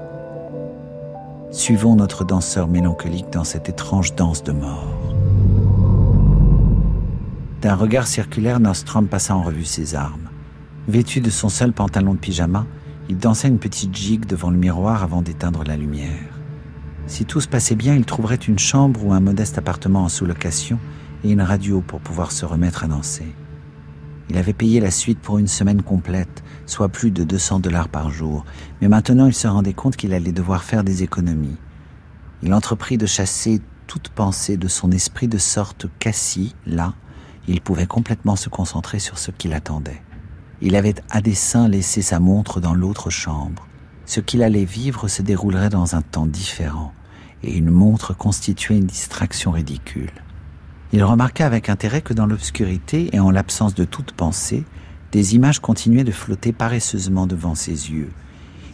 Suivons 1.51 1.95
notre 1.95 2.23
danseur 2.23 2.67
mélancolique 2.67 3.31
dans 3.31 3.43
cette 3.43 3.69
étrange 3.69 4.15
danse 4.15 4.43
de 4.43 4.51
mort. 4.51 5.15
D'un 7.61 7.75
regard 7.75 8.07
circulaire, 8.07 8.59
Nordstrom 8.59 9.07
passa 9.07 9.35
en 9.35 9.41
revue 9.41 9.65
ses 9.65 9.95
armes. 9.95 10.29
Vêtu 10.87 11.21
de 11.21 11.29
son 11.29 11.49
seul 11.49 11.73
pantalon 11.73 12.13
de 12.13 12.19
pyjama, 12.19 12.65
il 13.09 13.17
dansait 13.17 13.47
une 13.47 13.59
petite 13.59 13.95
gigue 13.95 14.25
devant 14.25 14.49
le 14.49 14.57
miroir 14.57 15.03
avant 15.03 15.21
d'éteindre 15.21 15.63
la 15.65 15.77
lumière. 15.77 16.39
Si 17.07 17.25
tout 17.25 17.41
se 17.41 17.47
passait 17.47 17.75
bien, 17.75 17.95
il 17.95 18.05
trouverait 18.05 18.35
une 18.35 18.59
chambre 18.59 19.05
ou 19.05 19.13
un 19.13 19.21
modeste 19.21 19.57
appartement 19.57 20.03
en 20.03 20.09
sous-location 20.09 20.77
et 21.23 21.31
une 21.31 21.41
radio 21.41 21.81
pour 21.81 22.01
pouvoir 22.01 22.31
se 22.31 22.45
remettre 22.45 22.83
à 22.83 22.87
danser. 22.87 23.33
Il 24.29 24.37
avait 24.37 24.53
payé 24.53 24.79
la 24.79 24.91
suite 24.91 25.19
pour 25.19 25.37
une 25.37 25.47
semaine 25.47 25.81
complète, 25.81 26.43
soit 26.65 26.89
plus 26.89 27.11
de 27.11 27.23
200 27.23 27.59
dollars 27.59 27.87
par 27.87 28.09
jour, 28.09 28.45
mais 28.81 28.89
maintenant 28.89 29.27
il 29.27 29.33
se 29.33 29.47
rendait 29.47 29.73
compte 29.73 29.95
qu'il 29.95 30.13
allait 30.13 30.33
devoir 30.33 30.63
faire 30.63 30.83
des 30.83 31.03
économies. 31.03 31.57
Il 32.43 32.53
entreprit 32.53 32.97
de 32.97 33.05
chasser 33.05 33.61
toute 33.87 34.09
pensée 34.09 34.57
de 34.57 34.67
son 34.67 34.91
esprit 34.91 35.27
de 35.27 35.37
sorte 35.37 35.87
qu'assis, 35.99 36.55
là, 36.65 36.93
il 37.47 37.61
pouvait 37.61 37.87
complètement 37.87 38.35
se 38.35 38.49
concentrer 38.49 38.99
sur 38.99 39.17
ce 39.17 39.31
qui 39.31 39.47
l'attendait. 39.47 40.01
Il 40.61 40.75
avait 40.75 40.95
à 41.09 41.21
dessein 41.21 41.69
laissé 41.69 42.01
sa 42.01 42.19
montre 42.19 42.59
dans 42.59 42.73
l'autre 42.73 43.09
chambre. 43.09 43.67
Ce 44.05 44.19
qu'il 44.19 44.43
allait 44.43 44.65
vivre 44.65 45.07
se 45.07 45.21
déroulerait 45.21 45.69
dans 45.69 45.95
un 45.95 46.01
temps 46.01 46.25
différent, 46.25 46.93
et 47.43 47.55
une 47.55 47.69
montre 47.69 48.15
constituait 48.15 48.77
une 48.77 48.85
distraction 48.85 49.51
ridicule. 49.51 50.11
Il 50.93 51.03
remarqua 51.03 51.45
avec 51.45 51.69
intérêt 51.69 52.01
que 52.01 52.13
dans 52.13 52.25
l'obscurité 52.25 53.09
et 53.13 53.19
en 53.19 53.29
l'absence 53.29 53.75
de 53.75 53.83
toute 53.83 54.13
pensée, 54.13 54.63
des 55.11 55.35
images 55.35 55.59
continuaient 55.59 56.03
de 56.03 56.11
flotter 56.11 56.53
paresseusement 56.53 57.27
devant 57.27 57.55
ses 57.55 57.91
yeux. 57.91 58.09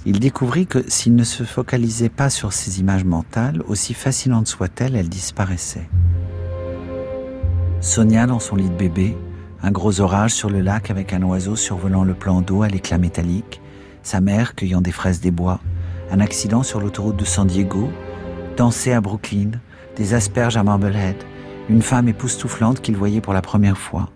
Il 0.05 0.19
découvrit 0.19 0.67
que 0.67 0.83
s'il 0.89 1.15
ne 1.15 1.23
se 1.23 1.43
focalisait 1.43 2.09
pas 2.09 2.29
sur 2.29 2.53
ces 2.53 2.79
images 2.79 3.05
mentales, 3.05 3.63
aussi 3.67 3.93
fascinantes 3.93 4.47
soient-elles, 4.47 4.95
elles 4.95 5.09
disparaissaient. 5.09 5.89
Sonia 7.79 8.27
dans 8.27 8.39
son 8.39 8.55
lit 8.55 8.69
de 8.69 8.75
bébé, 8.75 9.17
un 9.61 9.71
gros 9.71 10.01
orage 10.01 10.33
sur 10.33 10.49
le 10.49 10.59
lac 10.59 10.91
avec 10.91 11.13
un 11.13 11.23
oiseau 11.23 11.55
survolant 11.55 12.03
le 12.03 12.13
plan 12.13 12.41
d'eau 12.41 12.61
à 12.61 12.67
l'éclat 12.67 12.97
métallique, 12.97 13.61
sa 14.03 14.19
mère 14.19 14.55
cueillant 14.55 14.81
des 14.81 14.91
fraises 14.91 15.21
des 15.21 15.31
bois, 15.31 15.61
un 16.11 16.19
accident 16.19 16.63
sur 16.63 16.79
l'autoroute 16.79 17.17
de 17.17 17.25
San 17.25 17.47
Diego, 17.47 17.89
danser 18.57 18.91
à 18.91 19.01
Brooklyn, 19.01 19.51
des 19.95 20.13
asperges 20.13 20.57
à 20.57 20.63
Marblehead, 20.63 21.15
une 21.69 21.81
femme 21.81 22.09
époustouflante 22.09 22.81
qu'il 22.81 22.97
voyait 22.97 23.21
pour 23.21 23.33
la 23.33 23.41
première 23.41 23.77
fois. 23.77 24.09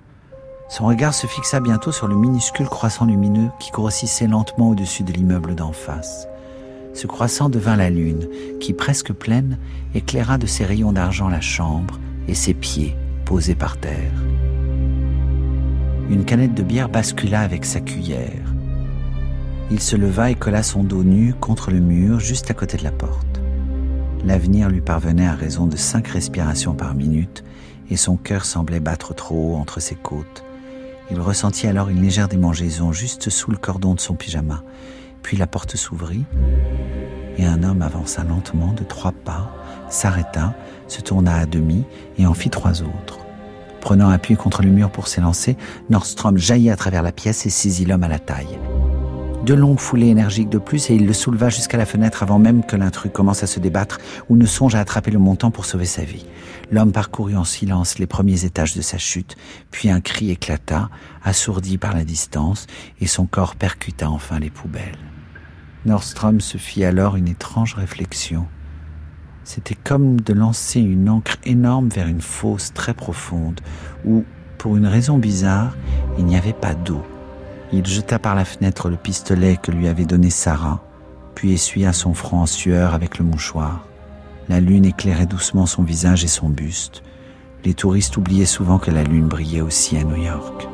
Son 0.69 0.85
regard 0.85 1.13
se 1.13 1.27
fixa 1.27 1.59
bientôt 1.61 1.93
sur 1.93 2.07
le 2.07 2.15
minuscule 2.15 2.67
croissant 2.67 3.05
lumineux 3.05 3.49
qui 3.59 3.71
grossissait 3.71 4.27
lentement 4.27 4.69
au-dessus 4.69 5.03
de 5.03 5.13
l'immeuble 5.13 5.55
d'en 5.55 5.71
face. 5.71 6.27
Ce 6.93 7.07
croissant 7.07 7.49
devint 7.49 7.77
la 7.77 7.89
lune, 7.89 8.27
qui, 8.59 8.73
presque 8.73 9.13
pleine, 9.13 9.57
éclaira 9.93 10.37
de 10.37 10.47
ses 10.47 10.65
rayons 10.65 10.91
d'argent 10.91 11.29
la 11.29 11.41
chambre 11.41 11.99
et 12.27 12.33
ses 12.33 12.53
pieds 12.53 12.95
posés 13.23 13.55
par 13.55 13.77
terre. 13.77 14.11
Une 16.09 16.25
canette 16.25 16.53
de 16.53 16.63
bière 16.63 16.89
bascula 16.89 17.41
avec 17.41 17.65
sa 17.65 17.79
cuillère. 17.79 18.53
Il 19.69 19.79
se 19.79 19.95
leva 19.95 20.31
et 20.31 20.35
colla 20.35 20.63
son 20.63 20.83
dos 20.83 21.03
nu 21.03 21.33
contre 21.33 21.71
le 21.71 21.79
mur 21.79 22.19
juste 22.19 22.49
à 22.51 22.53
côté 22.53 22.77
de 22.77 22.83
la 22.83 22.91
porte. 22.91 23.36
L'avenir 24.25 24.69
lui 24.69 24.81
parvenait 24.81 25.27
à 25.27 25.35
raison 25.35 25.67
de 25.67 25.77
cinq 25.77 26.07
respirations 26.07 26.73
par 26.73 26.95
minute 26.95 27.43
et 27.89 27.97
son 27.97 28.17
cœur 28.17 28.45
semblait 28.45 28.79
battre 28.79 29.13
trop 29.13 29.53
haut 29.53 29.55
entre 29.55 29.79
ses 29.79 29.95
côtes. 29.95 30.43
Il 31.09 31.21
ressentit 31.21 31.67
alors 31.67 31.89
une 31.89 32.01
légère 32.01 32.27
démangeaison 32.27 32.91
juste 32.91 33.29
sous 33.29 33.51
le 33.51 33.57
cordon 33.57 33.93
de 33.93 33.99
son 33.99 34.15
pyjama. 34.15 34.63
Puis 35.23 35.37
la 35.37 35.47
porte 35.47 35.77
s'ouvrit 35.77 36.25
et 37.37 37.45
un 37.45 37.63
homme 37.63 37.81
avança 37.81 38.23
lentement 38.23 38.73
de 38.73 38.83
trois 38.83 39.11
pas, 39.11 39.51
s'arrêta, 39.89 40.55
se 40.87 41.01
tourna 41.01 41.35
à 41.35 41.45
demi 41.45 41.85
et 42.17 42.25
en 42.25 42.33
fit 42.33 42.49
trois 42.49 42.81
autres. 42.81 43.19
Prenant 43.79 44.09
appui 44.09 44.35
contre 44.35 44.63
le 44.63 44.69
mur 44.69 44.89
pour 44.89 45.07
s'élancer, 45.07 45.55
Nordstrom 45.89 46.37
jaillit 46.37 46.71
à 46.71 46.75
travers 46.75 47.03
la 47.03 47.11
pièce 47.11 47.45
et 47.45 47.49
saisit 47.49 47.85
l'homme 47.85 48.03
à 48.03 48.09
la 48.09 48.19
taille. 48.19 48.59
Deux 49.47 49.55
longues 49.55 49.79
foulées 49.79 50.07
énergiques 50.07 50.49
de 50.49 50.57
plus 50.57 50.89
et 50.89 50.95
il 50.95 51.07
le 51.07 51.13
souleva 51.13 51.47
jusqu'à 51.47 51.77
la 51.77 51.85
fenêtre 51.85 52.21
avant 52.21 52.37
même 52.37 52.65
que 52.65 52.75
l'intrus 52.75 53.13
commence 53.13 53.43
à 53.43 53.47
se 53.47 53.61
débattre 53.61 53.97
ou 54.27 54.35
ne 54.35 54.45
songe 54.45 54.75
à 54.75 54.81
attraper 54.81 55.09
le 55.09 55.19
montant 55.19 55.51
pour 55.51 55.63
sauver 55.63 55.85
sa 55.85 56.03
vie. 56.03 56.25
L'homme 56.69 56.91
parcourut 56.91 57.37
en 57.37 57.45
silence 57.45 57.97
les 57.97 58.07
premiers 58.07 58.43
étages 58.43 58.75
de 58.75 58.81
sa 58.81 58.97
chute, 58.97 59.37
puis 59.71 59.89
un 59.89 60.01
cri 60.01 60.31
éclata, 60.31 60.89
assourdi 61.23 61.77
par 61.77 61.93
la 61.93 62.03
distance, 62.03 62.67
et 62.99 63.07
son 63.07 63.25
corps 63.25 63.55
percuta 63.55 64.09
enfin 64.09 64.37
les 64.37 64.49
poubelles. 64.49 64.99
Nordstrom 65.85 66.41
se 66.41 66.57
fit 66.57 66.83
alors 66.83 67.15
une 67.15 67.29
étrange 67.29 67.75
réflexion. 67.75 68.47
C'était 69.45 69.77
comme 69.81 70.19
de 70.19 70.33
lancer 70.33 70.81
une 70.81 71.07
encre 71.07 71.37
énorme 71.45 71.87
vers 71.87 72.09
une 72.09 72.19
fosse 72.19 72.73
très 72.73 72.93
profonde, 72.93 73.61
où, 74.03 74.25
pour 74.57 74.75
une 74.75 74.87
raison 74.87 75.17
bizarre, 75.17 75.73
il 76.17 76.25
n'y 76.25 76.35
avait 76.35 76.51
pas 76.51 76.73
d'eau. 76.73 77.01
Il 77.73 77.85
jeta 77.85 78.17
par 78.17 78.33
la 78.33 78.45
fenêtre 78.45 78.89
le 78.89 78.95
pistolet 78.95 79.57
que 79.61 79.71
lui 79.71 79.89
avait 79.89 80.05
donné 80.05 80.29
Sarah, 80.29 80.81
puis 81.35 81.53
essuya 81.53 81.91
son 81.91 82.13
front 82.13 82.39
en 82.39 82.45
sueur 82.45 82.93
avec 82.93 83.17
le 83.17 83.25
mouchoir. 83.25 83.85
La 84.47 84.61
lune 84.61 84.85
éclairait 84.85 85.25
doucement 85.25 85.65
son 85.65 85.83
visage 85.83 86.23
et 86.23 86.29
son 86.29 86.47
buste. 86.47 87.03
Les 87.65 87.73
touristes 87.73 88.15
oubliaient 88.15 88.45
souvent 88.45 88.79
que 88.79 88.91
la 88.91 89.03
lune 89.03 89.27
brillait 89.27 89.61
aussi 89.61 89.97
à 89.97 90.03
New 90.05 90.23
York. 90.23 90.69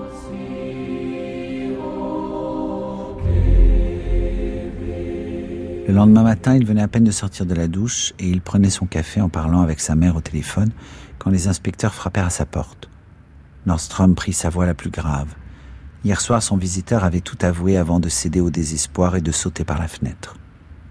Le 5.88 5.94
lendemain 5.94 6.24
matin, 6.24 6.56
il 6.56 6.66
venait 6.66 6.84
à 6.84 6.88
peine 6.88 7.04
de 7.04 7.12
sortir 7.12 7.48
de 7.48 7.56
la 7.56 7.68
douche 7.68 8.14
et 8.20 8.30
il 8.30 8.41
prenait 8.41 8.70
son 8.70 8.86
café 8.86 9.20
en 9.20 9.30
parlant 9.30 9.62
avec 9.62 9.80
sa 9.80 9.96
mère 9.96 10.16
au 10.16 10.22
téléphone 10.22 10.70
quand 11.18 11.32
les 11.32 11.48
inspecteurs 11.48 11.94
frappèrent 11.94 12.28
à 12.28 12.30
sa 12.30 12.46
porte. 12.46 12.89
Nordstrom 13.66 14.14
prit 14.14 14.34
sa 14.34 14.50
voix 14.50 14.66
la 14.66 14.74
plus 14.76 14.91
grave. 14.91 15.34
Hier 16.04 16.20
soir, 16.20 16.43
son 16.43 16.58
visiteur 16.58 17.04
avait 17.04 17.22
tout 17.22 17.38
avoué 17.41 17.78
avant 17.78 17.99
de 17.99 18.10
céder 18.10 18.41
au 18.41 18.49
désespoir 18.49 19.16
et 19.16 19.22
de 19.22 19.32
sauter 19.32 19.64
par 19.64 19.80
la 19.80 19.88
fenêtre. 19.88 20.36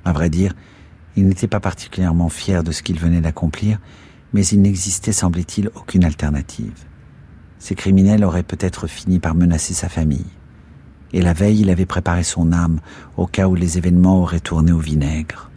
À 0.04 0.12
vrai 0.12 0.30
dire, 0.30 0.54
il 1.16 1.26
n'était 1.26 1.48
pas 1.48 1.60
particulièrement 1.60 2.28
fier 2.28 2.64
de 2.64 2.72
ce 2.72 2.82
qu'il 2.82 2.98
venait 2.98 3.20
d'accomplir, 3.20 3.78
mais 4.32 4.46
il 4.46 4.62
n'existait, 4.62 5.12
semblait-il, 5.12 5.70
aucune 5.74 6.04
alternative. 6.04 6.86
Ces 7.58 7.74
criminels 7.74 8.24
auraient 8.24 8.42
peut-être 8.42 8.86
fini 8.86 9.18
par 9.18 9.34
menacer 9.34 9.74
sa 9.74 9.88
famille 9.88 10.26
et 11.12 11.20
la 11.20 11.32
veille 11.32 11.60
il 11.60 11.70
avait 11.70 11.86
préparé 11.86 12.22
son 12.22 12.52
âme 12.52 12.80
au 13.16 13.26
cas 13.26 13.48
où 13.48 13.54
les 13.54 13.78
événements 13.78 14.20
auraient 14.20 14.40
tourné 14.40 14.72
au 14.72 14.78
vinaigre. 14.78 15.50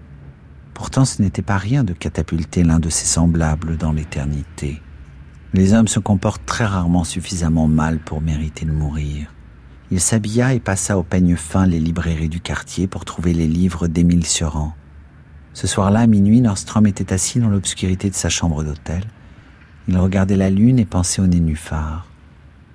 Pourtant 0.74 1.06
ce 1.06 1.22
n'était 1.22 1.42
pas 1.42 1.58
rien 1.58 1.84
de 1.84 1.94
catapulter 1.94 2.64
l'un 2.64 2.80
de 2.80 2.90
ses 2.90 3.06
semblables 3.06 3.78
dans 3.78 3.94
l'éternité. 3.94 4.82
Les 5.54 5.74
hommes 5.74 5.88
se 5.88 6.00
comportent 6.00 6.46
très 6.46 6.66
rarement 6.66 7.06
suffisamment 7.06 7.68
mal 7.68 8.00
pour 8.00 8.22
mériter 8.22 8.66
de 8.66 8.72
mourir. 8.72 9.34
Il 9.92 10.00
s'habilla 10.00 10.54
et 10.54 10.60
passa 10.60 10.98
au 10.98 11.04
peigne 11.04 11.36
fin 11.36 11.68
les 11.68 11.80
librairies 11.80 12.30
du 12.30 12.40
quartier 12.40 12.88
pour 12.88 13.06
trouver 13.06 13.34
les 13.34 13.48
livres 13.48 13.88
d'Émile 13.88 14.26
Sioran. 14.26 14.74
Ce 15.54 15.68
soir-là, 15.68 16.02
à 16.02 16.08
minuit, 16.08 16.42
Nordstrom 16.42 16.88
était 16.88 17.14
assis 17.14 17.40
dans 17.40 17.50
l'obscurité 17.50 18.10
de 18.10 18.16
sa 18.16 18.30
chambre 18.30 18.64
d'hôtel. 18.64 19.04
Il 19.88 19.98
regardait 19.98 20.38
la 20.38 20.50
lune 20.50 20.80
et 20.80 20.86
pensait 20.86 21.22
au 21.22 21.28
nénuphar. 21.28 22.08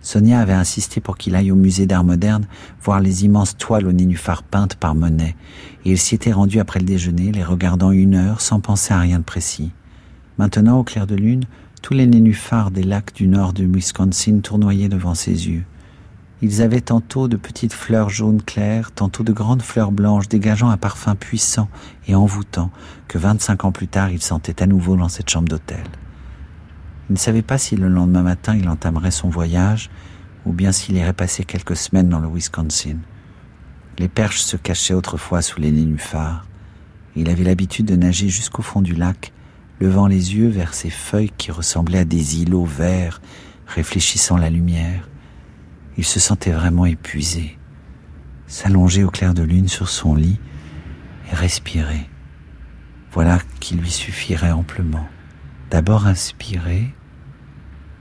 Sonia 0.02 0.40
avait 0.40 0.52
insisté 0.52 1.00
pour 1.00 1.18
qu'il 1.18 1.34
aille 1.34 1.50
au 1.50 1.56
musée 1.56 1.86
d'art 1.86 2.04
moderne 2.04 2.46
voir 2.80 3.00
les 3.00 3.24
immenses 3.24 3.56
toiles 3.58 3.86
au 3.86 3.92
nénuphar 3.92 4.44
peintes 4.44 4.76
par 4.76 4.94
Monet, 4.94 5.36
et 5.84 5.90
il 5.90 5.98
s'y 5.98 6.14
était 6.14 6.32
rendu 6.32 6.60
après 6.60 6.78
le 6.78 6.86
déjeuner, 6.86 7.32
les 7.32 7.44
regardant 7.44 7.90
une 7.90 8.14
heure 8.14 8.40
sans 8.40 8.60
penser 8.60 8.94
à 8.94 9.00
rien 9.00 9.18
de 9.18 9.24
précis. 9.24 9.72
Maintenant, 10.38 10.78
au 10.78 10.84
clair 10.84 11.06
de 11.06 11.16
lune, 11.16 11.44
tous 11.82 11.92
les 11.92 12.06
nénuphars 12.06 12.70
des 12.70 12.82
lacs 12.84 13.12
du 13.14 13.26
nord 13.26 13.52
du 13.52 13.66
Wisconsin 13.66 14.40
tournoyaient 14.40 14.88
devant 14.88 15.14
ses 15.14 15.48
yeux. 15.48 15.64
Ils 16.42 16.62
avaient 16.62 16.80
tantôt 16.80 17.28
de 17.28 17.36
petites 17.36 17.74
fleurs 17.74 18.08
jaunes 18.08 18.40
claires, 18.40 18.92
tantôt 18.92 19.24
de 19.24 19.32
grandes 19.32 19.60
fleurs 19.60 19.92
blanches 19.92 20.28
dégageant 20.28 20.70
un 20.70 20.78
parfum 20.78 21.14
puissant 21.14 21.68
et 22.08 22.14
envoûtant 22.14 22.70
que 23.08 23.18
vingt-cinq 23.18 23.64
ans 23.66 23.72
plus 23.72 23.88
tard 23.88 24.10
il 24.10 24.22
sentait 24.22 24.62
à 24.62 24.66
nouveau 24.66 24.96
dans 24.96 25.10
cette 25.10 25.28
chambre 25.28 25.48
d'hôtel. 25.48 25.84
Il 27.10 27.14
ne 27.14 27.18
savait 27.18 27.42
pas 27.42 27.58
si 27.58 27.76
le 27.76 27.88
lendemain 27.88 28.22
matin 28.22 28.56
il 28.56 28.70
entamerait 28.70 29.10
son 29.10 29.28
voyage 29.28 29.90
ou 30.46 30.52
bien 30.52 30.72
s'il 30.72 30.96
irait 30.96 31.12
passer 31.12 31.44
quelques 31.44 31.76
semaines 31.76 32.08
dans 32.08 32.20
le 32.20 32.28
Wisconsin. 32.28 32.96
Les 33.98 34.08
perches 34.08 34.40
se 34.40 34.56
cachaient 34.56 34.94
autrefois 34.94 35.42
sous 35.42 35.60
les 35.60 35.72
nénuphars. 35.72 36.46
Il 37.16 37.28
avait 37.28 37.44
l'habitude 37.44 37.84
de 37.84 37.96
nager 37.96 38.30
jusqu'au 38.30 38.62
fond 38.62 38.80
du 38.80 38.94
lac, 38.94 39.34
levant 39.78 40.06
les 40.06 40.36
yeux 40.36 40.48
vers 40.48 40.72
ces 40.72 40.88
feuilles 40.88 41.32
qui 41.36 41.50
ressemblaient 41.50 41.98
à 41.98 42.04
des 42.06 42.40
îlots 42.40 42.64
verts, 42.64 43.20
réfléchissant 43.66 44.38
la 44.38 44.48
lumière. 44.48 45.09
Il 45.96 46.04
se 46.04 46.20
sentait 46.20 46.52
vraiment 46.52 46.86
épuisé, 46.86 47.58
s'allonger 48.46 49.04
au 49.04 49.10
clair 49.10 49.34
de 49.34 49.42
lune 49.42 49.68
sur 49.68 49.88
son 49.88 50.14
lit 50.14 50.40
et 51.30 51.34
respirer. 51.34 52.08
Voilà 53.12 53.38
qui 53.58 53.74
lui 53.74 53.90
suffirait 53.90 54.52
amplement. 54.52 55.08
D'abord 55.70 56.06
inspirer, 56.06 56.94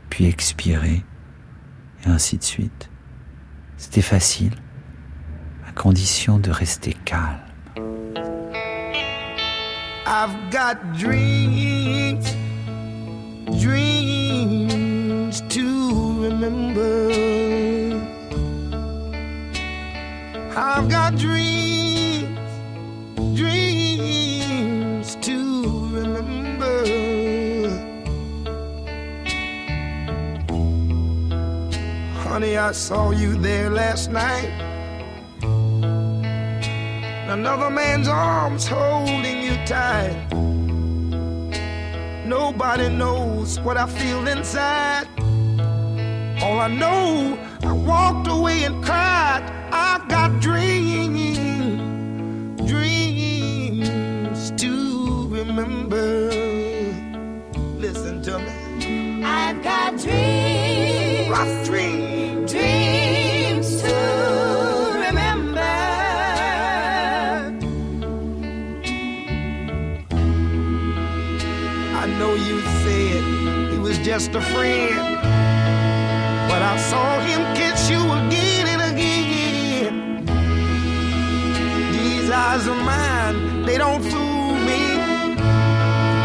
puis 0.09 0.25
expirer, 0.25 1.03
et 2.05 2.09
ainsi 2.09 2.37
de 2.37 2.43
suite. 2.43 2.89
C'était 3.77 4.01
facile, 4.01 4.53
à 5.67 5.71
condition 5.71 6.39
de 6.39 6.51
rester 6.51 6.95
calme. 7.05 7.39
I've 10.05 10.35
got 10.51 10.77
dreams, 10.97 12.25
to 15.49 16.21
remember. 16.21 17.49
I've 20.56 20.89
got 20.89 21.16
dreams, 21.16 22.39
dreams 23.38 25.16
to 25.18 25.89
remember. 25.93 26.86
Honey, 32.24 32.58
I 32.58 32.72
saw 32.72 33.12
you 33.12 33.36
there 33.36 33.70
last 33.70 34.10
night. 34.12 34.50
Another 37.30 37.70
man's 37.70 38.08
arms 38.08 38.68
holding 38.68 39.41
you 39.41 39.56
tight. 39.68 40.28
Nobody 42.26 42.89
knows 42.89 43.60
what 43.60 43.78
I 43.78 43.86
feel 43.86 44.28
inside. 44.28 45.08
All 46.41 46.60
I 46.60 46.68
know, 46.68 47.38
I 47.62 47.72
walked 47.72 48.28
away 48.28 48.64
and 48.64 48.84
cried. 48.84 49.59
Just 74.20 74.34
a 74.36 74.41
friend. 74.41 74.95
But 76.49 76.61
I 76.61 76.78
saw 76.89 77.20
him 77.22 77.49
eyes 82.39 82.65
of 82.67 82.77
mine, 82.77 83.63
they 83.67 83.77
don't 83.77 84.01
fool 84.11 84.53
me. 84.69 84.81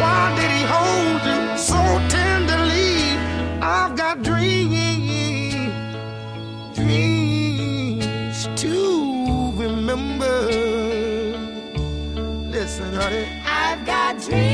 Why 0.01 0.23
did 0.39 0.51
he 0.57 0.63
hold 0.75 1.21
you 1.31 1.41
so 1.71 1.81
tenderly? 2.17 2.95
I've 3.61 3.95
got 3.97 4.23
dreams, 4.23 5.73
dreams 6.79 8.39
to 8.63 8.75
remember. 9.63 10.37
Listen, 12.57 12.91
honey. 12.95 13.27
I've 13.45 13.83
got 13.85 14.13
dreams, 14.27 14.54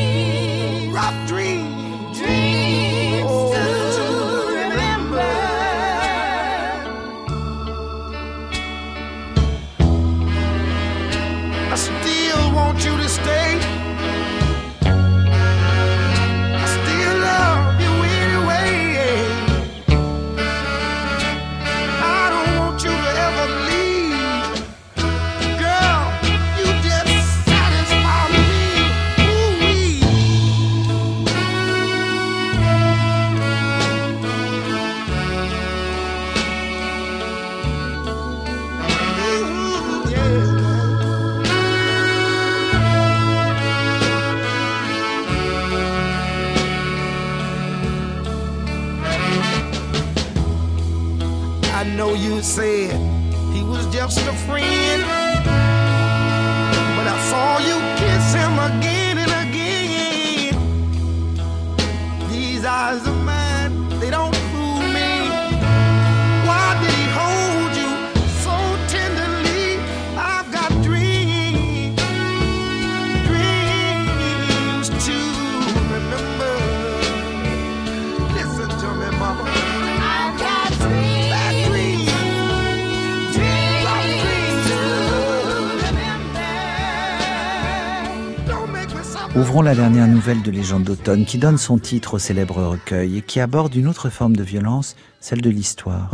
Ouvrons 89.51 89.62
la 89.62 89.74
dernière 89.74 90.07
nouvelle 90.07 90.42
de 90.42 90.51
Légende 90.53 90.84
d'automne 90.84 91.24
qui 91.24 91.36
donne 91.36 91.59
son 91.59 91.76
titre 91.76 92.14
au 92.14 92.18
célèbre 92.20 92.62
recueil 92.62 93.18
et 93.18 93.20
qui 93.20 93.40
aborde 93.40 93.74
une 93.74 93.88
autre 93.88 94.09
forme 94.09 94.36
de 94.36 94.44
violence, 94.44 94.94
celle 95.18 95.40
de 95.40 95.51
l'histoire. 95.51 96.12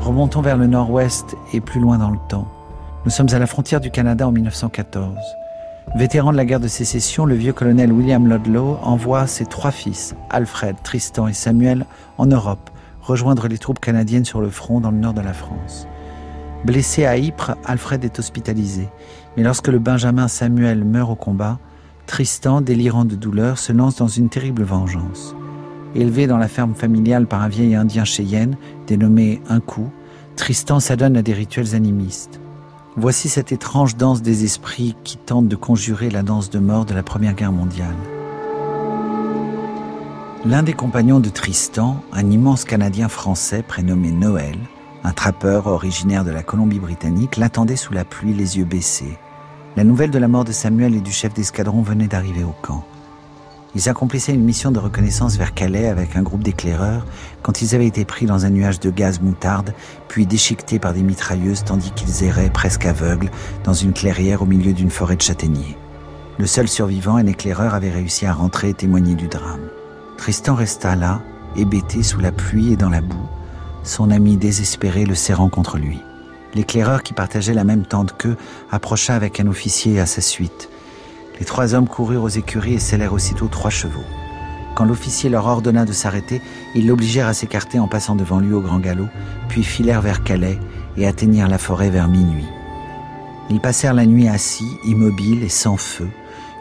Remontons 0.00 0.40
vers 0.40 0.56
le 0.56 0.68
nord-ouest 0.68 1.34
et 1.52 1.60
plus 1.60 1.80
loin 1.80 1.98
dans 1.98 2.10
le 2.10 2.18
temps. 2.28 2.46
Nous 3.04 3.10
sommes 3.10 3.26
à 3.32 3.40
la 3.40 3.48
frontière 3.48 3.80
du 3.80 3.90
Canada 3.90 4.28
en 4.28 4.30
1914. 4.30 5.16
Vétéran 5.96 6.30
de 6.30 6.36
la 6.36 6.44
guerre 6.44 6.60
de 6.60 6.68
sécession, 6.68 7.26
le 7.26 7.34
vieux 7.34 7.52
colonel 7.52 7.90
William 7.92 8.32
Ludlow 8.32 8.78
envoie 8.80 9.26
ses 9.26 9.46
trois 9.46 9.72
fils, 9.72 10.14
Alfred, 10.30 10.76
Tristan 10.84 11.26
et 11.26 11.32
Samuel, 11.32 11.86
en 12.18 12.26
Europe, 12.26 12.70
rejoindre 13.00 13.48
les 13.48 13.58
troupes 13.58 13.80
canadiennes 13.80 14.24
sur 14.24 14.40
le 14.40 14.48
front 14.48 14.78
dans 14.78 14.92
le 14.92 14.98
nord 14.98 15.14
de 15.14 15.22
la 15.22 15.32
France. 15.32 15.88
Blessé 16.64 17.06
à 17.06 17.16
Ypres, 17.16 17.56
Alfred 17.64 18.04
est 18.04 18.18
hospitalisé. 18.18 18.88
Mais 19.36 19.42
lorsque 19.42 19.68
le 19.68 19.78
Benjamin 19.78 20.28
Samuel 20.28 20.84
meurt 20.84 21.10
au 21.10 21.14
combat, 21.14 21.58
Tristan, 22.06 22.60
délirant 22.60 23.04
de 23.04 23.14
douleur, 23.14 23.58
se 23.58 23.72
lance 23.72 23.96
dans 23.96 24.08
une 24.08 24.28
terrible 24.28 24.62
vengeance. 24.64 25.36
Élevé 25.94 26.26
dans 26.26 26.38
la 26.38 26.48
ferme 26.48 26.74
familiale 26.74 27.26
par 27.26 27.42
un 27.42 27.48
vieil 27.48 27.74
indien 27.74 28.04
Cheyenne, 28.04 28.56
dénommé 28.86 29.40
Un 29.48 29.60
coup, 29.60 29.90
Tristan 30.36 30.80
s'adonne 30.80 31.16
à 31.16 31.22
des 31.22 31.32
rituels 31.32 31.74
animistes. 31.74 32.40
Voici 32.96 33.28
cette 33.28 33.52
étrange 33.52 33.96
danse 33.96 34.22
des 34.22 34.44
esprits 34.44 34.96
qui 35.04 35.16
tente 35.16 35.48
de 35.48 35.56
conjurer 35.56 36.10
la 36.10 36.22
danse 36.22 36.50
de 36.50 36.58
mort 36.58 36.84
de 36.84 36.94
la 36.94 37.02
Première 37.02 37.34
Guerre 37.34 37.52
mondiale. 37.52 37.94
L'un 40.44 40.62
des 40.62 40.72
compagnons 40.72 41.20
de 41.20 41.28
Tristan, 41.28 42.02
un 42.12 42.30
immense 42.30 42.64
Canadien 42.64 43.08
français 43.08 43.62
prénommé 43.62 44.10
Noël, 44.10 44.56
un 45.04 45.12
trappeur 45.12 45.66
originaire 45.66 46.24
de 46.24 46.30
la 46.30 46.42
Colombie-Britannique, 46.42 47.36
l'attendait 47.36 47.76
sous 47.76 47.92
la 47.92 48.04
pluie, 48.04 48.34
les 48.34 48.58
yeux 48.58 48.64
baissés. 48.64 49.18
La 49.76 49.84
nouvelle 49.84 50.10
de 50.10 50.18
la 50.18 50.28
mort 50.28 50.44
de 50.44 50.52
Samuel 50.52 50.94
et 50.94 51.00
du 51.00 51.12
chef 51.12 51.34
d'escadron 51.34 51.82
venait 51.82 52.08
d'arriver 52.08 52.44
au 52.44 52.54
camp. 52.62 52.84
Ils 53.74 53.88
accomplissaient 53.88 54.34
une 54.34 54.44
mission 54.44 54.70
de 54.70 54.78
reconnaissance 54.78 55.36
vers 55.36 55.54
Calais 55.54 55.88
avec 55.88 56.16
un 56.16 56.22
groupe 56.22 56.42
d'éclaireurs 56.42 57.04
quand 57.42 57.60
ils 57.62 57.74
avaient 57.74 57.86
été 57.86 58.04
pris 58.04 58.26
dans 58.26 58.46
un 58.46 58.50
nuage 58.50 58.80
de 58.80 58.90
gaz 58.90 59.20
moutarde, 59.20 59.74
puis 60.08 60.26
déchiquetés 60.26 60.78
par 60.78 60.94
des 60.94 61.02
mitrailleuses 61.02 61.64
tandis 61.64 61.92
qu'ils 61.92 62.24
erraient 62.24 62.50
presque 62.50 62.86
aveugles 62.86 63.30
dans 63.64 63.74
une 63.74 63.92
clairière 63.92 64.42
au 64.42 64.46
milieu 64.46 64.72
d'une 64.72 64.90
forêt 64.90 65.16
de 65.16 65.22
châtaigniers. 65.22 65.76
Le 66.38 66.46
seul 66.46 66.66
survivant, 66.66 67.16
un 67.16 67.26
éclaireur, 67.26 67.74
avait 67.74 67.90
réussi 67.90 68.24
à 68.24 68.32
rentrer 68.32 68.70
et 68.70 68.74
témoigner 68.74 69.14
du 69.14 69.28
drame. 69.28 69.68
Tristan 70.16 70.54
resta 70.54 70.96
là, 70.96 71.20
hébété 71.56 72.02
sous 72.02 72.20
la 72.20 72.32
pluie 72.32 72.72
et 72.72 72.76
dans 72.76 72.90
la 72.90 73.00
boue, 73.00 73.28
son 73.88 74.10
ami 74.10 74.36
désespéré 74.36 75.04
le 75.04 75.14
serrant 75.14 75.48
contre 75.48 75.78
lui. 75.78 76.00
L'éclaireur 76.54 77.02
qui 77.02 77.14
partageait 77.14 77.54
la 77.54 77.64
même 77.64 77.86
tente 77.86 78.16
qu'eux 78.16 78.36
approcha 78.70 79.14
avec 79.14 79.40
un 79.40 79.46
officier 79.46 79.98
à 79.98 80.06
sa 80.06 80.20
suite. 80.20 80.68
Les 81.40 81.46
trois 81.46 81.74
hommes 81.74 81.88
coururent 81.88 82.24
aux 82.24 82.28
écuries 82.28 82.74
et 82.74 82.78
scellèrent 82.78 83.12
aussitôt 83.12 83.48
trois 83.48 83.70
chevaux. 83.70 84.04
Quand 84.74 84.84
l'officier 84.84 85.30
leur 85.30 85.46
ordonna 85.46 85.84
de 85.84 85.92
s'arrêter, 85.92 86.40
ils 86.74 86.86
l'obligèrent 86.86 87.26
à 87.26 87.34
s'écarter 87.34 87.78
en 87.78 87.88
passant 87.88 88.14
devant 88.14 88.40
lui 88.40 88.52
au 88.52 88.60
grand 88.60 88.78
galop, 88.78 89.08
puis 89.48 89.64
filèrent 89.64 90.02
vers 90.02 90.22
Calais 90.22 90.58
et 90.96 91.06
atteignirent 91.06 91.48
la 91.48 91.58
forêt 91.58 91.90
vers 91.90 92.08
minuit. 92.08 92.46
Ils 93.50 93.60
passèrent 93.60 93.94
la 93.94 94.06
nuit 94.06 94.28
assis, 94.28 94.70
immobiles 94.84 95.42
et 95.42 95.48
sans 95.48 95.76
feu, 95.76 96.08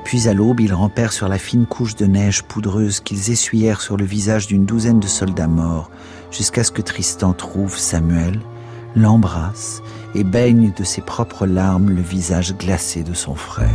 puis 0.05 0.29
à 0.29 0.33
l'aube, 0.33 0.61
ils 0.61 0.73
rampèrent 0.73 1.11
sur 1.11 1.27
la 1.27 1.37
fine 1.37 1.65
couche 1.65 1.95
de 1.95 2.05
neige 2.05 2.43
poudreuse 2.43 3.01
qu'ils 3.01 3.29
essuyèrent 3.29 3.81
sur 3.81 3.97
le 3.97 4.05
visage 4.05 4.47
d'une 4.47 4.65
douzaine 4.65 5.01
de 5.01 5.07
soldats 5.07 5.47
morts, 5.47 5.91
jusqu'à 6.31 6.63
ce 6.63 6.71
que 6.71 6.81
Tristan 6.81 7.33
trouve 7.33 7.77
Samuel, 7.77 8.39
l'embrasse 8.95 9.81
et 10.15 10.23
baigne 10.23 10.71
de 10.75 10.83
ses 10.83 11.01
propres 11.01 11.45
larmes 11.45 11.89
le 11.89 12.01
visage 12.01 12.55
glacé 12.55 13.03
de 13.03 13.13
son 13.13 13.35
frère. 13.35 13.69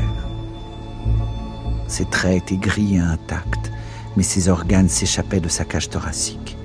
Ses 1.89 2.07
traits 2.07 2.43
étaient 2.45 2.57
gris 2.57 2.97
et 2.97 3.01
intacts, 3.01 3.71
mais 4.17 4.23
ses 4.23 4.49
organes 4.49 4.89
s'échappaient 4.89 5.41
de 5.41 5.49
sa 5.49 5.65
cage 5.65 5.91
thoracique. 5.91 6.57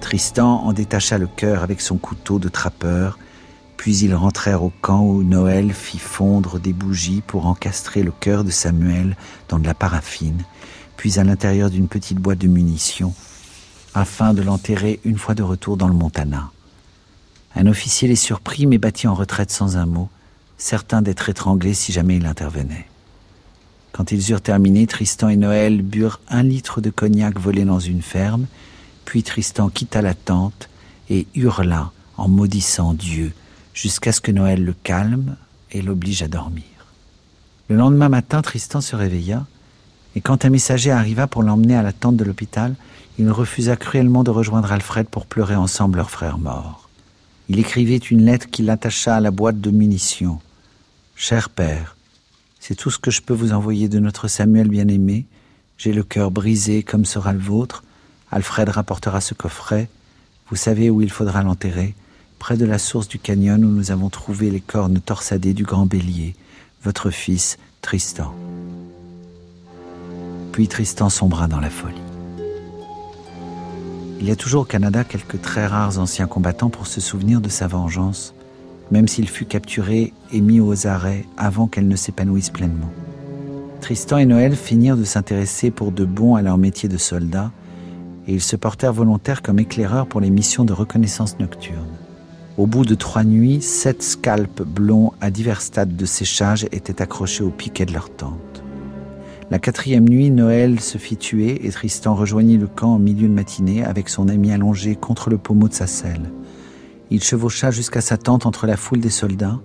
Tristan 0.00 0.62
en 0.64 0.72
détacha 0.72 1.18
le 1.18 1.26
cœur 1.26 1.62
avec 1.62 1.80
son 1.80 1.96
couteau 1.96 2.38
de 2.38 2.48
trappeur 2.48 3.18
puis 3.76 3.98
ils 3.98 4.14
rentrèrent 4.14 4.64
au 4.64 4.72
camp 4.80 5.02
où 5.02 5.22
Noël 5.22 5.72
fit 5.72 5.98
fondre 5.98 6.58
des 6.58 6.72
bougies 6.72 7.22
pour 7.24 7.46
encastrer 7.46 8.02
le 8.02 8.10
cœur 8.10 8.42
de 8.42 8.50
Samuel 8.50 9.16
dans 9.48 9.58
de 9.58 9.66
la 9.66 9.74
paraffine, 9.74 10.42
puis 10.96 11.18
à 11.18 11.24
l'intérieur 11.24 11.70
d'une 11.70 11.88
petite 11.88 12.18
boîte 12.18 12.38
de 12.38 12.48
munitions, 12.48 13.14
afin 13.96 14.34
de 14.34 14.42
l'enterrer 14.42 15.00
une 15.04 15.16
fois 15.16 15.34
de 15.34 15.42
retour 15.42 15.78
dans 15.78 15.88
le 15.88 15.94
Montana. 15.94 16.50
Un 17.54 17.66
officier 17.66 18.06
les 18.06 18.14
surprit 18.14 18.66
mais 18.66 18.76
battit 18.76 19.08
en 19.08 19.14
retraite 19.14 19.50
sans 19.50 19.78
un 19.78 19.86
mot, 19.86 20.10
certain 20.58 21.00
d'être 21.00 21.30
étranglé 21.30 21.72
si 21.72 21.92
jamais 21.92 22.16
il 22.16 22.26
intervenait. 22.26 22.86
Quand 23.92 24.12
ils 24.12 24.30
eurent 24.30 24.42
terminé, 24.42 24.86
Tristan 24.86 25.30
et 25.30 25.36
Noël 25.36 25.80
burent 25.80 26.20
un 26.28 26.42
litre 26.42 26.82
de 26.82 26.90
cognac 26.90 27.38
volé 27.38 27.64
dans 27.64 27.80
une 27.80 28.02
ferme, 28.02 28.46
puis 29.06 29.22
Tristan 29.22 29.70
quitta 29.70 30.02
la 30.02 30.12
tente 30.12 30.68
et 31.08 31.26
hurla 31.34 31.90
en 32.18 32.28
maudissant 32.28 32.92
Dieu 32.92 33.32
jusqu'à 33.72 34.12
ce 34.12 34.20
que 34.20 34.30
Noël 34.30 34.62
le 34.62 34.74
calme 34.74 35.36
et 35.72 35.80
l'oblige 35.80 36.22
à 36.22 36.28
dormir. 36.28 36.64
Le 37.70 37.76
lendemain 37.76 38.10
matin, 38.10 38.42
Tristan 38.42 38.82
se 38.82 38.94
réveilla, 38.94 39.46
et 40.14 40.20
quand 40.20 40.44
un 40.44 40.50
messager 40.50 40.90
arriva 40.90 41.26
pour 41.26 41.42
l'emmener 41.42 41.76
à 41.76 41.82
la 41.82 41.94
tente 41.94 42.16
de 42.16 42.24
l'hôpital, 42.24 42.74
il 43.18 43.30
refusa 43.30 43.76
cruellement 43.76 44.24
de 44.24 44.30
rejoindre 44.30 44.72
Alfred 44.72 45.08
pour 45.08 45.26
pleurer 45.26 45.56
ensemble 45.56 45.98
leur 45.98 46.10
frère 46.10 46.38
mort. 46.38 46.88
Il 47.48 47.58
écrivait 47.58 47.96
une 47.96 48.24
lettre 48.24 48.50
qu'il 48.50 48.68
attacha 48.70 49.16
à 49.16 49.20
la 49.20 49.30
boîte 49.30 49.60
de 49.60 49.70
munitions. 49.70 50.40
Cher 51.14 51.48
père, 51.48 51.96
c'est 52.60 52.74
tout 52.74 52.90
ce 52.90 52.98
que 52.98 53.10
je 53.10 53.22
peux 53.22 53.34
vous 53.34 53.52
envoyer 53.52 53.88
de 53.88 53.98
notre 53.98 54.28
Samuel 54.28 54.68
bien-aimé. 54.68 55.26
J'ai 55.78 55.92
le 55.92 56.02
cœur 56.02 56.30
brisé 56.30 56.82
comme 56.82 57.04
sera 57.04 57.32
le 57.32 57.38
vôtre. 57.38 57.84
Alfred 58.30 58.68
rapportera 58.68 59.20
ce 59.20 59.34
coffret. 59.34 59.88
Vous 60.50 60.56
savez 60.56 60.90
où 60.90 61.00
il 61.00 61.10
faudra 61.10 61.42
l'enterrer 61.42 61.94
près 62.38 62.56
de 62.56 62.66
la 62.66 62.78
source 62.78 63.08
du 63.08 63.18
canyon 63.18 63.64
où 63.64 63.70
nous 63.70 63.90
avons 63.90 64.10
trouvé 64.10 64.50
les 64.50 64.60
cornes 64.60 65.00
torsadées 65.00 65.54
du 65.54 65.64
grand 65.64 65.86
bélier, 65.86 66.34
votre 66.82 67.10
fils 67.10 67.58
Tristan. 67.82 68.34
Puis 70.52 70.68
Tristan 70.68 71.08
sombra 71.08 71.48
dans 71.48 71.60
la 71.60 71.70
folie. 71.70 72.05
Il 74.18 74.26
y 74.26 74.30
a 74.30 74.36
toujours 74.36 74.62
au 74.62 74.64
Canada 74.64 75.04
quelques 75.04 75.42
très 75.42 75.66
rares 75.66 75.98
anciens 75.98 76.26
combattants 76.26 76.70
pour 76.70 76.86
se 76.86 77.00
souvenir 77.00 77.40
de 77.40 77.50
sa 77.50 77.66
vengeance, 77.66 78.34
même 78.90 79.08
s'il 79.08 79.28
fut 79.28 79.44
capturé 79.44 80.12
et 80.32 80.40
mis 80.40 80.60
aux 80.60 80.86
arrêts 80.86 81.24
avant 81.36 81.66
qu'elle 81.66 81.86
ne 81.86 81.96
s'épanouisse 81.96 82.50
pleinement. 82.50 82.90
Tristan 83.82 84.16
et 84.18 84.26
Noël 84.26 84.56
finirent 84.56 84.96
de 84.96 85.04
s'intéresser 85.04 85.70
pour 85.70 85.92
de 85.92 86.04
bon 86.04 86.34
à 86.34 86.42
leur 86.42 86.56
métier 86.56 86.88
de 86.88 86.96
soldats, 86.96 87.52
et 88.26 88.32
ils 88.32 88.42
se 88.42 88.56
portèrent 88.56 88.92
volontaires 88.92 89.42
comme 89.42 89.58
éclaireurs 89.58 90.06
pour 90.06 90.20
les 90.20 90.30
missions 90.30 90.64
de 90.64 90.72
reconnaissance 90.72 91.38
nocturne. 91.38 91.86
Au 92.56 92.66
bout 92.66 92.86
de 92.86 92.94
trois 92.94 93.22
nuits, 93.22 93.60
sept 93.60 94.02
scalps 94.02 94.62
blonds 94.62 95.12
à 95.20 95.30
divers 95.30 95.60
stades 95.60 95.94
de 95.94 96.06
séchage 96.06 96.64
étaient 96.72 97.02
accrochés 97.02 97.44
au 97.44 97.50
piquet 97.50 97.84
de 97.84 97.92
leur 97.92 98.08
tente. 98.08 98.40
La 99.48 99.60
quatrième 99.60 100.08
nuit, 100.08 100.30
Noël 100.30 100.80
se 100.80 100.98
fit 100.98 101.16
tuer 101.16 101.64
et 101.66 101.70
Tristan 101.70 102.16
rejoignit 102.16 102.58
le 102.58 102.66
camp 102.66 102.94
en 102.94 102.98
milieu 102.98 103.28
de 103.28 103.32
matinée 103.32 103.84
avec 103.84 104.08
son 104.08 104.28
ami 104.28 104.50
allongé 104.50 104.96
contre 104.96 105.30
le 105.30 105.38
pommeau 105.38 105.68
de 105.68 105.72
sa 105.72 105.86
selle. 105.86 106.32
Il 107.10 107.22
chevaucha 107.22 107.70
jusqu'à 107.70 108.00
sa 108.00 108.16
tente 108.16 108.44
entre 108.44 108.66
la 108.66 108.76
foule 108.76 108.98
des 108.98 109.10
soldats, 109.10 109.60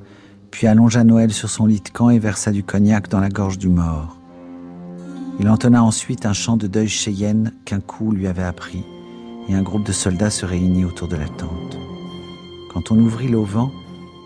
puis 0.52 0.68
allongea 0.68 1.04
Noël 1.04 1.32
sur 1.32 1.50
son 1.50 1.66
lit 1.66 1.82
de 1.82 1.90
camp 1.90 2.12
et 2.12 2.20
versa 2.20 2.52
du 2.52 2.64
cognac 2.64 3.10
dans 3.10 3.20
la 3.20 3.30
gorge 3.30 3.58
du 3.58 3.70
mort. 3.70 4.20
Il 5.40 5.50
entonna 5.50 5.84
ensuite 5.84 6.28
un 6.28 6.34
chant 6.34 6.58
de 6.58 6.68
deuil 6.68 6.88
cheyenne 6.88 7.52
qu'un 7.66 7.80
coup 7.80 8.12
lui 8.12 8.28
avait 8.28 8.44
appris, 8.44 8.86
et 9.50 9.56
un 9.56 9.64
groupe 9.64 9.88
de 9.88 9.92
soldats 9.92 10.30
se 10.30 10.46
réunit 10.46 10.86
autour 10.86 11.08
de 11.08 11.16
la 11.16 11.28
tente. 11.28 11.80
Quand 12.72 12.92
on 12.92 13.00
ouvrit 13.00 13.30
l'auvent, 13.30 13.70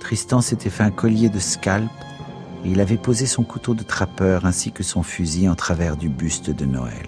Tristan 0.02 0.42
s'était 0.42 0.70
fait 0.70 0.84
un 0.84 0.92
collier 0.92 1.30
de 1.30 1.40
scalp 1.40 1.90
il 2.68 2.82
avait 2.82 2.98
posé 2.98 3.26
son 3.26 3.44
couteau 3.44 3.74
de 3.74 3.84
trappeur 3.84 4.46
ainsi 4.46 4.72
que 4.72 4.84
son 4.84 5.04
fusil 5.04 5.48
en 5.48 5.56
travers 5.56 5.98
du 5.98 6.10
buste 6.10 6.50
de 6.50 6.66
Noël. 6.66 7.08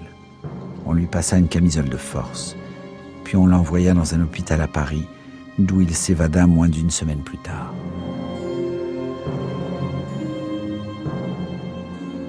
On 0.85 0.93
lui 0.93 1.07
passa 1.07 1.37
une 1.37 1.47
camisole 1.47 1.89
de 1.89 1.97
force, 1.97 2.55
puis 3.23 3.35
on 3.37 3.45
l'envoya 3.45 3.93
dans 3.93 4.13
un 4.13 4.21
hôpital 4.21 4.61
à 4.61 4.67
Paris, 4.67 5.07
d'où 5.57 5.81
il 5.81 5.93
s'évada 5.93 6.47
moins 6.47 6.69
d'une 6.69 6.91
semaine 6.91 7.21
plus 7.21 7.39
tard. 7.39 7.73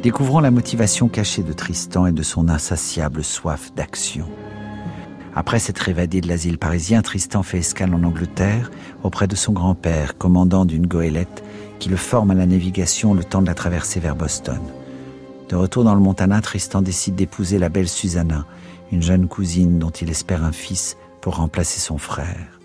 Découvrons 0.02 0.40
la 0.40 0.50
motivation 0.50 1.08
cachée 1.08 1.42
de 1.42 1.52
Tristan 1.52 2.06
et 2.06 2.12
de 2.12 2.22
son 2.22 2.48
insatiable 2.48 3.24
soif 3.24 3.72
d'action. 3.74 4.26
Après 5.34 5.58
s'être 5.58 5.88
évadé 5.88 6.20
de 6.20 6.28
l'asile 6.28 6.58
parisien, 6.58 7.02
Tristan 7.02 7.42
fait 7.42 7.58
escale 7.58 7.94
en 7.94 8.02
Angleterre 8.02 8.70
auprès 9.02 9.26
de 9.26 9.36
son 9.36 9.52
grand-père, 9.52 10.16
commandant 10.16 10.64
d'une 10.64 10.86
goélette 10.86 11.44
qui 11.78 11.88
le 11.88 11.96
forme 11.96 12.30
à 12.30 12.34
la 12.34 12.46
navigation 12.46 13.14
le 13.14 13.24
temps 13.24 13.42
de 13.42 13.46
la 13.46 13.54
traversée 13.54 14.00
vers 14.00 14.16
Boston. 14.16 14.60
De 15.48 15.56
retour 15.56 15.84
dans 15.84 15.94
le 15.94 16.00
Montana, 16.00 16.40
Tristan 16.40 16.82
décide 16.82 17.14
d'épouser 17.14 17.58
la 17.58 17.68
belle 17.68 17.88
Susanna, 17.88 18.44
une 18.92 19.02
jeune 19.02 19.28
cousine 19.28 19.78
dont 19.78 19.90
il 19.90 20.10
espère 20.10 20.44
un 20.44 20.52
fils 20.52 20.96
pour 21.20 21.36
remplacer 21.36 21.80
son 21.80 21.98
frère. 21.98 22.58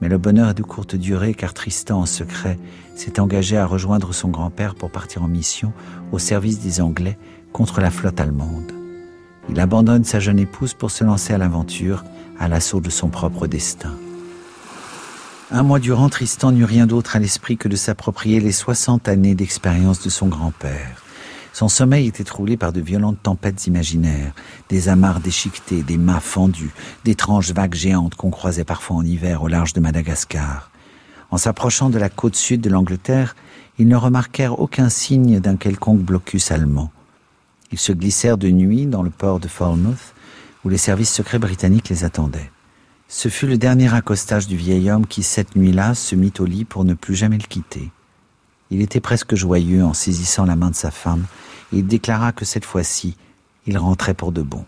Mais 0.00 0.08
le 0.08 0.18
bonheur 0.18 0.50
est 0.50 0.54
de 0.54 0.62
courte 0.62 0.94
durée 0.94 1.34
car 1.34 1.54
Tristan, 1.54 2.00
en 2.00 2.06
secret, 2.06 2.58
s'est 2.94 3.18
engagé 3.18 3.56
à 3.56 3.66
rejoindre 3.66 4.12
son 4.12 4.28
grand-père 4.28 4.74
pour 4.74 4.90
partir 4.90 5.22
en 5.22 5.28
mission 5.28 5.72
au 6.12 6.18
service 6.18 6.60
des 6.60 6.80
Anglais 6.80 7.18
contre 7.52 7.80
la 7.80 7.90
flotte 7.90 8.20
allemande. 8.20 8.72
Il 9.48 9.58
abandonne 9.60 10.04
sa 10.04 10.20
jeune 10.20 10.38
épouse 10.38 10.74
pour 10.74 10.90
se 10.90 11.04
lancer 11.04 11.32
à 11.32 11.38
l'aventure, 11.38 12.04
à 12.38 12.48
l'assaut 12.48 12.80
de 12.80 12.90
son 12.90 13.08
propre 13.08 13.46
destin. 13.46 13.94
Un 15.52 15.62
mois 15.62 15.78
durant, 15.78 16.08
Tristan 16.08 16.50
n'eut 16.50 16.64
rien 16.64 16.86
d'autre 16.86 17.14
à 17.14 17.20
l'esprit 17.20 17.56
que 17.56 17.68
de 17.68 17.76
s'approprier 17.76 18.40
les 18.40 18.50
60 18.50 19.06
années 19.06 19.36
d'expérience 19.36 20.02
de 20.02 20.10
son 20.10 20.26
grand-père. 20.26 21.02
Son 21.52 21.68
sommeil 21.68 22.08
était 22.08 22.24
troublé 22.24 22.56
par 22.56 22.72
de 22.72 22.80
violentes 22.80 23.22
tempêtes 23.22 23.68
imaginaires, 23.68 24.32
des 24.68 24.88
amarres 24.88 25.20
déchiquetées, 25.20 25.84
des 25.84 25.98
mâts 25.98 26.18
fendus, 26.18 26.72
d'étranges 27.04 27.52
vagues 27.52 27.76
géantes 27.76 28.16
qu'on 28.16 28.30
croisait 28.30 28.64
parfois 28.64 28.96
en 28.96 29.04
hiver 29.04 29.44
au 29.44 29.48
large 29.48 29.72
de 29.72 29.78
Madagascar. 29.78 30.72
En 31.30 31.38
s'approchant 31.38 31.90
de 31.90 31.98
la 31.98 32.08
côte 32.08 32.34
sud 32.34 32.60
de 32.60 32.68
l'Angleterre, 32.68 33.36
ils 33.78 33.86
ne 33.86 33.96
remarquèrent 33.96 34.58
aucun 34.58 34.88
signe 34.88 35.38
d'un 35.38 35.56
quelconque 35.56 36.02
blocus 36.02 36.50
allemand. 36.50 36.90
Ils 37.70 37.78
se 37.78 37.92
glissèrent 37.92 38.38
de 38.38 38.50
nuit 38.50 38.86
dans 38.86 39.02
le 39.02 39.10
port 39.10 39.38
de 39.38 39.48
Falmouth, 39.48 40.14
où 40.64 40.68
les 40.68 40.76
services 40.76 41.12
secrets 41.12 41.38
britanniques 41.38 41.88
les 41.88 42.02
attendaient. 42.02 42.50
Ce 43.08 43.28
fut 43.28 43.46
le 43.46 43.58
dernier 43.58 43.92
accostage 43.94 44.46
du 44.46 44.56
vieil 44.56 44.90
homme 44.90 45.06
qui, 45.06 45.22
cette 45.22 45.56
nuit-là, 45.56 45.94
se 45.94 46.14
mit 46.14 46.32
au 46.38 46.44
lit 46.44 46.64
pour 46.64 46.84
ne 46.84 46.94
plus 46.94 47.14
jamais 47.14 47.38
le 47.38 47.46
quitter. 47.46 47.90
Il 48.70 48.82
était 48.82 49.00
presque 49.00 49.34
joyeux 49.34 49.84
en 49.84 49.94
saisissant 49.94 50.44
la 50.44 50.56
main 50.56 50.70
de 50.70 50.74
sa 50.74 50.90
femme 50.90 51.24
il 51.72 51.86
déclara 51.86 52.32
que 52.32 52.44
cette 52.44 52.64
fois-ci, 52.64 53.16
il 53.66 53.78
rentrait 53.78 54.14
pour 54.14 54.32
de 54.32 54.42
bon. 54.42 54.64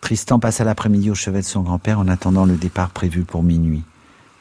Tristan 0.00 0.38
passa 0.38 0.64
l'après-midi 0.64 1.10
au 1.10 1.14
chevet 1.14 1.40
de 1.40 1.46
son 1.46 1.60
grand-père 1.60 1.98
en 1.98 2.08
attendant 2.08 2.46
le 2.46 2.56
départ 2.56 2.90
prévu 2.90 3.22
pour 3.22 3.42
minuit. 3.42 3.84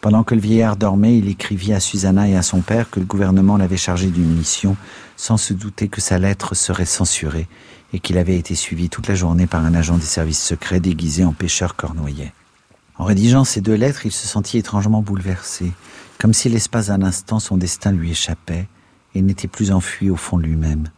Pendant 0.01 0.23
que 0.23 0.33
le 0.33 0.39
vieillard 0.41 0.77
dormait, 0.77 1.17
il 1.17 1.27
écrivit 1.27 1.73
à 1.73 1.81
Susanna 1.81 2.29
et 2.29 2.37
à 2.37 2.41
son 2.41 2.61
père 2.61 2.89
que 2.89 3.01
le 3.01 3.05
gouvernement 3.05 3.57
l'avait 3.57 3.75
chargé 3.75 4.07
d'une 4.07 4.33
mission, 4.33 4.77
sans 5.17 5.35
se 5.35 5.53
douter 5.53 5.89
que 5.89 5.99
sa 5.99 6.17
lettre 6.17 6.55
serait 6.55 6.85
censurée 6.85 7.49
et 7.91 7.99
qu'il 7.99 8.17
avait 8.17 8.37
été 8.37 8.55
suivi 8.55 8.87
toute 8.89 9.07
la 9.07 9.15
journée 9.15 9.47
par 9.47 9.65
un 9.65 9.73
agent 9.73 9.97
des 9.97 10.05
services 10.05 10.41
secrets 10.41 10.79
déguisé 10.79 11.25
en 11.25 11.33
pêcheur 11.33 11.75
cornouillet. 11.75 12.31
En 12.99 13.05
rédigeant 13.05 13.45
ces 13.45 13.61
deux 13.61 13.75
lettres, 13.75 14.05
il 14.05 14.11
se 14.11 14.27
sentit 14.27 14.57
étrangement 14.57 15.01
bouleversé, 15.01 15.71
comme 16.19 16.33
si 16.33 16.49
l'espace 16.49 16.87
d'un 16.87 17.01
instant 17.01 17.39
son 17.39 17.55
destin 17.55 17.93
lui 17.93 18.11
échappait 18.11 18.67
et 19.15 19.21
n'était 19.21 19.47
plus 19.47 19.71
enfui 19.71 20.09
au 20.09 20.17
fond 20.17 20.37
lui-même. 20.37 20.89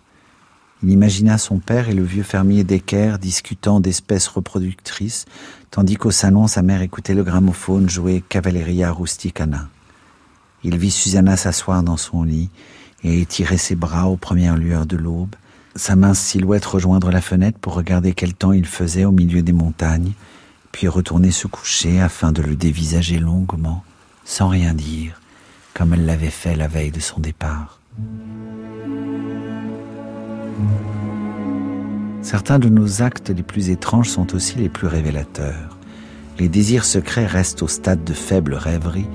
Il 0.82 0.90
imagina 0.90 1.38
son 1.38 1.60
père 1.60 1.90
et 1.90 1.94
le 1.94 2.04
vieux 2.04 2.24
fermier 2.24 2.64
d'équerre 2.64 3.20
discutant 3.20 3.80
d'espèces 3.80 4.28
reproductrices, 4.28 5.26
tandis 5.70 5.96
qu'au 5.96 6.10
salon 6.10 6.48
sa 6.48 6.64
mère 6.64 6.82
écoutait 6.82 7.14
le 7.14 7.24
gramophone 7.24 7.88
jouer 7.88 8.24
Cavalleria 8.28 8.92
Rusticana. 8.92 9.70
Il 10.64 10.78
vit 10.78 10.90
Susanna 10.90 11.38
s'asseoir 11.38 11.84
dans 11.84 11.98
son 11.98 12.24
lit 12.24 12.50
et 13.04 13.22
étirer 13.22 13.58
ses 13.58 13.76
bras 13.76 14.08
aux 14.08 14.18
premières 14.18 14.58
lueurs 14.58 14.88
de 14.88 14.98
l'aube, 14.98 15.36
sa 15.76 15.96
mince 15.96 16.20
silhouette 16.20 16.66
rejoindre 16.66 17.12
la 17.12 17.22
fenêtre 17.22 17.60
pour 17.60 17.76
regarder 17.76 18.14
quel 18.14 18.34
temps 18.34 18.54
il 18.54 18.66
faisait 18.66 19.06
au 19.06 19.12
milieu 19.12 19.44
des 19.44 19.54
montagnes, 19.54 20.14
puis 20.72 20.88
retourner 20.88 21.32
se 21.32 21.48
coucher 21.48 22.02
afin 22.02 22.32
de 22.32 22.42
le 22.42 22.56
dévisager 22.56 23.20
longuement, 23.20 23.84
sans 24.26 24.48
rien 24.48 24.74
dire, 24.74 25.22
comme 25.74 25.94
elle 25.94 26.06
l'avait 26.06 26.30
fait 26.30 26.56
la 26.56 26.68
veille 26.68 26.92
de 26.92 27.00
son 27.00 27.20
départ. 27.20 27.80
Certains 32.22 32.60
de 32.60 32.70
nos 32.70 33.02
actes 33.02 33.30
les 33.30 33.44
plus 33.44 33.70
étranges 33.70 34.10
sont 34.10 34.36
aussi 34.36 34.58
les 34.58 34.70
plus 34.70 34.88
révélateurs. 34.88 35.78
Les 36.40 36.50
désirs 36.50 36.86
secrets 36.86 37.26
restent 37.26 37.64
au 37.64 37.68
stade 37.68 38.04
de 38.04 38.14
faible 38.14 38.54
rêverie, 38.54 39.08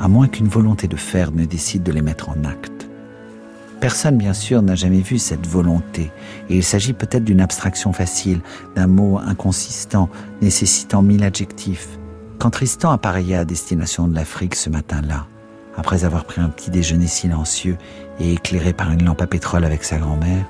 à 0.00 0.08
moins 0.08 0.28
qu'une 0.28 0.48
volonté 0.48 0.88
de 0.88 0.96
faire 0.96 1.30
ne 1.30 1.44
décide 1.44 1.82
de 1.82 1.92
les 1.92 2.02
mettre 2.02 2.30
en 2.30 2.44
acte. 2.44 2.73
Personne, 3.84 4.16
bien 4.16 4.32
sûr, 4.32 4.62
n'a 4.62 4.76
jamais 4.76 5.02
vu 5.02 5.18
cette 5.18 5.46
volonté, 5.46 6.10
et 6.48 6.56
il 6.56 6.64
s'agit 6.64 6.94
peut-être 6.94 7.22
d'une 7.22 7.42
abstraction 7.42 7.92
facile, 7.92 8.40
d'un 8.74 8.86
mot 8.86 9.18
inconsistant, 9.18 10.08
nécessitant 10.40 11.02
mille 11.02 11.22
adjectifs. 11.22 11.98
Quand 12.38 12.48
Tristan 12.48 12.92
appareillait 12.92 13.36
à 13.36 13.44
destination 13.44 14.08
de 14.08 14.14
l'Afrique 14.14 14.54
ce 14.54 14.70
matin-là, 14.70 15.26
après 15.76 16.06
avoir 16.06 16.24
pris 16.24 16.40
un 16.40 16.48
petit 16.48 16.70
déjeuner 16.70 17.06
silencieux 17.06 17.76
et 18.18 18.32
éclairé 18.32 18.72
par 18.72 18.90
une 18.90 19.04
lampe 19.04 19.20
à 19.20 19.26
pétrole 19.26 19.66
avec 19.66 19.84
sa 19.84 19.98
grand-mère, 19.98 20.46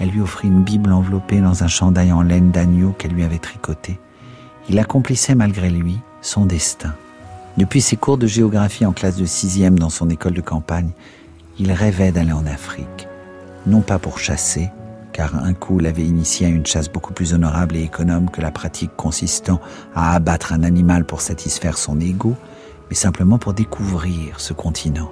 elle 0.00 0.08
lui 0.08 0.20
offrit 0.20 0.48
une 0.48 0.64
Bible 0.64 0.92
enveloppée 0.92 1.40
dans 1.40 1.62
un 1.62 1.68
chandail 1.68 2.10
en 2.10 2.22
laine 2.22 2.50
d'agneau 2.50 2.90
qu'elle 2.98 3.12
lui 3.12 3.22
avait 3.22 3.38
tricoté. 3.38 4.00
Il 4.68 4.80
accomplissait 4.80 5.36
malgré 5.36 5.70
lui 5.70 6.00
son 6.22 6.44
destin. 6.44 6.92
Depuis 7.56 7.82
ses 7.82 7.96
cours 7.96 8.18
de 8.18 8.26
géographie 8.26 8.84
en 8.84 8.92
classe 8.92 9.16
de 9.16 9.26
sixième 9.26 9.78
dans 9.78 9.90
son 9.90 10.10
école 10.10 10.34
de 10.34 10.40
campagne, 10.40 10.90
il 11.58 11.72
rêvait 11.72 12.12
d'aller 12.12 12.32
en 12.32 12.46
Afrique. 12.46 13.08
Non 13.66 13.80
pas 13.80 13.98
pour 13.98 14.18
chasser, 14.18 14.70
car 15.12 15.34
un 15.36 15.54
coup 15.54 15.78
l'avait 15.78 16.04
initié 16.04 16.46
à 16.46 16.50
une 16.50 16.66
chasse 16.66 16.88
beaucoup 16.88 17.12
plus 17.12 17.34
honorable 17.34 17.76
et 17.76 17.82
économe 17.82 18.30
que 18.30 18.40
la 18.40 18.50
pratique 18.50 18.94
consistant 18.96 19.60
à 19.94 20.14
abattre 20.14 20.52
un 20.52 20.62
animal 20.62 21.04
pour 21.04 21.20
satisfaire 21.20 21.78
son 21.78 22.00
ego, 22.00 22.36
mais 22.88 22.96
simplement 22.96 23.38
pour 23.38 23.54
découvrir 23.54 24.40
ce 24.40 24.52
continent, 24.52 25.10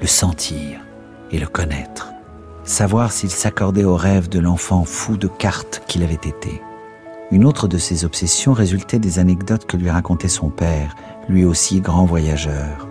le 0.00 0.06
sentir 0.06 0.80
et 1.30 1.38
le 1.38 1.46
connaître 1.46 2.14
savoir 2.64 3.12
s'il 3.12 3.30
s'accordait 3.30 3.84
au 3.84 3.96
rêve 3.96 4.28
de 4.28 4.40
l'enfant 4.40 4.84
fou 4.84 5.16
de 5.16 5.28
cartes 5.28 5.82
qu'il 5.86 6.02
avait 6.02 6.14
été. 6.14 6.62
Une 7.30 7.44
autre 7.44 7.68
de 7.68 7.78
ses 7.78 8.04
obsessions 8.04 8.52
résultait 8.52 8.98
des 8.98 9.18
anecdotes 9.18 9.66
que 9.66 9.76
lui 9.76 9.90
racontait 9.90 10.28
son 10.28 10.50
père, 10.50 10.94
lui 11.28 11.44
aussi 11.44 11.80
grand 11.80 12.04
voyageur. 12.04 12.88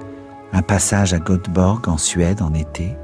Un 0.53 0.61
passage 0.61 1.13
à 1.13 1.19
Göteborg 1.19 1.89
en 1.89 1.97
Suède 1.97 2.43
en 2.43 2.53
été, 2.53 2.95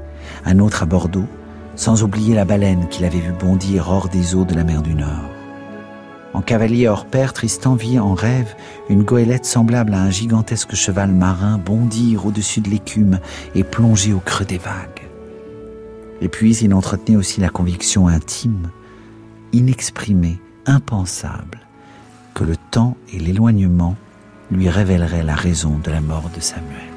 un 0.44 0.60
autre 0.60 0.84
à 0.84 0.86
Bordeaux, 0.86 1.26
sans 1.74 2.04
oublier 2.04 2.34
la 2.34 2.44
baleine 2.44 2.88
qu'il 2.88 3.04
avait 3.04 3.18
vue 3.18 3.32
bondir 3.32 3.88
hors 3.88 4.08
des 4.08 4.36
eaux 4.36 4.44
de 4.44 4.54
la 4.54 4.62
mer 4.62 4.82
du 4.82 4.94
Nord. 4.94 5.30
En 6.32 6.42
cavalier 6.42 6.86
hors 6.86 7.06
pair, 7.06 7.32
Tristan 7.32 7.74
vit 7.74 7.98
en 7.98 8.14
rêve 8.14 8.54
une 8.88 9.02
goélette 9.02 9.44
semblable 9.44 9.94
à 9.94 10.00
un 10.00 10.10
gigantesque 10.10 10.76
cheval 10.76 11.10
marin 11.10 11.58
bondir 11.58 12.24
au-dessus 12.24 12.60
de 12.60 12.70
l'écume 12.70 13.18
et 13.56 13.64
plonger 13.64 14.12
au 14.12 14.20
creux 14.20 14.44
des 14.44 14.58
vagues. 14.58 15.08
Et 16.20 16.28
puis 16.28 16.56
il 16.58 16.72
entretenait 16.72 17.16
aussi 17.16 17.40
la 17.40 17.48
conviction 17.48 18.06
intime, 18.06 18.70
inexprimée, 19.52 20.38
impensable, 20.66 21.58
que 22.34 22.44
le 22.44 22.56
temps 22.70 22.96
et 23.12 23.18
l'éloignement 23.18 23.96
lui 24.52 24.68
révéleraient 24.68 25.24
la 25.24 25.34
raison 25.34 25.80
de 25.82 25.90
la 25.90 26.00
mort 26.00 26.30
de 26.34 26.40
Samuel. 26.40 26.89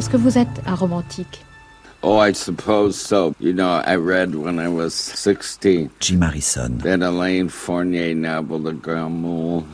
Est-ce 0.00 0.08
que 0.08 0.16
vous 0.16 0.38
êtes 0.38 0.62
un 0.64 0.74
romantique? 0.74 1.44
Oh, 2.00 2.22
I 2.22 2.32
suppose 2.32 2.96
so. 2.96 3.34
You 3.38 3.52
know, 3.52 3.82
I 3.86 3.96
read 3.96 4.34
when 4.34 4.58
I 4.58 4.66
was 4.66 4.94
16. 4.94 5.90
Jim 6.00 6.22
Harrison. 6.22 6.78
That 6.78 7.02
Elaine 7.06 7.50
Fournier 7.50 8.14
novel, 8.14 8.62
The 8.62 8.80
Grand 8.80 9.10
Moule. 9.10 9.64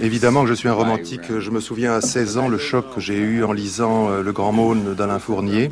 Évidemment 0.00 0.44
que 0.44 0.48
je 0.48 0.54
suis 0.54 0.68
un 0.70 0.72
romantique. 0.72 1.38
Je 1.38 1.50
me 1.50 1.60
souviens 1.60 1.92
à 1.92 2.00
16 2.00 2.38
ans 2.38 2.48
le 2.48 2.56
choc 2.56 2.86
que 2.94 3.00
j'ai 3.02 3.18
eu 3.18 3.44
en 3.44 3.52
lisant 3.52 4.08
euh, 4.08 4.22
Le 4.22 4.32
Grand 4.32 4.52
Maulne 4.52 4.94
d'Alain 4.94 5.18
Fournier. 5.18 5.70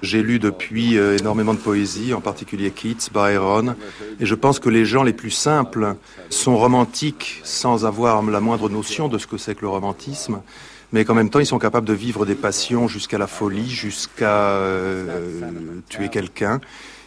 J'ai 0.00 0.22
lu 0.22 0.38
depuis 0.38 0.96
euh, 0.96 1.18
énormément 1.18 1.52
de 1.52 1.58
poésie, 1.58 2.14
en 2.14 2.22
particulier 2.22 2.70
Keats, 2.70 3.10
Byron, 3.12 3.74
et 4.18 4.24
je 4.24 4.34
pense 4.34 4.60
que 4.60 4.70
les 4.70 4.86
gens 4.86 5.02
les 5.02 5.12
plus 5.12 5.30
simples 5.30 5.96
sont 6.30 6.56
romantiques 6.56 7.42
sans 7.44 7.84
avoir 7.84 8.22
la 8.22 8.40
moindre 8.40 8.70
notion 8.70 9.08
de 9.08 9.18
ce 9.18 9.26
que 9.26 9.36
c'est 9.36 9.54
que 9.54 9.60
le 9.60 9.68
romantisme, 9.68 10.40
mais 10.92 11.04
qu'en 11.04 11.14
même 11.14 11.30
temps 11.30 11.40
ils 11.40 11.46
sont 11.46 11.58
capables 11.58 11.86
de 11.86 11.92
vivre 11.92 12.26
des 12.26 12.34
passions 12.34 12.88
jusqu'à 12.88 13.18
la 13.18 13.26
folie, 13.26 13.70
jusqu'à 13.70 14.50
euh, 14.50 15.80
tuer 15.88 16.08
quelqu'un, 16.08 16.60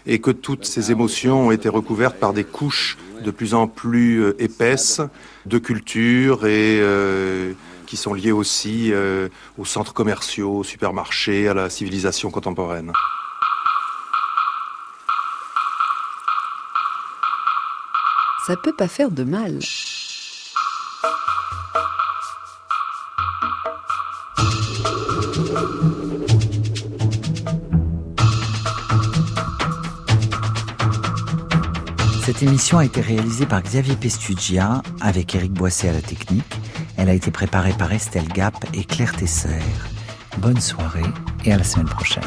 et 0.06 0.20
que 0.20 0.32
toutes 0.32 0.66
ces 0.66 0.92
émotions 0.92 1.48
ont 1.48 1.52
été 1.52 1.70
recouvertes 1.70 2.18
par 2.18 2.34
des 2.34 2.44
couches 2.44 2.98
de 3.24 3.32
plus 3.32 3.54
en 3.54 3.68
plus 3.68 4.22
euh, 4.22 4.36
épaisses 4.40 5.02
de 5.46 5.58
culture 5.58 6.46
et 6.46 6.80
euh, 6.82 7.54
qui 7.86 7.98
sont 7.98 8.14
liées 8.14 8.32
aussi 8.32 8.92
euh, 8.92 9.30
aux 9.58 9.66
centres 9.66 9.94
commerciaux, 9.94 10.60
aux 10.60 10.64
supermarchés, 10.64 11.48
à 11.48 11.54
la 11.54 11.70
civilisation 11.70 12.32
contemporaine. 12.32 12.92
Ça 18.46 18.58
peut 18.58 18.74
pas 18.74 18.90
faire 18.90 19.10
de 19.10 19.24
mal. 19.24 19.60
Cette 32.26 32.42
émission 32.42 32.78
a 32.78 32.86
été 32.86 33.02
réalisée 33.02 33.46
par 33.46 33.62
Xavier 33.62 33.98
Pestugia 33.98 34.82
avec 35.02 35.36
Eric 35.36 35.52
Boisset 35.52 35.90
à 35.90 35.92
la 35.92 36.02
technique. 36.02 36.56
Elle 36.96 37.10
a 37.10 37.14
été 37.14 37.32
préparée 37.32 37.74
par 37.78 37.92
Estelle 37.92 38.30
Gap 38.30 38.56
et 38.74 38.86
Claire 38.86 39.14
Tesser. 39.14 39.60
Bonne 40.38 40.62
soirée 40.62 41.02
et 41.44 41.52
à 41.52 41.58
la 41.58 41.66
semaine 41.66 41.90
prochaine. 41.90 42.24